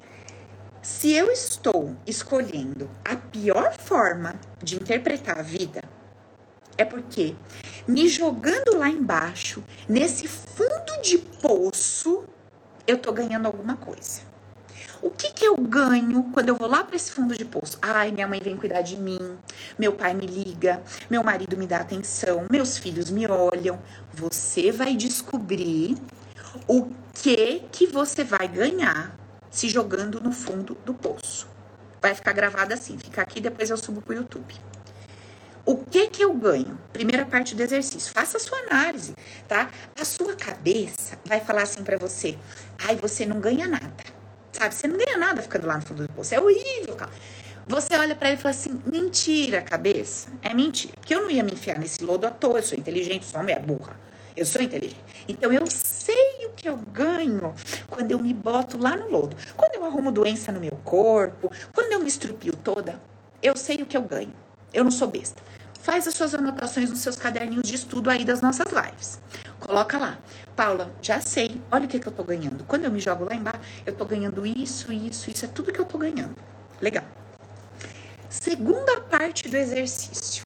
Se 0.82 1.12
eu 1.12 1.30
estou 1.30 1.94
escolhendo 2.06 2.88
a 3.04 3.14
pior 3.14 3.74
forma 3.74 4.40
de 4.62 4.76
interpretar 4.76 5.38
a 5.38 5.42
vida, 5.42 5.82
é 6.78 6.86
porque 6.86 7.36
me 7.86 8.08
jogando 8.08 8.78
lá 8.78 8.88
embaixo, 8.88 9.62
nesse 9.86 10.26
fundo 10.26 11.02
de 11.02 11.18
poço, 11.18 12.24
eu 12.86 12.96
tô 12.96 13.12
ganhando 13.12 13.44
alguma 13.44 13.76
coisa. 13.76 14.22
O 15.02 15.10
que 15.10 15.30
que 15.34 15.44
eu 15.44 15.54
ganho 15.56 16.30
quando 16.32 16.48
eu 16.48 16.56
vou 16.56 16.66
lá 16.66 16.82
para 16.82 16.96
esse 16.96 17.12
fundo 17.12 17.36
de 17.36 17.44
poço? 17.44 17.76
Ai, 17.82 18.10
minha 18.10 18.26
mãe 18.26 18.40
vem 18.42 18.56
cuidar 18.56 18.80
de 18.80 18.96
mim, 18.96 19.36
meu 19.78 19.92
pai 19.92 20.14
me 20.14 20.24
liga, 20.24 20.82
meu 21.10 21.22
marido 21.22 21.58
me 21.58 21.66
dá 21.66 21.76
atenção, 21.78 22.46
meus 22.50 22.78
filhos 22.78 23.10
me 23.10 23.26
olham. 23.26 23.78
Você 24.14 24.72
vai 24.72 24.96
descobrir 24.96 25.98
o 26.66 26.88
que 27.12 27.64
que 27.70 27.86
você 27.86 28.24
vai 28.24 28.48
ganhar 28.48 29.19
se 29.50 29.68
jogando 29.68 30.20
no 30.20 30.32
fundo 30.32 30.76
do 30.84 30.94
poço. 30.94 31.48
Vai 32.00 32.14
ficar 32.14 32.32
gravado 32.32 32.72
assim, 32.72 32.96
fica 32.96 33.20
aqui, 33.20 33.40
depois 33.40 33.68
eu 33.68 33.76
subo 33.76 34.00
pro 34.00 34.14
YouTube. 34.14 34.54
O 35.66 35.76
que 35.76 36.08
que 36.08 36.24
eu 36.24 36.32
ganho? 36.32 36.78
Primeira 36.92 37.26
parte 37.26 37.54
do 37.54 37.62
exercício. 37.62 38.12
Faça 38.12 38.38
a 38.38 38.40
sua 38.40 38.58
análise, 38.60 39.14
tá? 39.46 39.70
A 40.00 40.04
sua 40.04 40.34
cabeça 40.34 41.18
vai 41.24 41.40
falar 41.40 41.62
assim 41.62 41.84
para 41.84 41.98
você: 41.98 42.38
"Ai, 42.78 42.96
você 42.96 43.26
não 43.26 43.38
ganha 43.40 43.68
nada". 43.68 44.04
Sabe? 44.52 44.74
Você 44.74 44.88
não 44.88 44.96
ganha 44.96 45.18
nada 45.18 45.42
ficando 45.42 45.66
lá 45.66 45.76
no 45.76 45.82
fundo 45.82 46.06
do 46.06 46.12
poço. 46.12 46.34
É 46.34 46.40
horrível, 46.40 46.96
cara. 46.96 47.12
Você 47.68 47.94
olha 47.94 48.16
para 48.16 48.30
ele 48.30 48.38
e 48.38 48.40
fala 48.40 48.54
assim: 48.54 48.80
"Mentira, 48.86 49.60
cabeça. 49.60 50.28
É 50.42 50.54
mentira. 50.54 50.94
Porque 50.98 51.14
eu 51.14 51.22
não 51.22 51.30
ia 51.30 51.42
me 51.42 51.52
enfiar 51.52 51.78
nesse 51.78 52.02
lodo 52.02 52.26
à 52.26 52.30
toa, 52.30 52.58
eu 52.58 52.62
sou 52.62 52.78
inteligente, 52.78 53.26
uma 53.32 53.42
mulher 53.42 53.60
burra. 53.60 53.94
Eu 54.36 54.46
sou 54.46 54.62
inteligente. 54.62 54.98
Então 55.30 55.52
eu 55.52 55.66
sei 55.66 56.46
o 56.46 56.50
que 56.50 56.68
eu 56.68 56.76
ganho 56.76 57.54
quando 57.88 58.10
eu 58.10 58.18
me 58.18 58.34
boto 58.34 58.78
lá 58.78 58.96
no 58.96 59.10
lodo. 59.10 59.36
Quando 59.56 59.74
eu 59.74 59.84
arrumo 59.84 60.10
doença 60.10 60.52
no 60.52 60.60
meu 60.60 60.78
corpo, 60.84 61.50
quando 61.74 61.92
eu 61.92 62.00
me 62.00 62.08
estrupio 62.08 62.54
toda, 62.56 63.00
eu 63.42 63.56
sei 63.56 63.76
o 63.76 63.86
que 63.86 63.96
eu 63.96 64.02
ganho. 64.02 64.32
Eu 64.72 64.84
não 64.84 64.90
sou 64.90 65.08
besta. 65.08 65.42
Faz 65.82 66.06
as 66.06 66.14
suas 66.14 66.34
anotações 66.34 66.90
nos 66.90 67.00
seus 67.00 67.16
caderninhos 67.16 67.66
de 67.66 67.74
estudo 67.74 68.10
aí 68.10 68.24
das 68.24 68.40
nossas 68.40 68.66
lives. 68.70 69.18
Coloca 69.58 69.98
lá. 69.98 70.18
Paula, 70.54 70.94
já 71.00 71.20
sei. 71.20 71.60
Olha 71.70 71.86
o 71.86 71.88
que, 71.88 71.98
que 71.98 72.06
eu 72.06 72.12
tô 72.12 72.22
ganhando. 72.22 72.64
Quando 72.64 72.84
eu 72.84 72.90
me 72.90 73.00
jogo 73.00 73.24
lá 73.24 73.34
embaixo, 73.34 73.60
eu 73.86 73.94
tô 73.94 74.04
ganhando 74.04 74.46
isso, 74.46 74.92
isso, 74.92 75.30
isso. 75.30 75.44
É 75.44 75.48
tudo 75.48 75.72
que 75.72 75.80
eu 75.80 75.86
tô 75.86 75.96
ganhando. 75.96 76.36
Legal. 76.80 77.04
Segunda 78.28 79.00
parte 79.00 79.48
do 79.48 79.56
exercício. 79.56 80.44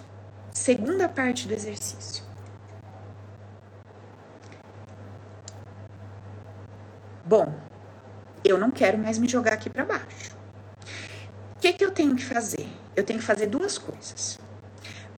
Segunda 0.53 1.09
parte 1.09 1.47
do 1.47 1.53
exercício. 1.53 2.24
Bom, 7.27 7.55
eu 8.45 8.59
não 8.59 8.70
quero 8.70 8.99
mais 8.99 9.16
me 9.16 9.27
jogar 9.27 9.55
aqui 9.55 9.70
para 9.70 9.83
baixo. 9.87 10.37
O 11.57 11.61
que, 11.61 11.72
que 11.72 11.83
eu 11.83 11.91
tenho 11.91 12.14
que 12.14 12.25
fazer? 12.25 12.68
Eu 12.95 13.03
tenho 13.03 13.18
que 13.18 13.25
fazer 13.25 13.47
duas 13.47 13.79
coisas. 13.79 14.39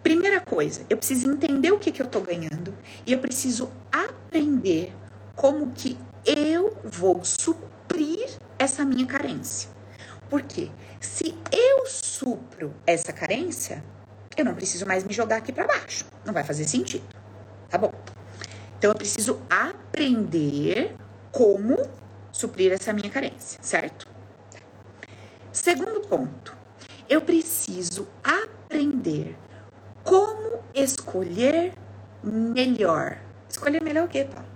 Primeira 0.04 0.40
coisa, 0.40 0.86
eu 0.88 0.96
preciso 0.96 1.28
entender 1.28 1.72
o 1.72 1.80
que, 1.80 1.90
que 1.90 2.00
eu 2.00 2.06
tô 2.06 2.20
ganhando 2.20 2.72
e 3.04 3.12
eu 3.12 3.18
preciso 3.18 3.72
aprender 3.90 4.92
como 5.34 5.72
que 5.72 5.98
eu 6.24 6.76
vou 6.84 7.24
suprir 7.24 8.28
essa 8.56 8.84
minha 8.84 9.04
carência. 9.04 9.68
Porque 10.30 10.70
se 11.00 11.36
eu 11.50 11.86
supro 11.86 12.72
essa 12.86 13.12
carência, 13.12 13.82
eu 14.36 14.44
não 14.44 14.54
preciso 14.54 14.86
mais 14.86 15.02
me 15.02 15.12
jogar 15.12 15.38
aqui 15.38 15.50
para 15.52 15.66
baixo. 15.66 16.04
Não 16.24 16.32
vai 16.32 16.44
fazer 16.44 16.68
sentido. 16.68 17.04
Tá 17.68 17.76
bom? 17.76 17.92
Então 18.78 18.92
eu 18.92 18.96
preciso 18.96 19.40
aprender 19.50 20.94
como 21.36 21.76
suprir 22.32 22.72
essa 22.72 22.94
minha 22.94 23.10
carência, 23.10 23.58
certo? 23.62 24.08
Segundo 25.52 26.00
ponto, 26.08 26.56
eu 27.10 27.20
preciso 27.20 28.08
aprender 28.24 29.36
como 30.02 30.62
escolher 30.74 31.74
melhor. 32.24 33.18
Escolher 33.50 33.82
melhor 33.82 34.06
o 34.06 34.08
quê, 34.08 34.24
Paulo? 34.24 34.48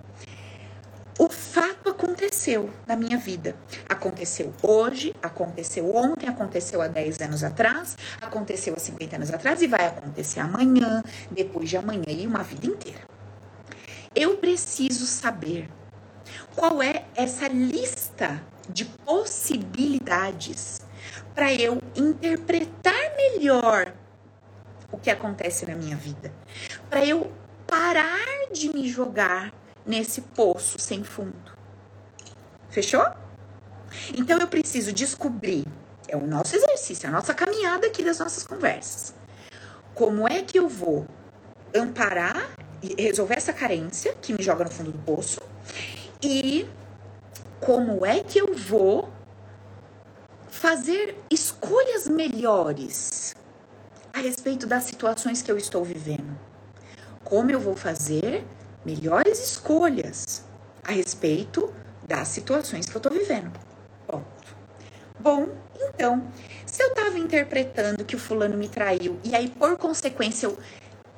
O 1.18 1.28
fato 1.28 1.90
aconteceu 1.90 2.70
na 2.86 2.96
minha 2.96 3.18
vida. 3.18 3.54
Aconteceu 3.86 4.50
hoje, 4.62 5.14
aconteceu 5.22 5.94
ontem, 5.94 6.30
aconteceu 6.30 6.80
há 6.80 6.88
10 6.88 7.20
anos 7.20 7.44
atrás, 7.44 7.98
aconteceu 8.22 8.72
há 8.74 8.78
50 8.78 9.16
anos 9.16 9.30
atrás 9.30 9.60
e 9.60 9.66
vai 9.66 9.86
acontecer 9.86 10.40
amanhã, 10.40 11.02
depois 11.30 11.68
de 11.68 11.76
amanhã 11.76 12.08
e 12.08 12.26
uma 12.26 12.42
vida 12.42 12.66
inteira. 12.66 13.00
Eu 14.14 14.38
preciso 14.38 15.04
saber 15.04 15.68
qual 16.60 16.82
é 16.82 17.06
essa 17.14 17.48
lista 17.48 18.38
de 18.68 18.84
possibilidades 18.84 20.82
para 21.34 21.54
eu 21.54 21.80
interpretar 21.96 23.16
melhor 23.16 23.94
o 24.92 24.98
que 24.98 25.08
acontece 25.08 25.64
na 25.64 25.74
minha 25.74 25.96
vida, 25.96 26.30
para 26.90 27.02
eu 27.02 27.32
parar 27.66 28.50
de 28.52 28.68
me 28.68 28.86
jogar 28.86 29.54
nesse 29.86 30.20
poço 30.20 30.78
sem 30.78 31.02
fundo. 31.02 31.56
Fechou? 32.68 33.06
Então 34.14 34.38
eu 34.38 34.46
preciso 34.46 34.92
descobrir, 34.92 35.64
é 36.08 36.14
o 36.14 36.26
nosso 36.26 36.54
exercício, 36.54 37.08
a 37.08 37.10
nossa 37.10 37.32
caminhada 37.32 37.86
aqui 37.86 38.04
das 38.04 38.18
nossas 38.18 38.46
conversas. 38.46 39.14
Como 39.94 40.28
é 40.28 40.42
que 40.42 40.58
eu 40.58 40.68
vou 40.68 41.06
amparar 41.74 42.50
e 42.82 43.02
resolver 43.02 43.36
essa 43.36 43.54
carência 43.54 44.14
que 44.20 44.34
me 44.34 44.42
joga 44.42 44.64
no 44.64 44.70
fundo 44.70 44.92
do 44.92 44.98
poço 44.98 45.40
e 46.22 46.68
como 47.60 48.04
é 48.04 48.20
que 48.20 48.38
eu 48.38 48.54
vou 48.54 49.08
fazer 50.48 51.16
escolhas 51.30 52.08
melhores 52.08 53.34
a 54.12 54.18
respeito 54.20 54.66
das 54.66 54.84
situações 54.84 55.40
que 55.40 55.50
eu 55.50 55.56
estou 55.56 55.84
vivendo. 55.84 56.38
Como 57.24 57.50
eu 57.50 57.60
vou 57.60 57.76
fazer 57.76 58.44
melhores 58.84 59.38
escolhas 59.38 60.44
a 60.82 60.92
respeito 60.92 61.72
das 62.06 62.28
situações 62.28 62.86
que 62.86 62.96
eu 62.96 62.98
estou 62.98 63.12
vivendo. 63.12 63.58
Ponto. 64.06 64.56
Bom, 65.18 65.48
então, 65.74 66.26
se 66.66 66.82
eu 66.82 66.88
estava 66.88 67.18
interpretando 67.18 68.04
que 68.04 68.16
o 68.16 68.18
fulano 68.18 68.56
me 68.56 68.68
traiu 68.68 69.18
e 69.22 69.34
aí 69.34 69.48
por 69.48 69.76
consequência 69.76 70.46
eu 70.46 70.58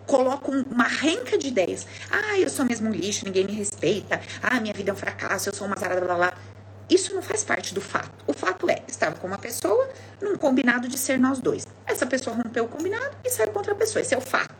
coloco 0.06 0.50
uma 0.50 0.86
renca 0.86 1.38
de 1.38 1.48
ideias. 1.48 1.86
Ah, 2.10 2.38
eu 2.38 2.48
sou 2.48 2.64
mesmo 2.64 2.88
um 2.88 2.92
lixo, 2.92 3.24
ninguém 3.24 3.44
me 3.44 3.52
respeita. 3.52 4.20
Ah, 4.42 4.60
minha 4.60 4.74
vida 4.74 4.90
é 4.90 4.92
um 4.94 4.96
fracasso, 4.96 5.48
eu 5.48 5.54
sou 5.54 5.66
uma 5.66 5.76
zarada, 5.76 6.00
blá, 6.00 6.14
blá. 6.14 6.34
Isso 6.88 7.14
não 7.14 7.22
faz 7.22 7.42
parte 7.42 7.72
do 7.72 7.80
fato. 7.80 8.12
O 8.26 8.32
fato 8.32 8.68
é, 8.68 8.82
estava 8.86 9.16
com 9.16 9.26
uma 9.26 9.38
pessoa 9.38 9.88
num 10.20 10.36
combinado 10.36 10.88
de 10.88 10.98
ser 10.98 11.18
nós 11.18 11.40
dois. 11.40 11.66
Essa 11.86 12.04
pessoa 12.04 12.36
rompeu 12.36 12.64
o 12.64 12.68
combinado 12.68 13.16
e 13.24 13.30
saiu 13.30 13.50
contra 13.50 13.72
a 13.72 13.76
pessoa. 13.76 14.02
Esse 14.02 14.14
é 14.14 14.18
o 14.18 14.20
fato. 14.20 14.54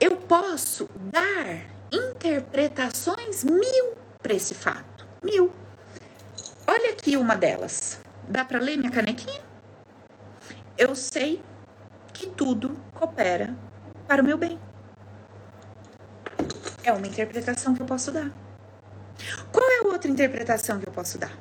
Eu 0.00 0.16
posso 0.16 0.88
dar 0.96 1.64
interpretações 1.90 3.42
mil 3.42 3.94
para 4.22 4.34
esse 4.34 4.54
fato. 4.54 5.06
Mil. 5.22 5.50
Olha 6.66 6.90
aqui 6.90 7.16
uma 7.16 7.34
delas. 7.34 7.98
Dá 8.28 8.44
para 8.44 8.58
ler 8.58 8.76
minha 8.76 8.90
canequinha? 8.90 9.40
Eu 10.76 10.94
sei 10.94 11.42
que 12.18 12.26
tudo 12.26 12.76
coopera 12.94 13.54
para 14.08 14.20
o 14.20 14.24
meu 14.24 14.36
bem. 14.36 14.58
É 16.82 16.92
uma 16.92 17.06
interpretação 17.06 17.76
que 17.76 17.80
eu 17.80 17.86
posso 17.86 18.10
dar. 18.10 18.32
Qual 19.52 19.70
é 19.70 19.78
a 19.78 19.92
outra 19.92 20.10
interpretação 20.10 20.80
que 20.80 20.88
eu 20.88 20.92
posso 20.92 21.16
dar? 21.16 21.32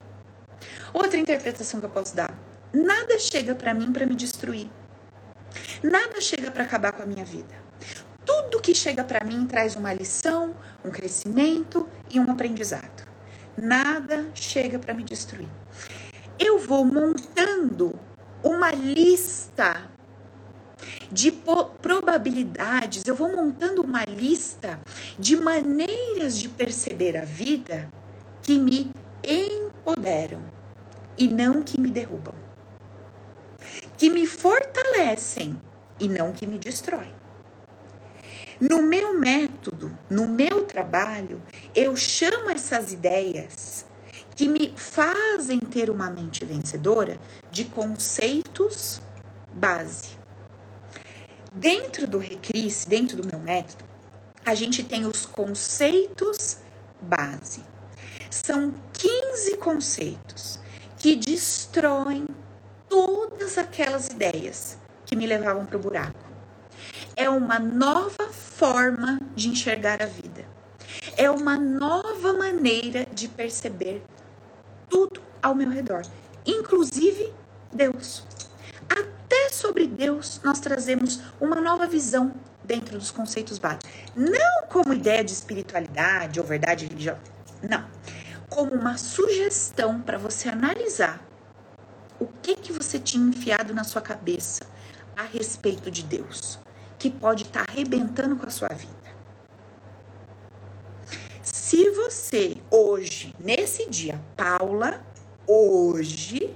Outra 0.93 1.17
interpretação 1.17 1.79
que 1.79 1.87
eu 1.87 1.89
posso 1.89 2.15
dar: 2.15 2.31
nada 2.71 3.17
chega 3.17 3.55
para 3.55 3.73
mim 3.73 3.91
para 3.91 4.05
me 4.05 4.13
destruir. 4.13 4.69
Nada 5.81 6.21
chega 6.21 6.51
para 6.51 6.63
acabar 6.63 6.91
com 6.91 7.01
a 7.01 7.07
minha 7.07 7.25
vida. 7.25 7.55
Tudo 8.23 8.61
que 8.61 8.75
chega 8.75 9.03
para 9.03 9.25
mim 9.25 9.47
traz 9.47 9.75
uma 9.75 9.91
lição, 9.93 10.55
um 10.85 10.91
crescimento 10.91 11.89
e 12.07 12.19
um 12.19 12.29
aprendizado. 12.29 13.07
Nada 13.57 14.29
chega 14.35 14.77
para 14.77 14.93
me 14.93 15.03
destruir. 15.03 15.49
Eu 16.37 16.59
vou 16.59 16.85
montando 16.85 17.99
uma 18.43 18.71
lista 18.71 19.96
de 21.11 21.31
probabilidades, 21.81 23.03
eu 23.05 23.15
vou 23.15 23.35
montando 23.35 23.81
uma 23.81 24.03
lista 24.05 24.79
de 25.17 25.35
maneiras 25.35 26.37
de 26.37 26.49
perceber 26.49 27.17
a 27.17 27.25
vida 27.25 27.91
que 28.41 28.57
me 28.57 28.91
empoderam 29.23 30.41
e 31.17 31.27
não 31.27 31.63
que 31.63 31.79
me 31.79 31.89
derrubam, 31.89 32.35
que 33.97 34.09
me 34.09 34.25
fortalecem 34.27 35.59
e 35.99 36.07
não 36.07 36.31
que 36.31 36.45
me 36.45 36.57
destroem. 36.57 37.15
No 38.59 38.81
meu 38.81 39.19
método, 39.19 39.95
no 40.09 40.27
meu 40.27 40.63
trabalho, 40.65 41.41
eu 41.75 41.95
chamo 41.95 42.49
essas 42.49 42.91
ideias 42.91 43.85
que 44.35 44.47
me 44.47 44.73
fazem 44.75 45.59
ter 45.59 45.89
uma 45.89 46.09
mente 46.09 46.43
vencedora 46.43 47.19
de 47.51 47.65
conceitos 47.65 49.01
base. 49.53 50.16
Dentro 51.57 52.05
do 52.05 52.19
Recris, 52.19 52.85
dentro 52.85 53.17
do 53.17 53.27
meu 53.27 53.39
método, 53.39 53.83
a 54.45 54.53
gente 54.53 54.83
tem 54.83 55.07
os 55.07 55.25
conceitos 55.25 56.57
base. 57.01 57.63
São 58.29 58.75
15 58.93 59.57
conceitos 59.57 60.59
que 60.99 61.15
destroem 61.15 62.27
todas 62.87 63.57
aquelas 63.57 64.09
ideias 64.09 64.77
que 65.03 65.15
me 65.15 65.25
levavam 65.25 65.65
para 65.65 65.77
o 65.77 65.79
buraco. 65.79 66.19
É 67.15 67.27
uma 67.27 67.57
nova 67.57 68.29
forma 68.29 69.19
de 69.35 69.49
enxergar 69.49 69.99
a 69.99 70.05
vida. 70.05 70.45
É 71.17 71.27
uma 71.31 71.57
nova 71.57 72.33
maneira 72.33 73.07
de 73.11 73.27
perceber 73.27 74.03
tudo 74.87 75.19
ao 75.41 75.55
meu 75.55 75.71
redor, 75.71 76.03
inclusive 76.45 77.33
Deus. 77.73 78.23
Até 79.27 79.49
sobre 79.49 79.85
Deus 79.85 80.39
nós 80.41 80.61
trazemos 80.61 81.19
uma 81.39 81.59
nova 81.59 81.85
visão 81.85 82.33
dentro 82.63 82.97
dos 82.97 83.11
conceitos 83.11 83.59
básicos. 83.59 83.89
Não 84.15 84.67
como 84.69 84.93
ideia 84.93 85.21
de 85.21 85.33
espiritualidade 85.33 86.39
ou 86.39 86.45
verdade 86.45 86.85
religiosa. 86.85 87.19
Não. 87.61 87.85
Como 88.49 88.73
uma 88.73 88.97
sugestão 88.97 90.01
para 90.01 90.17
você 90.17 90.47
analisar 90.47 91.21
o 92.17 92.25
que 92.41 92.55
que 92.55 92.71
você 92.71 92.97
tinha 92.97 93.27
enfiado 93.27 93.73
na 93.73 93.83
sua 93.83 94.01
cabeça 94.01 94.61
a 95.15 95.23
respeito 95.23 95.91
de 95.91 96.03
Deus, 96.03 96.57
que 96.97 97.11
pode 97.11 97.43
estar 97.43 97.65
tá 97.65 97.71
arrebentando 97.71 98.37
com 98.37 98.45
a 98.45 98.49
sua 98.49 98.69
vida. 98.69 98.95
Se 101.43 101.89
você 101.89 102.55
hoje, 102.71 103.35
nesse 103.37 103.89
dia, 103.89 104.21
Paula, 104.37 105.05
hoje 105.45 106.55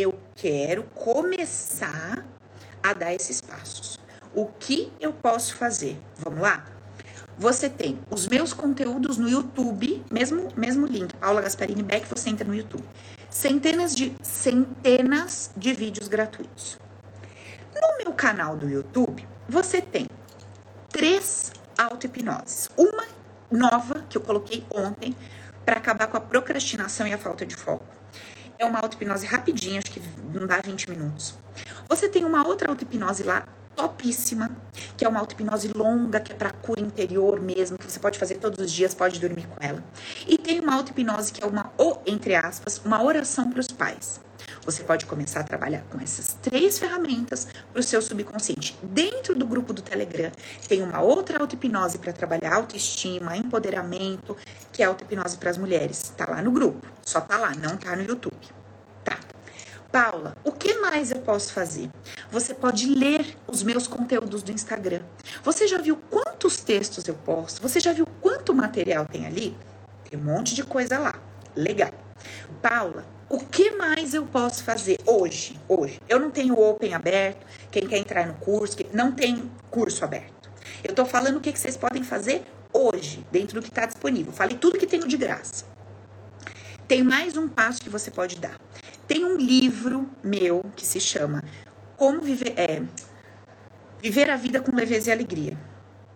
eu 0.00 0.18
quero 0.34 0.84
começar 0.94 2.26
a 2.82 2.92
dar 2.94 3.12
esses 3.12 3.40
passos. 3.40 3.98
O 4.34 4.46
que 4.46 4.92
eu 5.00 5.12
posso 5.12 5.54
fazer? 5.54 6.00
Vamos 6.16 6.40
lá? 6.40 6.64
Você 7.36 7.68
tem 7.68 7.98
os 8.10 8.26
meus 8.26 8.52
conteúdos 8.52 9.18
no 9.18 9.28
YouTube, 9.28 10.02
mesmo, 10.10 10.48
mesmo 10.56 10.86
link, 10.86 11.14
Paula 11.16 11.40
Gasparini 11.40 11.82
Beck, 11.82 12.06
você 12.08 12.30
entra 12.30 12.46
no 12.46 12.54
YouTube. 12.54 12.84
Centenas 13.28 13.94
de 13.94 14.14
centenas 14.22 15.50
de 15.56 15.72
vídeos 15.72 16.08
gratuitos. 16.08 16.78
No 17.74 18.04
meu 18.04 18.12
canal 18.14 18.56
do 18.56 18.68
YouTube, 18.68 19.26
você 19.48 19.80
tem 19.80 20.06
três 20.88 21.52
auto-hipnoses. 21.78 22.68
Uma 22.76 23.06
nova 23.50 24.04
que 24.08 24.16
eu 24.16 24.22
coloquei 24.22 24.64
ontem 24.70 25.14
para 25.64 25.76
acabar 25.76 26.06
com 26.08 26.16
a 26.16 26.20
procrastinação 26.20 27.06
e 27.06 27.12
a 27.12 27.18
falta 27.18 27.46
de 27.46 27.56
foco. 27.56 27.99
É 28.60 28.64
uma 28.66 28.78
auto-hipnose 28.78 29.24
rapidinha, 29.24 29.78
acho 29.78 29.90
que 29.90 30.02
não 30.34 30.46
dá 30.46 30.60
20 30.60 30.90
minutos. 30.90 31.34
Você 31.88 32.10
tem 32.10 32.26
uma 32.26 32.46
outra 32.46 32.68
auto-hipnose 32.68 33.22
lá, 33.22 33.48
topíssima, 33.74 34.50
que 34.98 35.04
é 35.06 35.08
uma 35.08 35.18
auto-hipnose 35.18 35.68
longa, 35.68 36.20
que 36.20 36.30
é 36.30 36.34
para 36.34 36.50
cura 36.50 36.78
interior 36.78 37.40
mesmo, 37.40 37.78
que 37.78 37.90
você 37.90 37.98
pode 37.98 38.18
fazer 38.18 38.34
todos 38.34 38.62
os 38.62 38.70
dias, 38.70 38.94
pode 38.94 39.18
dormir 39.18 39.46
com 39.46 39.56
ela. 39.64 39.82
E 40.28 40.36
tem 40.36 40.60
uma 40.60 40.74
auto-hipnose 40.74 41.32
que 41.32 41.42
é 41.42 41.46
uma, 41.46 41.72
ou 41.78 42.02
entre 42.06 42.34
aspas, 42.34 42.78
uma 42.84 43.02
oração 43.02 43.50
para 43.50 43.60
os 43.60 43.68
pais. 43.68 44.20
Você 44.64 44.84
pode 44.84 45.06
começar 45.06 45.40
a 45.40 45.44
trabalhar 45.44 45.82
com 45.90 45.98
essas 46.00 46.34
três 46.42 46.78
ferramentas 46.78 47.48
para 47.72 47.80
o 47.80 47.82
seu 47.82 48.02
subconsciente. 48.02 48.76
Dentro 48.82 49.34
do 49.34 49.46
grupo 49.46 49.72
do 49.72 49.80
Telegram 49.80 50.30
tem 50.68 50.82
uma 50.82 51.00
outra 51.00 51.40
auto-hipnose 51.40 51.98
para 51.98 52.12
trabalhar 52.12 52.54
autoestima, 52.54 53.36
empoderamento, 53.36 54.36
que 54.72 54.82
é 54.82 54.86
auto-hipnose 54.86 55.38
para 55.38 55.50
as 55.50 55.56
mulheres. 55.56 56.02
Está 56.02 56.30
lá 56.30 56.42
no 56.42 56.50
grupo, 56.50 56.86
só 57.02 57.20
tá 57.20 57.38
lá, 57.38 57.54
não 57.54 57.76
tá 57.76 57.96
no 57.96 58.02
YouTube. 58.02 58.36
Tá. 59.02 59.18
Paula, 59.90 60.36
o 60.44 60.52
que 60.52 60.74
mais 60.74 61.10
eu 61.10 61.20
posso 61.20 61.52
fazer? 61.52 61.90
Você 62.30 62.54
pode 62.54 62.86
ler 62.86 63.36
os 63.46 63.62
meus 63.62 63.88
conteúdos 63.88 64.42
do 64.42 64.52
Instagram. 64.52 65.00
Você 65.42 65.66
já 65.66 65.78
viu 65.78 65.96
quantos 66.10 66.58
textos 66.58 67.08
eu 67.08 67.14
posto? 67.14 67.62
Você 67.62 67.80
já 67.80 67.92
viu 67.92 68.06
quanto 68.20 68.54
material 68.54 69.06
tem 69.06 69.26
ali? 69.26 69.56
Tem 70.08 70.20
um 70.20 70.22
monte 70.22 70.54
de 70.54 70.62
coisa 70.62 70.98
lá. 70.98 71.14
Legal. 71.56 71.90
Paula, 72.62 73.04
o 73.30 73.38
que 73.38 73.70
mais 73.76 74.12
eu 74.12 74.26
posso 74.26 74.64
fazer 74.64 74.98
hoje? 75.06 75.56
Hoje, 75.68 76.00
eu 76.08 76.18
não 76.18 76.32
tenho 76.32 76.58
Open 76.58 76.92
aberto. 76.94 77.46
Quem 77.70 77.86
quer 77.86 77.98
entrar 77.98 78.26
no 78.26 78.34
curso, 78.34 78.76
não 78.92 79.12
tem 79.12 79.48
curso 79.70 80.04
aberto. 80.04 80.50
Eu 80.82 80.92
tô 80.96 81.06
falando 81.06 81.36
o 81.36 81.40
que, 81.40 81.52
que 81.52 81.58
vocês 81.58 81.76
podem 81.76 82.02
fazer 82.02 82.42
hoje, 82.72 83.24
dentro 83.30 83.60
do 83.60 83.62
que 83.62 83.68
está 83.68 83.86
disponível. 83.86 84.32
Falei 84.32 84.56
tudo 84.56 84.78
que 84.78 84.86
tenho 84.86 85.06
de 85.06 85.16
graça. 85.16 85.64
Tem 86.88 87.04
mais 87.04 87.36
um 87.36 87.48
passo 87.48 87.80
que 87.80 87.88
você 87.88 88.10
pode 88.10 88.36
dar. 88.40 88.58
Tem 89.06 89.24
um 89.24 89.36
livro 89.36 90.10
meu 90.24 90.64
que 90.74 90.84
se 90.84 90.98
chama 90.98 91.44
Como 91.96 92.20
Viver, 92.20 92.54
é, 92.56 92.82
Viver 94.02 94.28
a 94.28 94.36
Vida 94.36 94.60
com 94.60 94.74
Leveza 94.74 95.10
e 95.10 95.12
Alegria, 95.12 95.56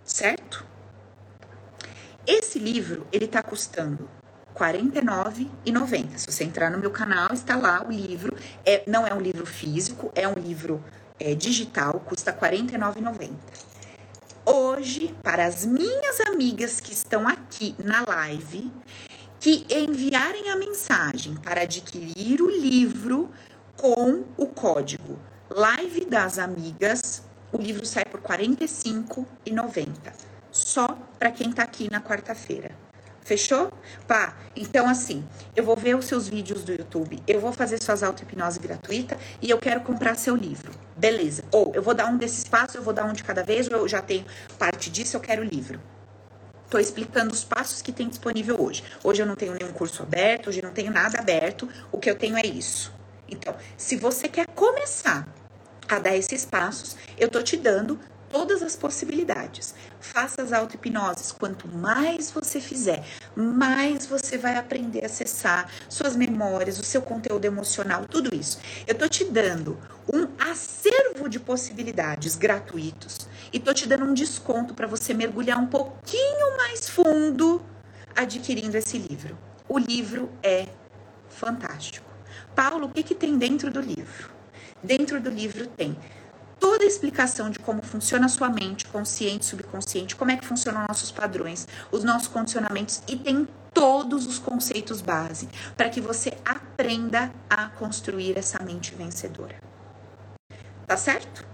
certo? 0.03 0.67
Esse 2.27 2.59
livro, 2.59 3.07
ele 3.13 3.29
tá 3.29 3.41
custando 3.41 4.11
R$ 4.55 4.73
49,90. 4.73 6.19
Se 6.19 6.27
você 6.31 6.45
entrar 6.45 6.71
no 6.71 6.79
meu 6.79 6.91
canal, 6.91 7.33
está 7.33 7.57
lá 7.57 7.85
o 7.87 7.91
livro. 7.91 8.37
É, 8.65 8.85
não 8.87 9.07
é 9.07 9.13
um 9.13 9.21
livro 9.21 9.45
físico, 9.45 10.13
é 10.15 10.29
um 10.29 10.35
livro 10.35 10.83
é, 11.19 11.35
digital, 11.35 12.01
custa 12.01 12.31
R$ 12.31 12.51
49,90. 12.51 13.31
Hoje, 14.47 15.15
para 15.23 15.47
as 15.47 15.65
minhas 15.65 16.21
amigas 16.21 16.79
que 16.79 16.93
estão 16.93 17.27
aqui 17.27 17.75
na 17.83 18.05
live, 18.07 18.71
que 19.41 19.67
enviarem 19.71 20.51
a 20.51 20.57
mensagem 20.57 21.35
para 21.37 21.63
adquirir 21.63 22.41
o 22.43 22.51
livro 22.51 23.31
com 23.77 24.25
o 24.37 24.47
código 24.47 25.19
Live 25.51 26.05
das 26.07 26.39
Amigas, 26.39 27.23
o 27.53 27.59
livro 27.59 27.87
sai 27.87 28.05
por 28.05 28.21
R$ 28.21 28.47
45,90. 28.47 30.13
Só 30.51 30.87
para 31.19 31.31
quem 31.31 31.51
está 31.51 31.63
aqui 31.63 31.91
na 31.91 32.01
quarta-feira. 32.01 32.84
Fechou? 33.25 33.73
Pá, 34.07 34.37
então 34.55 34.87
assim, 34.87 35.25
eu 35.57 35.65
vou 35.65 35.75
ver 35.75 35.97
os 35.97 36.05
seus 36.05 36.29
vídeos 36.29 36.63
do 36.63 36.73
YouTube, 36.73 37.23
eu 37.27 37.41
vou 37.41 37.53
fazer 37.53 37.83
suas 37.83 38.03
auto-hipnose 38.03 38.61
gratuita 38.61 39.17
e 39.41 39.49
eu 39.49 39.59
quero 39.59 39.81
comprar 39.81 40.15
seu 40.15 40.37
livro. 40.37 40.73
Beleza. 40.95 41.43
Ou 41.51 41.73
eu 41.75 41.83
vou 41.83 41.95
dar 41.95 42.07
um 42.07 42.19
desses 42.19 42.45
passos, 42.45 42.75
eu 42.75 42.83
vou 42.83 42.93
dar 42.93 43.07
um 43.07 43.15
de 43.15 43.25
cada 43.25 43.43
vez, 43.43 43.67
ou 43.67 43.79
eu 43.79 43.89
já 43.89 44.03
tenho 44.03 44.27
parte 44.59 44.91
disso, 44.91 45.17
eu 45.17 45.21
quero 45.21 45.41
o 45.41 45.45
livro. 45.45 45.81
Tô 46.69 46.79
explicando 46.79 47.33
os 47.33 47.43
passos 47.43 47.81
que 47.81 47.93
tem 47.93 48.09
disponível 48.09 48.61
hoje. 48.61 48.85
Hoje 49.03 49.23
eu 49.23 49.27
não 49.27 49.37
tenho 49.37 49.55
nenhum 49.55 49.73
curso 49.73 50.03
aberto, 50.03 50.51
hoje 50.51 50.61
eu 50.61 50.67
não 50.67 50.75
tenho 50.75 50.93
nada 50.93 51.19
aberto, 51.19 51.67
o 51.91 51.99
que 51.99 52.11
eu 52.11 52.17
tenho 52.17 52.37
é 52.37 52.47
isso. 52.47 52.93
Então, 53.27 53.57
se 53.79 53.97
você 53.97 54.29
quer 54.29 54.47
começar 54.49 55.27
a 55.89 55.99
dar 55.99 56.15
esses 56.15 56.45
passos, 56.45 56.95
eu 57.17 57.29
tô 57.29 57.43
te 57.43 57.57
dando 57.57 57.99
todas 58.35 58.65
as 58.65 58.75
possibilidades. 58.75 59.77
Faça 60.01 60.43
as 60.43 60.53
auto-hipnoses. 60.53 61.31
Quanto 61.31 61.69
mais 61.69 62.33
você 62.33 62.61
fizer, 62.61 63.05
mais 63.37 64.07
você 64.07 64.37
vai 64.37 64.57
aprender 64.57 65.05
a 65.05 65.07
acessar 65.07 65.71
suas 65.89 66.17
memórias, 66.17 66.81
o 66.81 66.83
seu 66.83 67.01
conteúdo 67.01 67.45
emocional, 67.45 68.07
tudo 68.07 68.35
isso. 68.35 68.59
Eu 68.89 68.97
tô 68.97 69.09
te 69.09 69.25
dando 69.25 69.79
um 70.13 70.27
acervo 70.37 71.29
de 71.29 71.39
possibilidades 71.39 72.35
gratuitos 72.35 73.29
e 73.53 73.61
tô 73.61 73.73
te 73.73 73.87
dando 73.87 74.05
um 74.05 74.13
desconto 74.13 74.75
para 74.75 74.89
você 74.89 75.15
mergulhar 75.15 75.57
um 75.57 75.69
pouquinho 75.69 76.57
mais 76.57 76.89
fundo 76.89 77.63
adquirindo 78.17 78.77
esse 78.77 78.99
livro. 78.99 79.39
O 79.69 79.79
livro 79.79 80.29
é 80.43 80.67
fantástico. 81.29 82.11
Paulo, 82.57 82.87
o 82.87 82.89
que, 82.89 83.05
que 83.05 83.15
tem 83.15 83.39
dentro 83.39 83.71
do 83.71 83.81
livro? 83.81 84.35
Dentro 84.83 85.21
do 85.21 85.31
livro 85.31 85.69
tem 85.69 85.97
toda 86.59 86.85
a 86.85 86.87
explicação 86.87 87.51
de 87.51 87.59
como 87.59 87.83
funciona 87.83 88.27
a 88.27 88.29
sua 88.29 88.49
mente, 88.49 88.87
consciente, 88.87 89.45
subconsciente, 89.45 90.17
como 90.17 90.31
é 90.31 90.37
que 90.37 90.45
funcionam 90.45 90.85
nossos 90.89 91.11
padrões, 91.11 91.67
os 91.91 92.05
nossos 92.05 92.29
condicionamentos 92.29 93.03
e 93.09 93.17
tem 93.17 93.47
todos 93.73 94.27
os 94.27 94.39
conceitos 94.39 95.01
base 95.01 95.49
para 95.77 95.89
que 95.91 96.01
você 96.01 96.33
aprenda 96.45 97.33
a 97.51 97.69
construir 97.71 98.39
essa 98.39 98.63
mente 98.63 98.95
vencedora. 98.95 99.57
Tá 100.87 100.97
certo? 100.97 101.45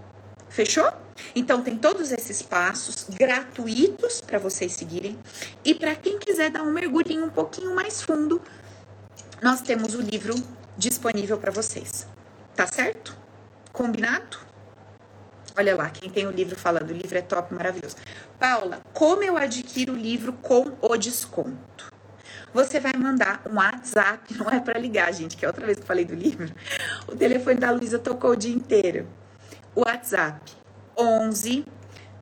Fechou? 0.49 0.91
Então 1.33 1.61
tem 1.61 1.77
todos 1.77 2.11
esses 2.11 2.41
passos 2.41 3.07
gratuitos 3.09 4.21
para 4.21 4.37
vocês 4.37 4.73
seguirem. 4.73 5.17
E 5.63 5.73
para 5.73 5.95
quem 5.95 6.19
quiser 6.19 6.51
dar 6.51 6.61
um 6.61 6.71
mergulhinho 6.71 7.25
um 7.25 7.29
pouquinho 7.29 7.73
mais 7.73 8.01
fundo, 8.01 8.41
nós 9.41 9.61
temos 9.61 9.95
o 9.95 10.01
livro 10.01 10.35
disponível 10.77 11.37
para 11.37 11.51
vocês. 11.51 12.05
Tá 12.55 12.67
certo? 12.67 13.17
Combinado? 13.71 14.50
Olha 15.57 15.75
lá, 15.75 15.89
quem 15.89 16.09
tem 16.09 16.25
o 16.25 16.31
livro 16.31 16.57
falando, 16.57 16.91
o 16.91 16.93
livro 16.93 17.17
é 17.17 17.21
top, 17.21 17.53
maravilhoso. 17.53 17.97
Paula, 18.39 18.79
como 18.93 19.21
eu 19.23 19.35
adquiro 19.37 19.93
o 19.93 19.97
livro 19.97 20.31
com 20.33 20.71
o 20.81 20.97
desconto? 20.97 21.91
Você 22.53 22.79
vai 22.79 22.93
mandar 22.93 23.41
um 23.49 23.55
WhatsApp, 23.55 24.33
não 24.39 24.49
é 24.49 24.59
para 24.59 24.79
ligar, 24.79 25.13
gente, 25.13 25.37
que 25.37 25.45
é 25.45 25.47
outra 25.47 25.65
vez 25.65 25.77
que 25.77 25.83
eu 25.83 25.87
falei 25.87 26.05
do 26.05 26.15
livro. 26.15 26.51
O 27.07 27.15
telefone 27.15 27.59
da 27.59 27.71
Luísa 27.71 27.99
tocou 27.99 28.31
o 28.31 28.35
dia 28.35 28.53
inteiro. 28.53 29.07
O 29.75 29.81
WhatsApp 29.81 30.51
11 30.97 31.65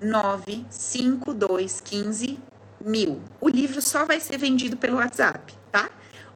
95215 0.01 2.39
mil. 2.79 3.21
O 3.41 3.49
livro 3.49 3.81
só 3.81 4.05
vai 4.05 4.19
ser 4.19 4.37
vendido 4.37 4.77
pelo 4.77 4.97
WhatsApp, 4.97 5.51
tá? 5.71 5.89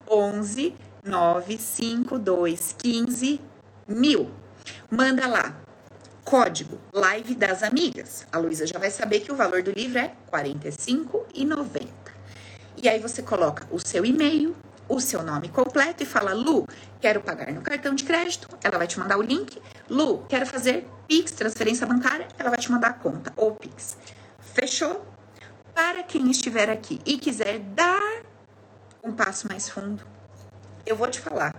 11 0.10 0.76
95215 1.04 3.40
mil. 3.88 4.32
Manda 4.90 5.28
lá. 5.28 5.63
Código 6.24 6.80
Live 6.94 7.36
das 7.36 7.64
Amigas. 7.64 8.26
A 8.32 8.38
Luísa 8.38 8.66
já 8.66 8.80
vai 8.80 8.90
saber 8.90 9.20
que 9.20 9.32
o 9.32 9.36
valor 9.36 9.62
do 9.62 9.72
livro 9.72 10.00
é 10.00 10.14
R$ 10.32 10.32
45,90. 10.32 11.90
E 12.82 12.88
aí 12.88 13.00
você 13.00 13.22
coloca 13.22 13.68
o 13.70 13.80
seu 13.80 14.06
e-mail, 14.06 14.56
o 14.88 15.00
seu 15.00 15.22
nome 15.22 15.50
completo 15.50 16.02
e 16.02 16.06
fala: 16.06 16.34
Lu, 16.34 16.66
quero 17.02 17.22
pagar 17.22 17.52
no 17.52 17.62
cartão 17.62 17.94
de 17.94 18.04
crédito. 18.06 18.48
Ela 18.64 18.78
vai 18.78 18.88
te 18.88 18.98
mandar 18.98 19.18
o 19.18 19.22
link. 19.22 19.62
Lu, 19.90 20.26
quero 20.30 20.46
fazer 20.46 20.88
Pix, 21.08 21.32
transferência 21.34 21.86
bancária. 21.86 22.28
Ela 22.40 22.50
vai 22.50 22.60
te 22.60 22.72
mandar 22.72 22.92
a 22.92 22.94
conta 22.94 23.34
ou 23.36 23.56
Pix. 23.56 23.98
Fechou? 24.40 25.06
Para 25.76 26.04
quem 26.04 26.32
estiver 26.32 26.70
aqui 26.70 27.02
e 27.06 27.18
quiser 27.18 27.60
dar 27.60 28.24
um 29.04 29.12
passo 29.12 29.48
mais 29.50 29.68
fundo, 29.68 30.06
eu 30.86 30.96
vou 30.96 31.10
te 31.10 31.20
falar 31.20 31.54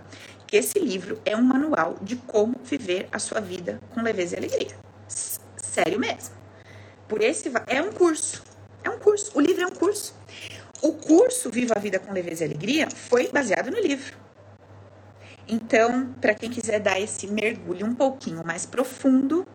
que 0.47 0.57
esse 0.57 0.79
livro 0.79 1.19
é 1.25 1.35
um 1.35 1.41
manual 1.41 1.95
de 2.01 2.15
como 2.15 2.55
viver 2.63 3.07
a 3.11 3.19
sua 3.19 3.39
vida 3.39 3.79
com 3.93 4.01
leveza 4.01 4.35
e 4.35 4.39
alegria. 4.39 4.75
Sério 5.07 5.99
mesmo. 5.99 6.35
Por 7.07 7.21
esse 7.21 7.51
é 7.67 7.81
um 7.81 7.91
curso. 7.91 8.43
É 8.83 8.89
um 8.89 8.97
curso. 8.97 9.31
O 9.35 9.41
livro 9.41 9.63
é 9.63 9.67
um 9.67 9.75
curso. 9.75 10.15
O 10.81 10.93
curso 10.93 11.49
Viva 11.49 11.73
a 11.75 11.79
Vida 11.79 11.99
com 11.99 12.13
Leveza 12.13 12.43
e 12.43 12.47
Alegria 12.47 12.87
foi 12.89 13.27
baseado 13.29 13.71
no 13.71 13.79
livro. 13.79 14.15
Então, 15.47 16.13
para 16.21 16.33
quem 16.33 16.49
quiser 16.49 16.79
dar 16.79 16.99
esse 16.99 17.27
mergulho 17.27 17.85
um 17.85 17.95
pouquinho 17.95 18.45
mais 18.45 18.65
profundo, 18.65 19.47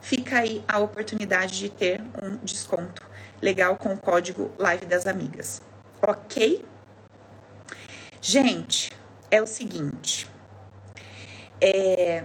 fica 0.00 0.38
aí 0.38 0.64
a 0.66 0.78
oportunidade 0.78 1.58
de 1.58 1.68
ter 1.68 2.00
um 2.22 2.36
desconto 2.36 3.02
legal 3.40 3.76
com 3.76 3.94
o 3.94 3.98
código 3.98 4.50
Live 4.58 4.86
das 4.86 5.06
Amigas. 5.06 5.62
Ok? 6.02 6.64
Gente, 8.20 8.90
é 9.34 9.42
o 9.42 9.46
seguinte. 9.46 10.28
É, 11.60 12.24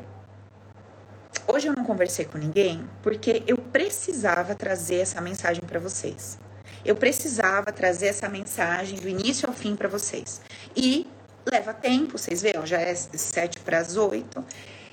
hoje 1.47 1.67
eu 1.67 1.73
não 1.73 1.83
conversei 1.83 2.25
com 2.25 2.37
ninguém 2.37 2.87
porque 3.01 3.43
eu 3.47 3.57
precisava 3.57 4.53
trazer 4.53 4.97
essa 4.97 5.19
mensagem 5.19 5.63
para 5.65 5.79
vocês. 5.79 6.37
Eu 6.85 6.95
precisava 6.95 7.71
trazer 7.71 8.07
essa 8.07 8.29
mensagem 8.29 8.99
do 8.99 9.09
início 9.09 9.49
ao 9.49 9.55
fim 9.55 9.75
para 9.75 9.87
vocês. 9.87 10.39
E 10.75 11.07
leva 11.51 11.73
tempo, 11.73 12.17
vocês 12.17 12.41
veem, 12.41 12.65
já 12.65 12.79
é 12.79 12.93
sete 12.93 13.59
para 13.59 13.79
as 13.79 13.97
oito. 13.97 14.45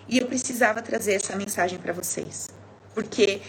E 0.08 0.18
eu 0.18 0.26
precisava 0.26 0.80
trazer 0.80 1.14
essa 1.14 1.36
mensagem 1.36 1.78
para 1.78 1.92
vocês. 1.92 2.48
Porque 2.94 3.42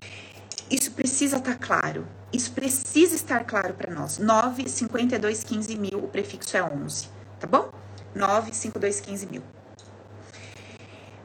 isso 0.70 0.92
precisa 0.92 1.38
estar 1.38 1.58
tá 1.58 1.66
claro. 1.66 2.06
Isso 2.34 2.52
precisa 2.52 3.16
estar 3.16 3.46
claro 3.46 3.74
para 3.74 3.94
nós. 3.94 4.18
9, 4.18 4.68
52, 4.68 5.44
15 5.46 5.78
mil, 5.78 6.04
o 6.04 6.08
prefixo 6.10 6.58
é 6.58 6.64
11, 6.64 7.08
tá 7.40 7.48
bom? 7.48 7.87
95215 8.18 9.28
mil. 9.28 9.44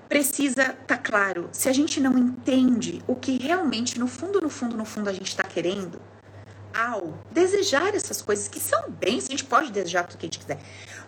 Precisa 0.08 0.62
estar 0.62 0.74
tá 0.86 0.98
claro, 0.98 1.48
se 1.52 1.68
a 1.68 1.72
gente 1.72 1.98
não 1.98 2.18
entende 2.18 3.02
o 3.06 3.14
que 3.14 3.38
realmente, 3.38 3.98
no 3.98 4.06
fundo, 4.06 4.40
no 4.40 4.50
fundo, 4.50 4.76
no 4.76 4.84
fundo, 4.84 5.08
a 5.08 5.12
gente 5.12 5.28
está 5.28 5.42
querendo, 5.42 6.00
ao 6.74 7.14
desejar 7.30 7.94
essas 7.94 8.20
coisas 8.20 8.46
que 8.46 8.60
são 8.60 8.90
bens, 8.90 9.26
a 9.26 9.30
gente 9.30 9.44
pode 9.44 9.72
desejar 9.72 10.04
tudo 10.04 10.18
que 10.18 10.26
a 10.26 10.28
gente 10.28 10.38
quiser, 10.38 10.58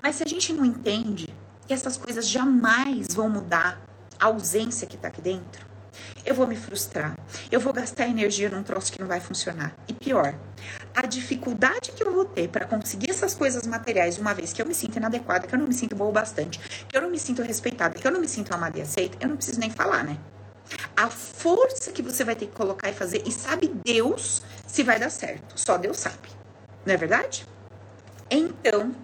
mas 0.02 0.16
se 0.16 0.22
a 0.22 0.26
gente 0.26 0.52
não 0.52 0.64
entende 0.64 1.28
que 1.66 1.74
essas 1.74 1.96
coisas 1.96 2.26
jamais 2.28 3.08
vão 3.14 3.28
mudar 3.28 3.80
a 4.18 4.26
ausência 4.26 4.86
que 4.86 4.96
está 4.96 5.08
aqui 5.08 5.20
dentro, 5.20 5.66
eu 6.24 6.34
vou 6.34 6.46
me 6.46 6.56
frustrar, 6.56 7.16
eu 7.50 7.60
vou 7.60 7.72
gastar 7.72 8.08
energia 8.08 8.48
num 8.48 8.62
troço 8.62 8.92
que 8.92 9.00
não 9.00 9.06
vai 9.06 9.20
funcionar. 9.20 9.74
E 9.86 9.92
pior, 9.92 10.34
a 10.94 11.06
dificuldade 11.06 11.92
que 11.92 12.02
eu 12.02 12.12
vou 12.12 12.24
ter 12.24 12.48
para 12.48 12.64
conseguir 12.64 13.10
essas 13.10 13.34
coisas 13.34 13.66
materiais, 13.66 14.18
uma 14.18 14.32
vez 14.32 14.52
que 14.52 14.62
eu 14.62 14.66
me 14.66 14.74
sinto 14.74 14.96
inadequada, 14.96 15.46
que 15.46 15.54
eu 15.54 15.58
não 15.58 15.66
me 15.66 15.74
sinto 15.74 15.96
boa 15.96 16.10
o 16.10 16.12
bastante, 16.12 16.60
que 16.88 16.96
eu 16.96 17.02
não 17.02 17.10
me 17.10 17.18
sinto 17.18 17.42
respeitada, 17.42 17.98
que 17.98 18.06
eu 18.06 18.12
não 18.12 18.20
me 18.20 18.28
sinto 18.28 18.54
amada 18.54 18.78
e 18.78 18.82
aceita, 18.82 19.18
eu 19.20 19.28
não 19.28 19.36
preciso 19.36 19.58
nem 19.58 19.70
falar, 19.70 20.04
né? 20.04 20.16
A 20.96 21.10
força 21.10 21.92
que 21.92 22.00
você 22.00 22.24
vai 22.24 22.36
ter 22.36 22.46
que 22.46 22.52
colocar 22.52 22.88
e 22.88 22.94
fazer, 22.94 23.22
e 23.26 23.32
sabe 23.32 23.68
Deus 23.84 24.42
se 24.66 24.82
vai 24.82 24.98
dar 24.98 25.10
certo. 25.10 25.58
Só 25.58 25.76
Deus 25.76 25.98
sabe. 25.98 26.28
Não 26.86 26.94
é 26.94 26.96
verdade? 26.96 27.46
Então, 28.30 28.94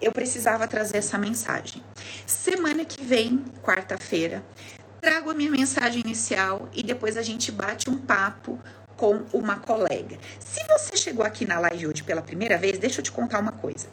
eu 0.00 0.12
precisava 0.12 0.66
trazer 0.68 0.98
essa 0.98 1.18
mensagem. 1.18 1.82
Semana 2.26 2.84
que 2.84 3.02
vem, 3.02 3.44
quarta-feira, 3.62 4.42
trago 5.00 5.30
a 5.30 5.34
minha 5.34 5.50
mensagem 5.50 6.00
inicial 6.00 6.68
e 6.72 6.82
depois 6.82 7.16
a 7.16 7.22
gente 7.22 7.52
bate 7.52 7.90
um 7.90 7.98
papo 7.98 8.58
com 8.96 9.22
uma 9.32 9.56
colega. 9.56 10.18
Se 10.38 10.62
você 10.68 10.96
chegou 10.96 11.24
aqui 11.24 11.44
na 11.44 11.58
live 11.60 11.88
hoje 11.88 12.02
pela 12.02 12.22
primeira 12.22 12.56
vez, 12.56 12.78
deixa 12.78 13.00
eu 13.00 13.04
te 13.04 13.12
contar 13.12 13.40
uma 13.40 13.52
coisa. 13.52 13.86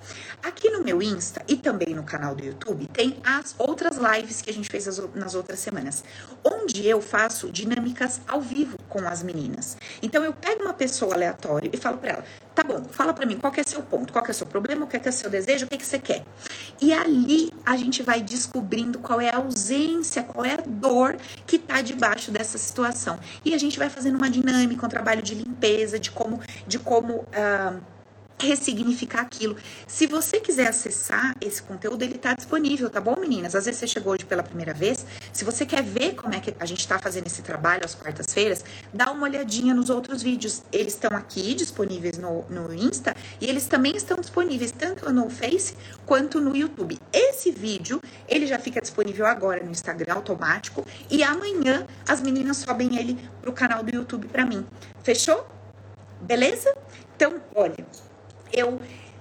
Aqui 0.43 0.69
no 0.69 0.83
meu 0.83 1.01
Insta 1.01 1.41
e 1.47 1.55
também 1.55 1.93
no 1.93 2.03
canal 2.03 2.35
do 2.35 2.43
YouTube 2.43 2.87
tem 2.87 3.17
as 3.23 3.55
outras 3.57 3.97
lives 3.97 4.41
que 4.41 4.49
a 4.49 4.53
gente 4.53 4.69
fez 4.69 4.85
nas 5.15 5.35
outras 5.35 5.59
semanas, 5.59 6.03
onde 6.43 6.87
eu 6.87 7.01
faço 7.01 7.51
dinâmicas 7.51 8.21
ao 8.27 8.41
vivo 8.41 8.77
com 8.89 9.07
as 9.07 9.23
meninas. 9.23 9.77
Então 10.01 10.23
eu 10.23 10.33
pego 10.33 10.63
uma 10.63 10.73
pessoa 10.73 11.13
aleatória 11.13 11.69
e 11.71 11.77
falo 11.77 11.97
para 11.97 12.11
ela: 12.11 12.25
Tá 12.53 12.63
bom, 12.63 12.83
fala 12.83 13.13
para 13.13 13.25
mim 13.25 13.37
qual 13.37 13.53
é 13.55 13.63
seu 13.63 13.81
ponto, 13.81 14.11
qual 14.11 14.25
é 14.27 14.33
seu 14.33 14.45
problema, 14.45 14.85
qual 14.85 15.01
é 15.03 15.11
seu 15.11 15.29
desejo, 15.29 15.65
o 15.65 15.69
que, 15.69 15.77
que 15.77 15.85
você 15.85 15.97
quer. 15.97 16.25
E 16.81 16.91
ali 16.91 17.49
a 17.65 17.77
gente 17.77 18.03
vai 18.03 18.21
descobrindo 18.21 18.99
qual 18.99 19.21
é 19.21 19.29
a 19.29 19.37
ausência, 19.37 20.21
qual 20.21 20.43
é 20.45 20.55
a 20.55 20.63
dor 20.65 21.15
que 21.47 21.57
tá 21.57 21.81
debaixo 21.81 22.29
dessa 22.29 22.57
situação. 22.57 23.17
E 23.45 23.53
a 23.53 23.57
gente 23.57 23.79
vai 23.79 23.89
fazendo 23.89 24.17
uma 24.17 24.29
dinâmica, 24.29 24.85
um 24.85 24.89
trabalho 24.89 25.21
de 25.21 25.33
limpeza, 25.33 25.97
de 25.97 26.11
como, 26.11 26.41
de 26.67 26.77
como 26.77 27.19
uh, 27.19 27.81
ressignificar 28.39 29.21
aquilo. 29.21 29.55
Se 29.87 30.07
você 30.07 30.39
quiser 30.39 30.67
acessar 30.67 31.35
esse 31.39 31.61
conteúdo, 31.61 32.03
ele 32.03 32.15
está 32.15 32.33
disponível, 32.33 32.89
tá 32.89 32.99
bom, 32.99 33.15
meninas? 33.19 33.55
Às 33.55 33.65
vezes 33.65 33.79
você 33.79 33.87
chegou 33.87 34.13
hoje 34.13 34.25
pela 34.25 34.43
primeira 34.43 34.73
vez. 34.73 35.05
Se 35.31 35.43
você 35.43 35.65
quer 35.65 35.83
ver 35.83 36.15
como 36.15 36.33
é 36.33 36.39
que 36.39 36.53
a 36.59 36.65
gente 36.65 36.79
está 36.79 36.97
fazendo 36.97 37.27
esse 37.27 37.41
trabalho 37.41 37.85
às 37.85 37.95
quartas-feiras, 37.95 38.63
dá 38.93 39.11
uma 39.11 39.23
olhadinha 39.23 39.73
nos 39.73 39.89
outros 39.89 40.23
vídeos. 40.23 40.63
Eles 40.71 40.93
estão 40.93 41.15
aqui 41.15 41.53
disponíveis 41.53 42.17
no, 42.17 42.43
no 42.49 42.73
Insta 42.73 43.15
e 43.39 43.45
eles 43.45 43.67
também 43.67 43.95
estão 43.95 44.17
disponíveis 44.17 44.71
tanto 44.71 45.11
no 45.11 45.29
Face 45.29 45.75
quanto 46.05 46.41
no 46.41 46.55
YouTube. 46.55 46.97
Esse 47.13 47.51
vídeo, 47.51 48.01
ele 48.27 48.47
já 48.47 48.59
fica 48.59 48.81
disponível 48.81 49.25
agora 49.25 49.63
no 49.63 49.71
Instagram 49.71 50.13
automático 50.13 50.85
e 51.09 51.23
amanhã 51.23 51.85
as 52.07 52.21
meninas 52.21 52.57
sobem 52.57 52.97
ele 52.97 53.17
pro 53.41 53.53
canal 53.53 53.83
do 53.83 53.95
YouTube 53.95 54.27
para 54.27 54.45
mim. 54.45 54.65
Fechou? 55.03 55.47
Beleza? 56.21 56.73
Então, 57.15 57.41
olha, 57.55 57.85
eu 58.53 58.79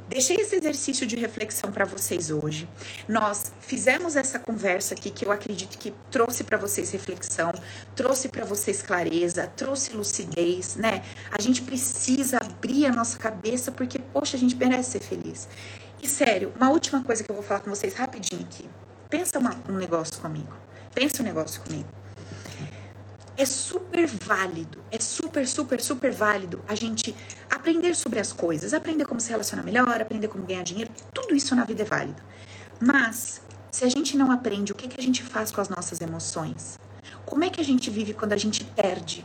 deixei 0.08 0.36
esse 0.36 0.56
exercício 0.56 1.06
de 1.06 1.16
reflexão 1.16 1.70
para 1.70 1.84
vocês 1.84 2.30
hoje. 2.30 2.68
Nós 3.08 3.52
fizemos 3.60 4.16
essa 4.16 4.38
conversa 4.38 4.94
aqui 4.94 5.10
que 5.10 5.24
eu 5.24 5.30
acredito 5.30 5.78
que 5.78 5.94
trouxe 6.10 6.42
para 6.42 6.58
vocês 6.58 6.90
reflexão, 6.90 7.52
trouxe 7.94 8.28
para 8.28 8.44
vocês 8.44 8.82
clareza, 8.82 9.46
trouxe 9.56 9.92
lucidez, 9.92 10.76
né? 10.76 11.02
A 11.30 11.40
gente 11.40 11.62
precisa 11.62 12.38
abrir 12.38 12.86
a 12.86 12.92
nossa 12.92 13.18
cabeça 13.18 13.70
porque, 13.70 13.98
poxa, 13.98 14.36
a 14.36 14.40
gente 14.40 14.56
merece 14.56 14.92
ser 14.92 15.00
feliz. 15.00 15.48
E 16.02 16.08
sério, 16.08 16.52
uma 16.56 16.70
última 16.70 17.04
coisa 17.04 17.22
que 17.22 17.30
eu 17.30 17.34
vou 17.34 17.44
falar 17.44 17.60
com 17.60 17.70
vocês 17.70 17.94
rapidinho 17.94 18.42
aqui. 18.42 18.68
Pensa 19.08 19.38
uma, 19.38 19.56
um 19.68 19.74
negócio 19.74 20.20
comigo. 20.20 20.52
Pensa 20.92 21.22
um 21.22 21.24
negócio 21.24 21.60
comigo 21.62 21.99
é 23.40 23.46
super 23.46 24.06
válido, 24.06 24.84
é 24.90 25.00
super, 25.00 25.48
super, 25.48 25.80
super 25.80 26.12
válido 26.12 26.62
a 26.68 26.74
gente 26.74 27.16
aprender 27.50 27.96
sobre 27.96 28.20
as 28.20 28.34
coisas, 28.34 28.74
aprender 28.74 29.06
como 29.06 29.18
se 29.18 29.30
relacionar 29.30 29.62
melhor, 29.62 29.98
aprender 29.98 30.28
como 30.28 30.44
ganhar 30.44 30.62
dinheiro, 30.62 30.90
tudo 31.14 31.34
isso 31.34 31.56
na 31.56 31.64
vida 31.64 31.80
é 31.80 31.84
válido. 31.86 32.22
Mas, 32.78 33.40
se 33.70 33.82
a 33.82 33.88
gente 33.88 34.14
não 34.14 34.30
aprende, 34.30 34.72
o 34.72 34.74
que, 34.74 34.86
que 34.86 35.00
a 35.00 35.02
gente 35.02 35.22
faz 35.22 35.50
com 35.50 35.58
as 35.58 35.70
nossas 35.70 36.02
emoções? 36.02 36.78
Como 37.24 37.42
é 37.42 37.48
que 37.48 37.58
a 37.62 37.64
gente 37.64 37.88
vive 37.88 38.12
quando 38.12 38.34
a 38.34 38.36
gente 38.36 38.62
perde 38.62 39.24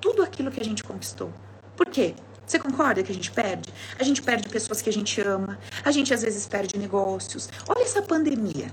tudo 0.00 0.22
aquilo 0.22 0.50
que 0.50 0.62
a 0.62 0.64
gente 0.64 0.82
conquistou? 0.82 1.30
Por 1.76 1.90
quê? 1.90 2.14
Você 2.46 2.58
concorda 2.58 3.02
que 3.02 3.12
a 3.12 3.14
gente 3.14 3.30
perde? 3.30 3.70
A 3.98 4.02
gente 4.02 4.22
perde 4.22 4.48
pessoas 4.48 4.80
que 4.80 4.88
a 4.88 4.92
gente 4.92 5.20
ama, 5.20 5.58
a 5.84 5.90
gente 5.90 6.14
às 6.14 6.22
vezes 6.22 6.46
perde 6.46 6.78
negócios. 6.78 7.50
Olha 7.68 7.82
essa 7.82 8.00
pandemia, 8.00 8.72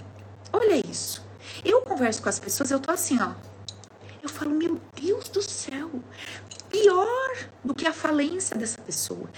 olha 0.54 0.82
isso. 0.90 1.22
Eu 1.66 1.82
converso 1.82 2.22
com 2.22 2.30
as 2.30 2.40
pessoas, 2.40 2.72
eu 2.72 2.80
tô 2.80 2.90
assim, 2.90 3.20
ó, 3.22 3.34
eu 4.24 4.30
falo, 4.30 4.52
meu 4.52 4.80
Deus 5.00 5.28
do 5.30 5.42
céu! 5.42 5.92
Pior 6.70 7.50
do 7.64 7.76
que 7.76 7.86
a 7.86 7.94
falência 7.94 8.58
dessa 8.58 8.82
pessoa, 8.82 9.30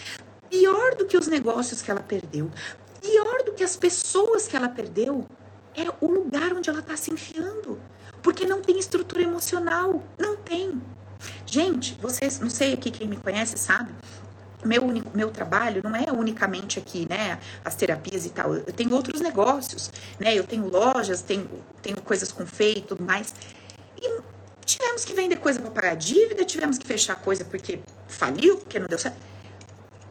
pior 0.50 0.96
do 0.96 1.06
que 1.06 1.18
os 1.18 1.28
negócios 1.28 1.82
que 1.82 1.92
ela 1.92 2.00
perdeu, 2.00 2.50
pior 3.02 3.44
do 3.44 3.54
que 3.54 3.64
as 3.64 3.76
pessoas 3.76 4.48
que 4.48 4.56
ela 4.56 4.70
perdeu, 4.70 5.26
é 5.76 5.86
o 6.00 6.10
lugar 6.10 6.54
onde 6.54 6.70
ela 6.70 6.80
está 6.80 6.96
se 6.96 7.12
enfiando. 7.12 7.80
Porque 8.22 8.46
não 8.46 8.62
tem 8.62 8.80
estrutura 8.80 9.22
emocional. 9.22 10.02
Não 10.18 10.36
tem. 10.38 10.82
Gente, 11.46 11.98
vocês, 12.02 12.40
não 12.40 12.50
sei 12.50 12.74
aqui 12.74 12.90
quem 12.90 13.08
me 13.08 13.18
conhece 13.18 13.58
sabe, 13.58 13.92
meu, 14.64 14.84
único, 14.84 15.16
meu 15.16 15.30
trabalho 15.30 15.82
não 15.84 15.96
é 15.96 16.12
unicamente 16.12 16.80
aqui, 16.80 17.06
né? 17.08 17.40
As 17.64 17.76
terapias 17.76 18.26
e 18.26 18.30
tal. 18.30 18.56
Eu 18.56 18.74
tenho 18.74 18.94
outros 18.94 19.22
negócios, 19.22 19.92
né? 20.20 20.34
Eu 20.34 20.44
tenho 20.44 20.68
lojas, 20.68 21.22
tenho, 21.22 21.48
tenho 21.82 22.02
coisas 22.02 22.32
com 22.32 22.46
feio 22.46 22.80
e 22.80 22.82
tudo 22.82 23.04
mais. 23.04 23.34
Tivemos 24.66 25.06
que 25.06 25.14
vender 25.14 25.38
coisa 25.38 25.62
para 25.62 25.72
pagar 25.72 25.96
dívida, 25.96 26.44
tivemos 26.44 26.78
que 26.78 26.88
fechar 26.88 27.16
coisa 27.16 27.46
porque 27.46 27.80
faliu, 28.08 28.58
porque 28.58 28.80
não 28.80 28.88
deu 28.88 28.98
certo. 28.98 29.18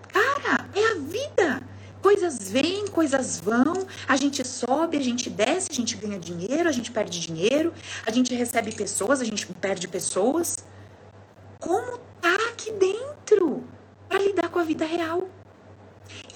Cara, 0.08 0.68
é 0.74 0.92
a 0.92 0.94
vida. 0.94 1.62
Coisas 2.00 2.50
vêm, 2.50 2.86
coisas 2.86 3.40
vão, 3.40 3.86
a 4.06 4.16
gente 4.16 4.46
sobe, 4.46 4.98
a 4.98 5.00
gente 5.00 5.30
desce, 5.30 5.68
a 5.70 5.74
gente 5.74 5.96
ganha 5.96 6.18
dinheiro, 6.18 6.68
a 6.68 6.72
gente 6.72 6.90
perde 6.90 7.18
dinheiro, 7.18 7.72
a 8.06 8.10
gente 8.10 8.34
recebe 8.34 8.72
pessoas, 8.72 9.20
a 9.20 9.24
gente 9.24 9.46
perde 9.46 9.88
pessoas. 9.88 10.58
Como 11.58 11.98
tá 12.20 12.34
aqui 12.50 12.70
dentro? 12.72 13.64
para 14.14 14.22
lidar 14.22 14.48
com 14.48 14.60
a 14.60 14.62
vida 14.62 14.84
real. 14.84 15.28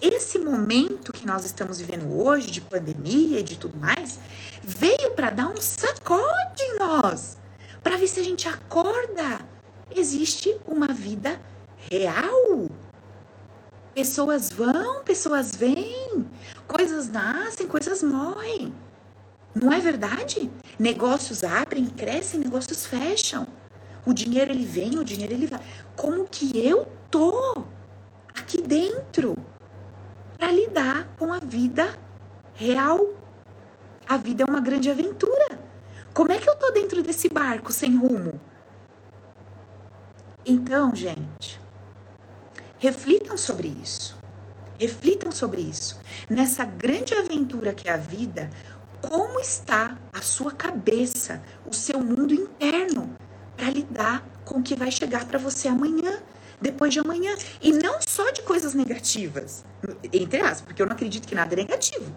Esse 0.03 0.37
momento 0.37 1.13
que 1.13 1.25
nós 1.25 1.45
estamos 1.45 1.79
vivendo 1.79 2.13
hoje, 2.13 2.51
de 2.51 2.61
pandemia 2.61 3.39
e 3.39 3.43
de 3.43 3.57
tudo 3.57 3.79
mais, 3.79 4.19
veio 4.65 5.13
para 5.13 5.31
dar 5.31 5.47
um 5.47 5.61
sacode 5.61 6.61
em 6.61 6.79
nós, 6.79 7.37
para 7.83 7.97
ver 7.97 8.09
se 8.09 8.21
a 8.21 8.23
gente 8.23 8.49
acorda. 8.49 9.41
Existe 9.95 10.59
uma 10.67 10.89
vida 10.89 11.41
real. 11.91 12.69
Pessoas 13.95 14.51
vão, 14.51 15.03
pessoas 15.03 15.57
vêm, 15.57 16.27
coisas 16.67 17.09
nascem, 17.09 17.67
coisas 17.67 18.03
morrem. 18.03 18.73
Não 19.55 19.73
é 19.73 19.81
verdade? 19.81 20.51
Negócios 20.79 21.43
abrem, 21.43 21.87
crescem, 21.87 22.41
negócios 22.41 22.87
fecham. 22.87 23.47
O 24.07 24.13
dinheiro 24.13 24.53
ele 24.53 24.65
vem, 24.65 24.99
o 24.99 25.05
dinheiro 25.05 25.33
ele 25.33 25.47
vai. 25.47 25.61
Como 25.97 26.29
que 26.29 26.57
eu 26.57 26.87
tô 27.11 27.65
aqui 28.35 28.63
dentro 28.63 29.37
para 30.39 30.53
lidar 30.53 31.09
com 31.19 31.33
a 31.33 31.39
vida 31.39 31.99
real. 32.55 33.01
A 34.09 34.17
vida 34.17 34.45
é 34.45 34.47
uma 34.51 34.61
grande 34.61 34.91
aventura. 34.91 35.59
Como 36.19 36.33
é 36.33 36.39
que 36.39 36.51
eu 36.51 36.57
tô 36.57 36.73
dentro 36.73 37.01
desse 37.01 37.29
barco 37.29 37.73
sem 37.73 37.97
rumo? 37.97 38.41
Então, 40.45 40.93
gente, 40.93 41.61
reflitam 42.77 43.37
sobre 43.37 43.69
isso. 43.69 44.19
Reflitam 44.81 45.31
sobre 45.31 45.61
isso. 45.61 46.01
Nessa 46.29 46.65
grande 46.65 47.15
aventura 47.15 47.73
que 47.73 47.89
é 47.89 47.93
a 47.93 47.97
vida, 47.97 48.51
como 49.01 49.39
está 49.39 49.97
a 50.13 50.21
sua 50.21 50.51
cabeça, 50.51 51.41
o 51.65 51.73
seu 51.73 52.01
mundo 52.01 52.35
interno 52.35 53.17
para 53.57 53.71
lidar 53.71 54.29
com 54.45 54.59
o 54.59 54.63
que 54.65 54.75
vai 54.75 54.91
chegar 54.91 55.25
para 55.25 55.39
você 55.39 55.69
amanhã? 55.69 56.21
depois 56.61 56.93
de 56.93 56.99
amanhã. 56.99 57.33
E 57.63 57.71
não 57.71 58.03
só 58.03 58.29
de 58.33 58.43
coisas 58.43 58.75
negativas, 58.75 59.65
entre 60.13 60.41
aspas, 60.41 60.63
porque 60.63 60.83
eu 60.83 60.87
não 60.87 60.95
acredito 60.95 61.29
que 61.29 61.35
nada 61.37 61.55
é 61.55 61.59
negativo, 61.59 62.13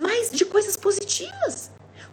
mas 0.00 0.28
de 0.32 0.44
coisas 0.44 0.76
positivas. 0.76 1.70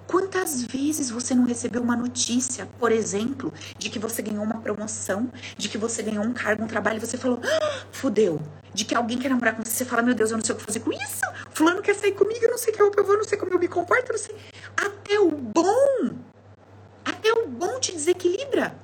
Quantas 0.09 0.63
vezes 0.63 1.11
você 1.11 1.35
não 1.35 1.45
recebeu 1.45 1.83
uma 1.83 1.95
notícia, 1.95 2.67
por 2.79 2.91
exemplo, 2.91 3.53
de 3.77 3.91
que 3.91 3.99
você 3.99 4.23
ganhou 4.23 4.43
uma 4.43 4.59
promoção, 4.59 5.31
de 5.55 5.69
que 5.69 5.77
você 5.77 6.01
ganhou 6.01 6.23
um 6.23 6.33
cargo, 6.33 6.63
um 6.63 6.67
trabalho, 6.67 6.97
e 6.97 6.99
você 6.99 7.15
falou, 7.15 7.39
ah, 7.43 7.83
fudeu. 7.91 8.41
De 8.73 8.85
que 8.85 8.95
alguém 8.95 9.19
quer 9.19 9.29
namorar 9.29 9.55
com 9.55 9.63
você, 9.63 9.69
você 9.69 9.85
fala, 9.85 10.01
meu 10.01 10.15
Deus, 10.15 10.31
eu 10.31 10.37
não 10.37 10.43
sei 10.43 10.55
o 10.55 10.57
que 10.57 10.65
fazer 10.65 10.79
com 10.79 10.91
isso. 10.91 11.21
Fulano 11.53 11.83
quer 11.83 11.93
sair 11.93 12.13
comigo, 12.13 12.43
eu 12.43 12.49
não 12.49 12.57
sei 12.57 12.73
que 12.73 12.81
roupa 12.81 12.99
eu 12.99 13.05
vou, 13.05 13.17
não 13.17 13.23
sei 13.23 13.37
como 13.37 13.53
eu 13.53 13.59
me 13.59 13.67
comporto, 13.67 14.11
não 14.11 14.17
sei. 14.17 14.35
Até 14.75 15.19
o 15.19 15.29
bom, 15.29 16.15
até 17.05 17.31
o 17.31 17.47
bom 17.47 17.79
te 17.79 17.91
desequilibra 17.91 18.75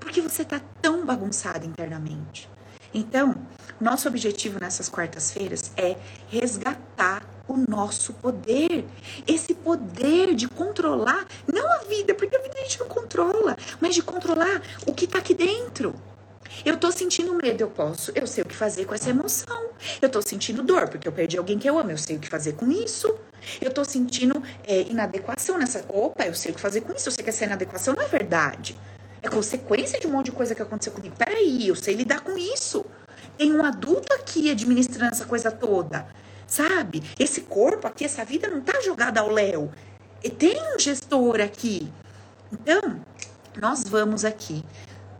porque 0.00 0.20
você 0.20 0.42
está 0.42 0.60
tão 0.82 1.06
bagunçado 1.06 1.64
internamente. 1.64 2.50
Então, 2.92 3.34
nosso 3.80 4.08
objetivo 4.08 4.58
nessas 4.60 4.88
quartas-feiras 4.88 5.70
é 5.76 5.96
resgatar 6.28 7.22
o 7.48 7.56
nosso 7.56 8.12
poder. 8.14 8.84
Esse 9.26 9.54
poder 9.54 10.34
de 10.34 10.48
controlar, 10.48 11.26
não 11.52 11.72
a 11.72 11.78
vida, 11.84 12.14
porque 12.14 12.36
a 12.36 12.40
vida 12.40 12.54
a 12.58 12.62
gente 12.62 12.80
não 12.80 12.88
controla, 12.88 13.56
mas 13.80 13.94
de 13.94 14.02
controlar 14.02 14.62
o 14.86 14.92
que 14.92 15.04
está 15.04 15.18
aqui 15.18 15.34
dentro. 15.34 15.94
Eu 16.64 16.76
tô 16.76 16.92
sentindo 16.92 17.34
medo, 17.34 17.62
eu 17.62 17.70
posso, 17.70 18.12
eu 18.14 18.26
sei 18.26 18.44
o 18.44 18.46
que 18.46 18.54
fazer 18.54 18.84
com 18.84 18.94
essa 18.94 19.10
emoção. 19.10 19.70
Eu 20.00 20.08
tô 20.08 20.20
sentindo 20.22 20.62
dor, 20.62 20.88
porque 20.88 21.08
eu 21.08 21.12
perdi 21.12 21.36
alguém 21.38 21.58
que 21.58 21.68
eu 21.68 21.78
amo, 21.78 21.90
eu 21.90 21.98
sei 21.98 22.16
o 22.16 22.20
que 22.20 22.28
fazer 22.28 22.52
com 22.52 22.70
isso. 22.70 23.12
Eu 23.60 23.72
tô 23.72 23.84
sentindo 23.84 24.40
é, 24.64 24.82
inadequação 24.82 25.58
nessa. 25.58 25.84
Opa, 25.88 26.24
eu 26.26 26.34
sei 26.34 26.52
o 26.52 26.54
que 26.54 26.60
fazer 26.60 26.82
com 26.82 26.92
isso. 26.92 27.08
Eu 27.08 27.12
sei 27.12 27.24
que 27.24 27.30
essa 27.30 27.44
inadequação 27.44 27.94
não 27.94 28.02
é 28.02 28.06
verdade. 28.06 28.78
É 29.20 29.28
consequência 29.28 29.98
de 29.98 30.06
um 30.06 30.10
monte 30.10 30.26
de 30.26 30.32
coisa 30.32 30.54
que 30.54 30.62
aconteceu 30.62 30.92
comigo. 30.92 31.16
Peraí, 31.16 31.66
eu 31.66 31.74
sei 31.74 31.94
lidar 31.94 32.20
com 32.20 32.36
isso. 32.36 32.84
Tem 33.36 33.52
um 33.52 33.64
adulto 33.64 34.12
aqui 34.14 34.50
administrando 34.50 35.12
essa 35.12 35.24
coisa 35.24 35.50
toda. 35.50 36.06
Sabe? 36.52 37.02
Esse 37.18 37.40
corpo 37.40 37.86
aqui, 37.86 38.04
essa 38.04 38.26
vida 38.26 38.46
não 38.46 38.60
tá 38.60 38.78
jogada 38.82 39.22
ao 39.22 39.30
léu. 39.30 39.72
E 40.22 40.28
tem 40.28 40.54
um 40.74 40.78
gestor 40.78 41.40
aqui. 41.40 41.90
Então, 42.52 43.00
nós 43.58 43.84
vamos 43.84 44.22
aqui. 44.22 44.62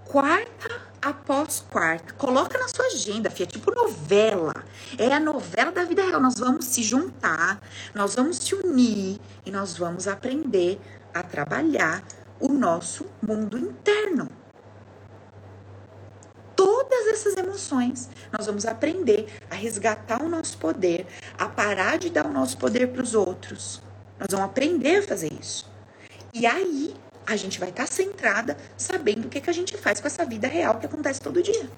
Quarta 0.04 0.82
após 1.00 1.64
quarta. 1.70 2.12
Coloca 2.12 2.58
na 2.58 2.68
sua 2.68 2.84
agenda, 2.84 3.32
é 3.34 3.46
tipo 3.46 3.74
novela. 3.74 4.52
É 4.98 5.10
a 5.10 5.18
novela 5.18 5.72
da 5.72 5.86
vida 5.86 6.04
real. 6.04 6.20
Nós 6.20 6.34
vamos 6.34 6.66
se 6.66 6.82
juntar, 6.82 7.62
nós 7.94 8.14
vamos 8.14 8.36
se 8.36 8.54
unir 8.54 9.18
e 9.46 9.50
nós 9.50 9.78
vamos 9.78 10.06
aprender 10.06 10.78
a 11.14 11.22
trabalhar 11.22 12.04
o 12.38 12.48
nosso 12.48 13.06
mundo 13.26 13.56
interno. 13.56 14.28
Todas 16.62 17.08
essas 17.08 17.36
emoções, 17.36 18.08
nós 18.30 18.46
vamos 18.46 18.64
aprender 18.64 19.26
a 19.50 19.56
resgatar 19.56 20.22
o 20.22 20.28
nosso 20.28 20.56
poder, 20.58 21.08
a 21.36 21.48
parar 21.48 21.98
de 21.98 22.08
dar 22.08 22.24
o 22.24 22.32
nosso 22.32 22.56
poder 22.56 22.86
para 22.92 23.02
os 23.02 23.16
outros. 23.16 23.82
Nós 24.16 24.28
vamos 24.30 24.46
aprender 24.46 24.98
a 24.98 25.02
fazer 25.02 25.32
isso. 25.40 25.68
E 26.32 26.46
aí, 26.46 26.94
a 27.26 27.34
gente 27.34 27.58
vai 27.58 27.70
estar 27.70 27.88
tá 27.88 27.92
centrada, 27.92 28.56
sabendo 28.76 29.26
o 29.26 29.28
que, 29.28 29.40
que 29.40 29.50
a 29.50 29.52
gente 29.52 29.76
faz 29.76 30.00
com 30.00 30.06
essa 30.06 30.24
vida 30.24 30.46
real 30.46 30.78
que 30.78 30.86
acontece 30.86 31.20
todo 31.20 31.42
dia. 31.42 31.68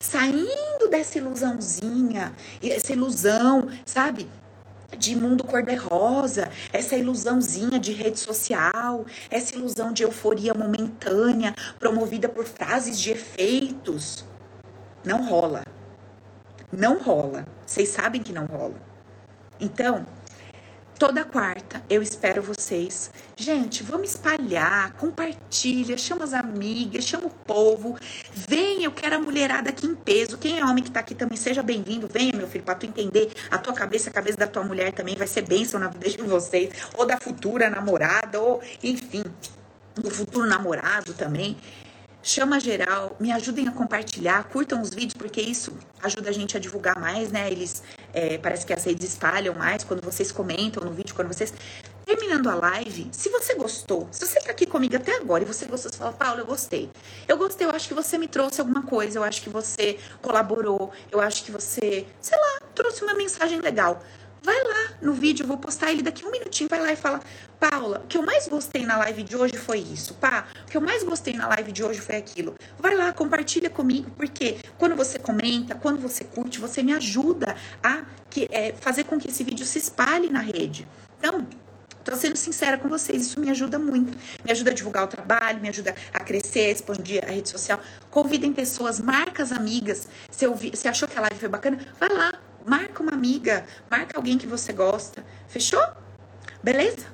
Saindo 0.00 0.88
dessa 0.88 1.18
ilusãozinha, 1.18 2.32
essa 2.62 2.94
ilusão, 2.94 3.68
sabe? 3.84 4.26
de 4.98 5.14
mundo 5.14 5.44
cor-de-rosa, 5.44 6.50
essa 6.72 6.96
ilusãozinha 6.96 7.78
de 7.78 7.92
rede 7.92 8.18
social, 8.18 9.06
essa 9.30 9.54
ilusão 9.54 9.92
de 9.92 10.02
euforia 10.02 10.52
momentânea 10.52 11.54
promovida 11.78 12.28
por 12.28 12.44
frases 12.44 12.98
de 12.98 13.12
efeitos. 13.12 14.24
Não 15.04 15.26
rola. 15.26 15.64
Não 16.72 16.98
rola. 16.98 17.46
Vocês 17.66 17.88
sabem 17.88 18.22
que 18.22 18.32
não 18.32 18.46
rola. 18.46 18.76
Então, 19.58 20.06
Toda 21.00 21.24
quarta 21.24 21.82
eu 21.88 22.02
espero 22.02 22.42
vocês. 22.42 23.10
Gente, 23.34 23.82
vamos 23.82 24.10
espalhar, 24.10 24.92
compartilha, 24.98 25.96
chama 25.96 26.24
as 26.24 26.34
amigas, 26.34 27.04
chama 27.04 27.28
o 27.28 27.30
povo. 27.30 27.96
Vem, 28.34 28.84
eu 28.84 28.92
quero 28.92 29.16
a 29.16 29.18
mulherada 29.18 29.70
aqui 29.70 29.86
em 29.86 29.94
peso. 29.94 30.36
Quem 30.36 30.58
é 30.58 30.62
homem 30.62 30.84
que 30.84 30.90
tá 30.90 31.00
aqui 31.00 31.14
também, 31.14 31.38
seja 31.38 31.62
bem-vindo. 31.62 32.06
Venha, 32.06 32.36
meu 32.36 32.46
filho, 32.46 32.64
para 32.64 32.74
tu 32.74 32.84
entender. 32.84 33.32
A 33.50 33.56
tua 33.56 33.72
cabeça, 33.72 34.10
a 34.10 34.12
cabeça 34.12 34.36
da 34.36 34.46
tua 34.46 34.62
mulher 34.62 34.92
também 34.92 35.16
vai 35.16 35.26
ser 35.26 35.40
bênção 35.40 35.80
na 35.80 35.88
vida 35.88 36.06
de 36.10 36.20
vocês. 36.20 36.70
Ou 36.92 37.06
da 37.06 37.16
futura 37.16 37.70
namorada, 37.70 38.38
ou 38.38 38.60
enfim, 38.82 39.24
do 39.94 40.10
futuro 40.10 40.46
namorado 40.46 41.14
também. 41.14 41.56
Chama 42.22 42.60
geral, 42.60 43.16
me 43.18 43.32
ajudem 43.32 43.66
a 43.66 43.72
compartilhar, 43.72 44.44
curtam 44.44 44.82
os 44.82 44.90
vídeos, 44.90 45.14
porque 45.14 45.40
isso 45.40 45.72
ajuda 46.02 46.28
a 46.28 46.32
gente 46.32 46.54
a 46.54 46.60
divulgar 46.60 47.00
mais, 47.00 47.32
né? 47.32 47.50
Eles 47.50 47.82
é, 48.12 48.36
parece 48.36 48.66
que 48.66 48.74
as 48.74 48.84
redes 48.84 49.08
espalham 49.08 49.54
mais 49.54 49.84
quando 49.84 50.04
vocês 50.04 50.30
comentam 50.30 50.84
no 50.84 50.92
vídeo, 50.92 51.14
quando 51.14 51.28
vocês. 51.28 51.52
Terminando 52.04 52.50
a 52.50 52.54
live, 52.56 53.08
se 53.12 53.30
você 53.30 53.54
gostou, 53.54 54.06
se 54.10 54.26
você 54.26 54.40
tá 54.40 54.50
aqui 54.50 54.66
comigo 54.66 54.96
até 54.96 55.16
agora 55.16 55.44
e 55.44 55.46
você 55.46 55.64
gostou, 55.64 55.90
você 55.90 55.96
fala, 55.96 56.12
Paulo, 56.12 56.40
eu 56.40 56.46
gostei. 56.46 56.90
Eu 57.26 57.38
gostei, 57.38 57.66
eu 57.66 57.70
acho 57.70 57.88
que 57.88 57.94
você 57.94 58.18
me 58.18 58.28
trouxe 58.28 58.60
alguma 58.60 58.82
coisa, 58.82 59.18
eu 59.18 59.24
acho 59.24 59.40
que 59.40 59.48
você 59.48 59.98
colaborou, 60.20 60.90
eu 61.10 61.20
acho 61.20 61.44
que 61.44 61.50
você, 61.52 62.04
sei 62.20 62.38
lá, 62.38 62.60
trouxe 62.74 63.02
uma 63.02 63.14
mensagem 63.14 63.60
legal. 63.60 64.02
Vai 64.42 64.62
lá 64.62 64.94
no 65.02 65.12
vídeo, 65.12 65.44
eu 65.44 65.46
vou 65.46 65.58
postar 65.58 65.90
ele 65.90 66.02
daqui 66.02 66.24
um 66.24 66.30
minutinho. 66.30 66.68
Vai 66.68 66.80
lá 66.80 66.92
e 66.92 66.96
fala: 66.96 67.20
Paula, 67.58 68.02
o 68.04 68.06
que 68.06 68.16
eu 68.16 68.22
mais 68.22 68.48
gostei 68.48 68.84
na 68.86 68.96
live 68.98 69.22
de 69.22 69.36
hoje 69.36 69.56
foi 69.56 69.78
isso. 69.78 70.14
Pá, 70.14 70.46
o 70.62 70.70
que 70.70 70.76
eu 70.76 70.80
mais 70.80 71.02
gostei 71.02 71.34
na 71.34 71.46
live 71.48 71.72
de 71.72 71.84
hoje 71.84 72.00
foi 72.00 72.16
aquilo. 72.16 72.54
Vai 72.78 72.94
lá, 72.94 73.12
compartilha 73.12 73.68
comigo, 73.68 74.10
porque 74.16 74.58
quando 74.78 74.96
você 74.96 75.18
comenta, 75.18 75.74
quando 75.74 76.00
você 76.00 76.24
curte, 76.24 76.58
você 76.58 76.82
me 76.82 76.92
ajuda 76.92 77.54
a 77.82 78.04
que, 78.30 78.48
é, 78.50 78.72
fazer 78.72 79.04
com 79.04 79.18
que 79.18 79.28
esse 79.28 79.44
vídeo 79.44 79.66
se 79.66 79.78
espalhe 79.78 80.30
na 80.30 80.40
rede. 80.40 80.86
Então, 81.18 81.46
Tô 82.02 82.16
sendo 82.16 82.36
sincera 82.36 82.78
com 82.78 82.88
vocês, 82.88 83.26
isso 83.26 83.38
me 83.38 83.50
ajuda 83.50 83.78
muito. 83.78 84.16
Me 84.42 84.50
ajuda 84.50 84.70
a 84.70 84.74
divulgar 84.74 85.04
o 85.04 85.06
trabalho, 85.06 85.60
me 85.60 85.68
ajuda 85.68 85.94
a 86.12 86.20
crescer, 86.20 86.60
a 86.60 86.70
expandir 86.70 87.22
a 87.22 87.30
rede 87.30 87.50
social. 87.50 87.78
Convidem 88.10 88.52
pessoas, 88.52 88.98
marca 88.98 89.42
as 89.42 89.52
amigas. 89.52 90.08
Se, 90.30 90.46
ouvi, 90.46 90.74
se 90.74 90.88
achou 90.88 91.06
que 91.06 91.18
a 91.18 91.20
live 91.20 91.36
foi 91.38 91.48
bacana, 91.48 91.78
vai 91.98 92.08
lá, 92.08 92.32
marca 92.70 93.02
uma 93.02 93.10
amiga, 93.10 93.66
marca 93.90 94.16
alguém 94.16 94.38
que 94.38 94.46
você 94.46 94.72
gosta. 94.72 95.24
Fechou? 95.48 95.82
Beleza? 96.62 97.06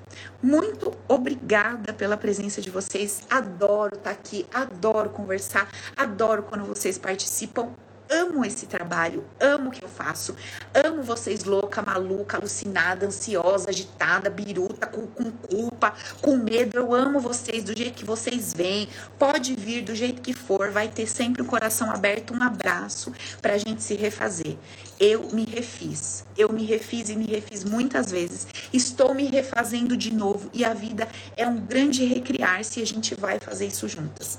Muito 0.43 0.93
obrigada 1.09 1.95
pela 1.95 2.15
presença 2.15 2.61
de 2.61 2.69
vocês. 2.69 3.23
Adoro 3.31 3.97
estar 3.97 4.11
tá 4.11 4.11
aqui, 4.11 4.47
adoro 4.53 5.09
conversar, 5.09 5.67
adoro 5.97 6.43
quando 6.43 6.67
vocês 6.67 6.99
participam 6.99 7.71
amo 8.09 8.45
esse 8.45 8.67
trabalho, 8.67 9.25
amo 9.41 9.69
o 9.69 9.73
que 9.73 9.85
eu 9.85 9.89
faço, 9.89 10.35
amo 10.75 11.03
vocês 11.03 11.45
louca, 11.45 11.83
maluca, 11.83 12.37
alucinada, 12.37 13.07
ansiosa, 13.07 13.71
agitada, 13.71 14.31
biruta, 14.31 14.87
com, 14.87 15.07
com 15.07 15.31
culpa, 15.31 15.95
com 16.21 16.37
medo. 16.37 16.77
Eu 16.77 16.95
amo 16.95 17.21
vocês 17.21 17.65
do 17.65 17.77
jeito 17.77 17.95
que 17.95 18.05
vocês 18.05 18.53
vêm. 18.55 18.89
Pode 19.19 19.55
vir 19.55 19.83
do 19.83 19.95
jeito 19.95 20.23
que 20.23 20.33
for, 20.33 20.71
vai 20.71 20.89
ter 20.89 21.07
sempre 21.07 21.43
o 21.43 21.45
um 21.45 21.49
coração 21.49 21.91
aberto, 21.91 22.35
um 22.35 22.43
abraço 22.43 23.13
pra 23.41 23.59
gente 23.59 23.83
se 23.83 23.95
refazer. 23.95 24.57
Eu 24.99 25.29
me 25.33 25.45
refiz, 25.45 26.25
eu 26.37 26.51
me 26.51 26.65
refiz 26.65 27.09
e 27.09 27.17
me 27.17 27.27
refiz 27.27 27.65
muitas 27.65 28.11
vezes. 28.11 28.47
Estou 28.73 29.15
me 29.15 29.27
refazendo 29.27 29.97
de 29.97 30.13
novo 30.13 30.51
e 30.53 30.65
a 30.65 30.73
vida 30.73 31.09
é 31.37 31.47
um 31.47 31.61
grande 31.61 32.05
recriar 32.05 32.65
se 32.65 32.81
a 32.81 32.87
gente 32.87 33.15
vai 33.15 33.39
fazer 33.39 33.67
isso 33.67 33.89
juntas. 33.89 34.39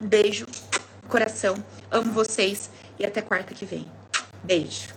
Beijo, 0.00 0.46
coração, 1.08 1.56
amo 1.90 2.12
vocês 2.12 2.70
e 2.98 3.06
até 3.06 3.22
quarta 3.22 3.54
que 3.54 3.64
vem. 3.64 3.86
Beijo. 4.44 4.88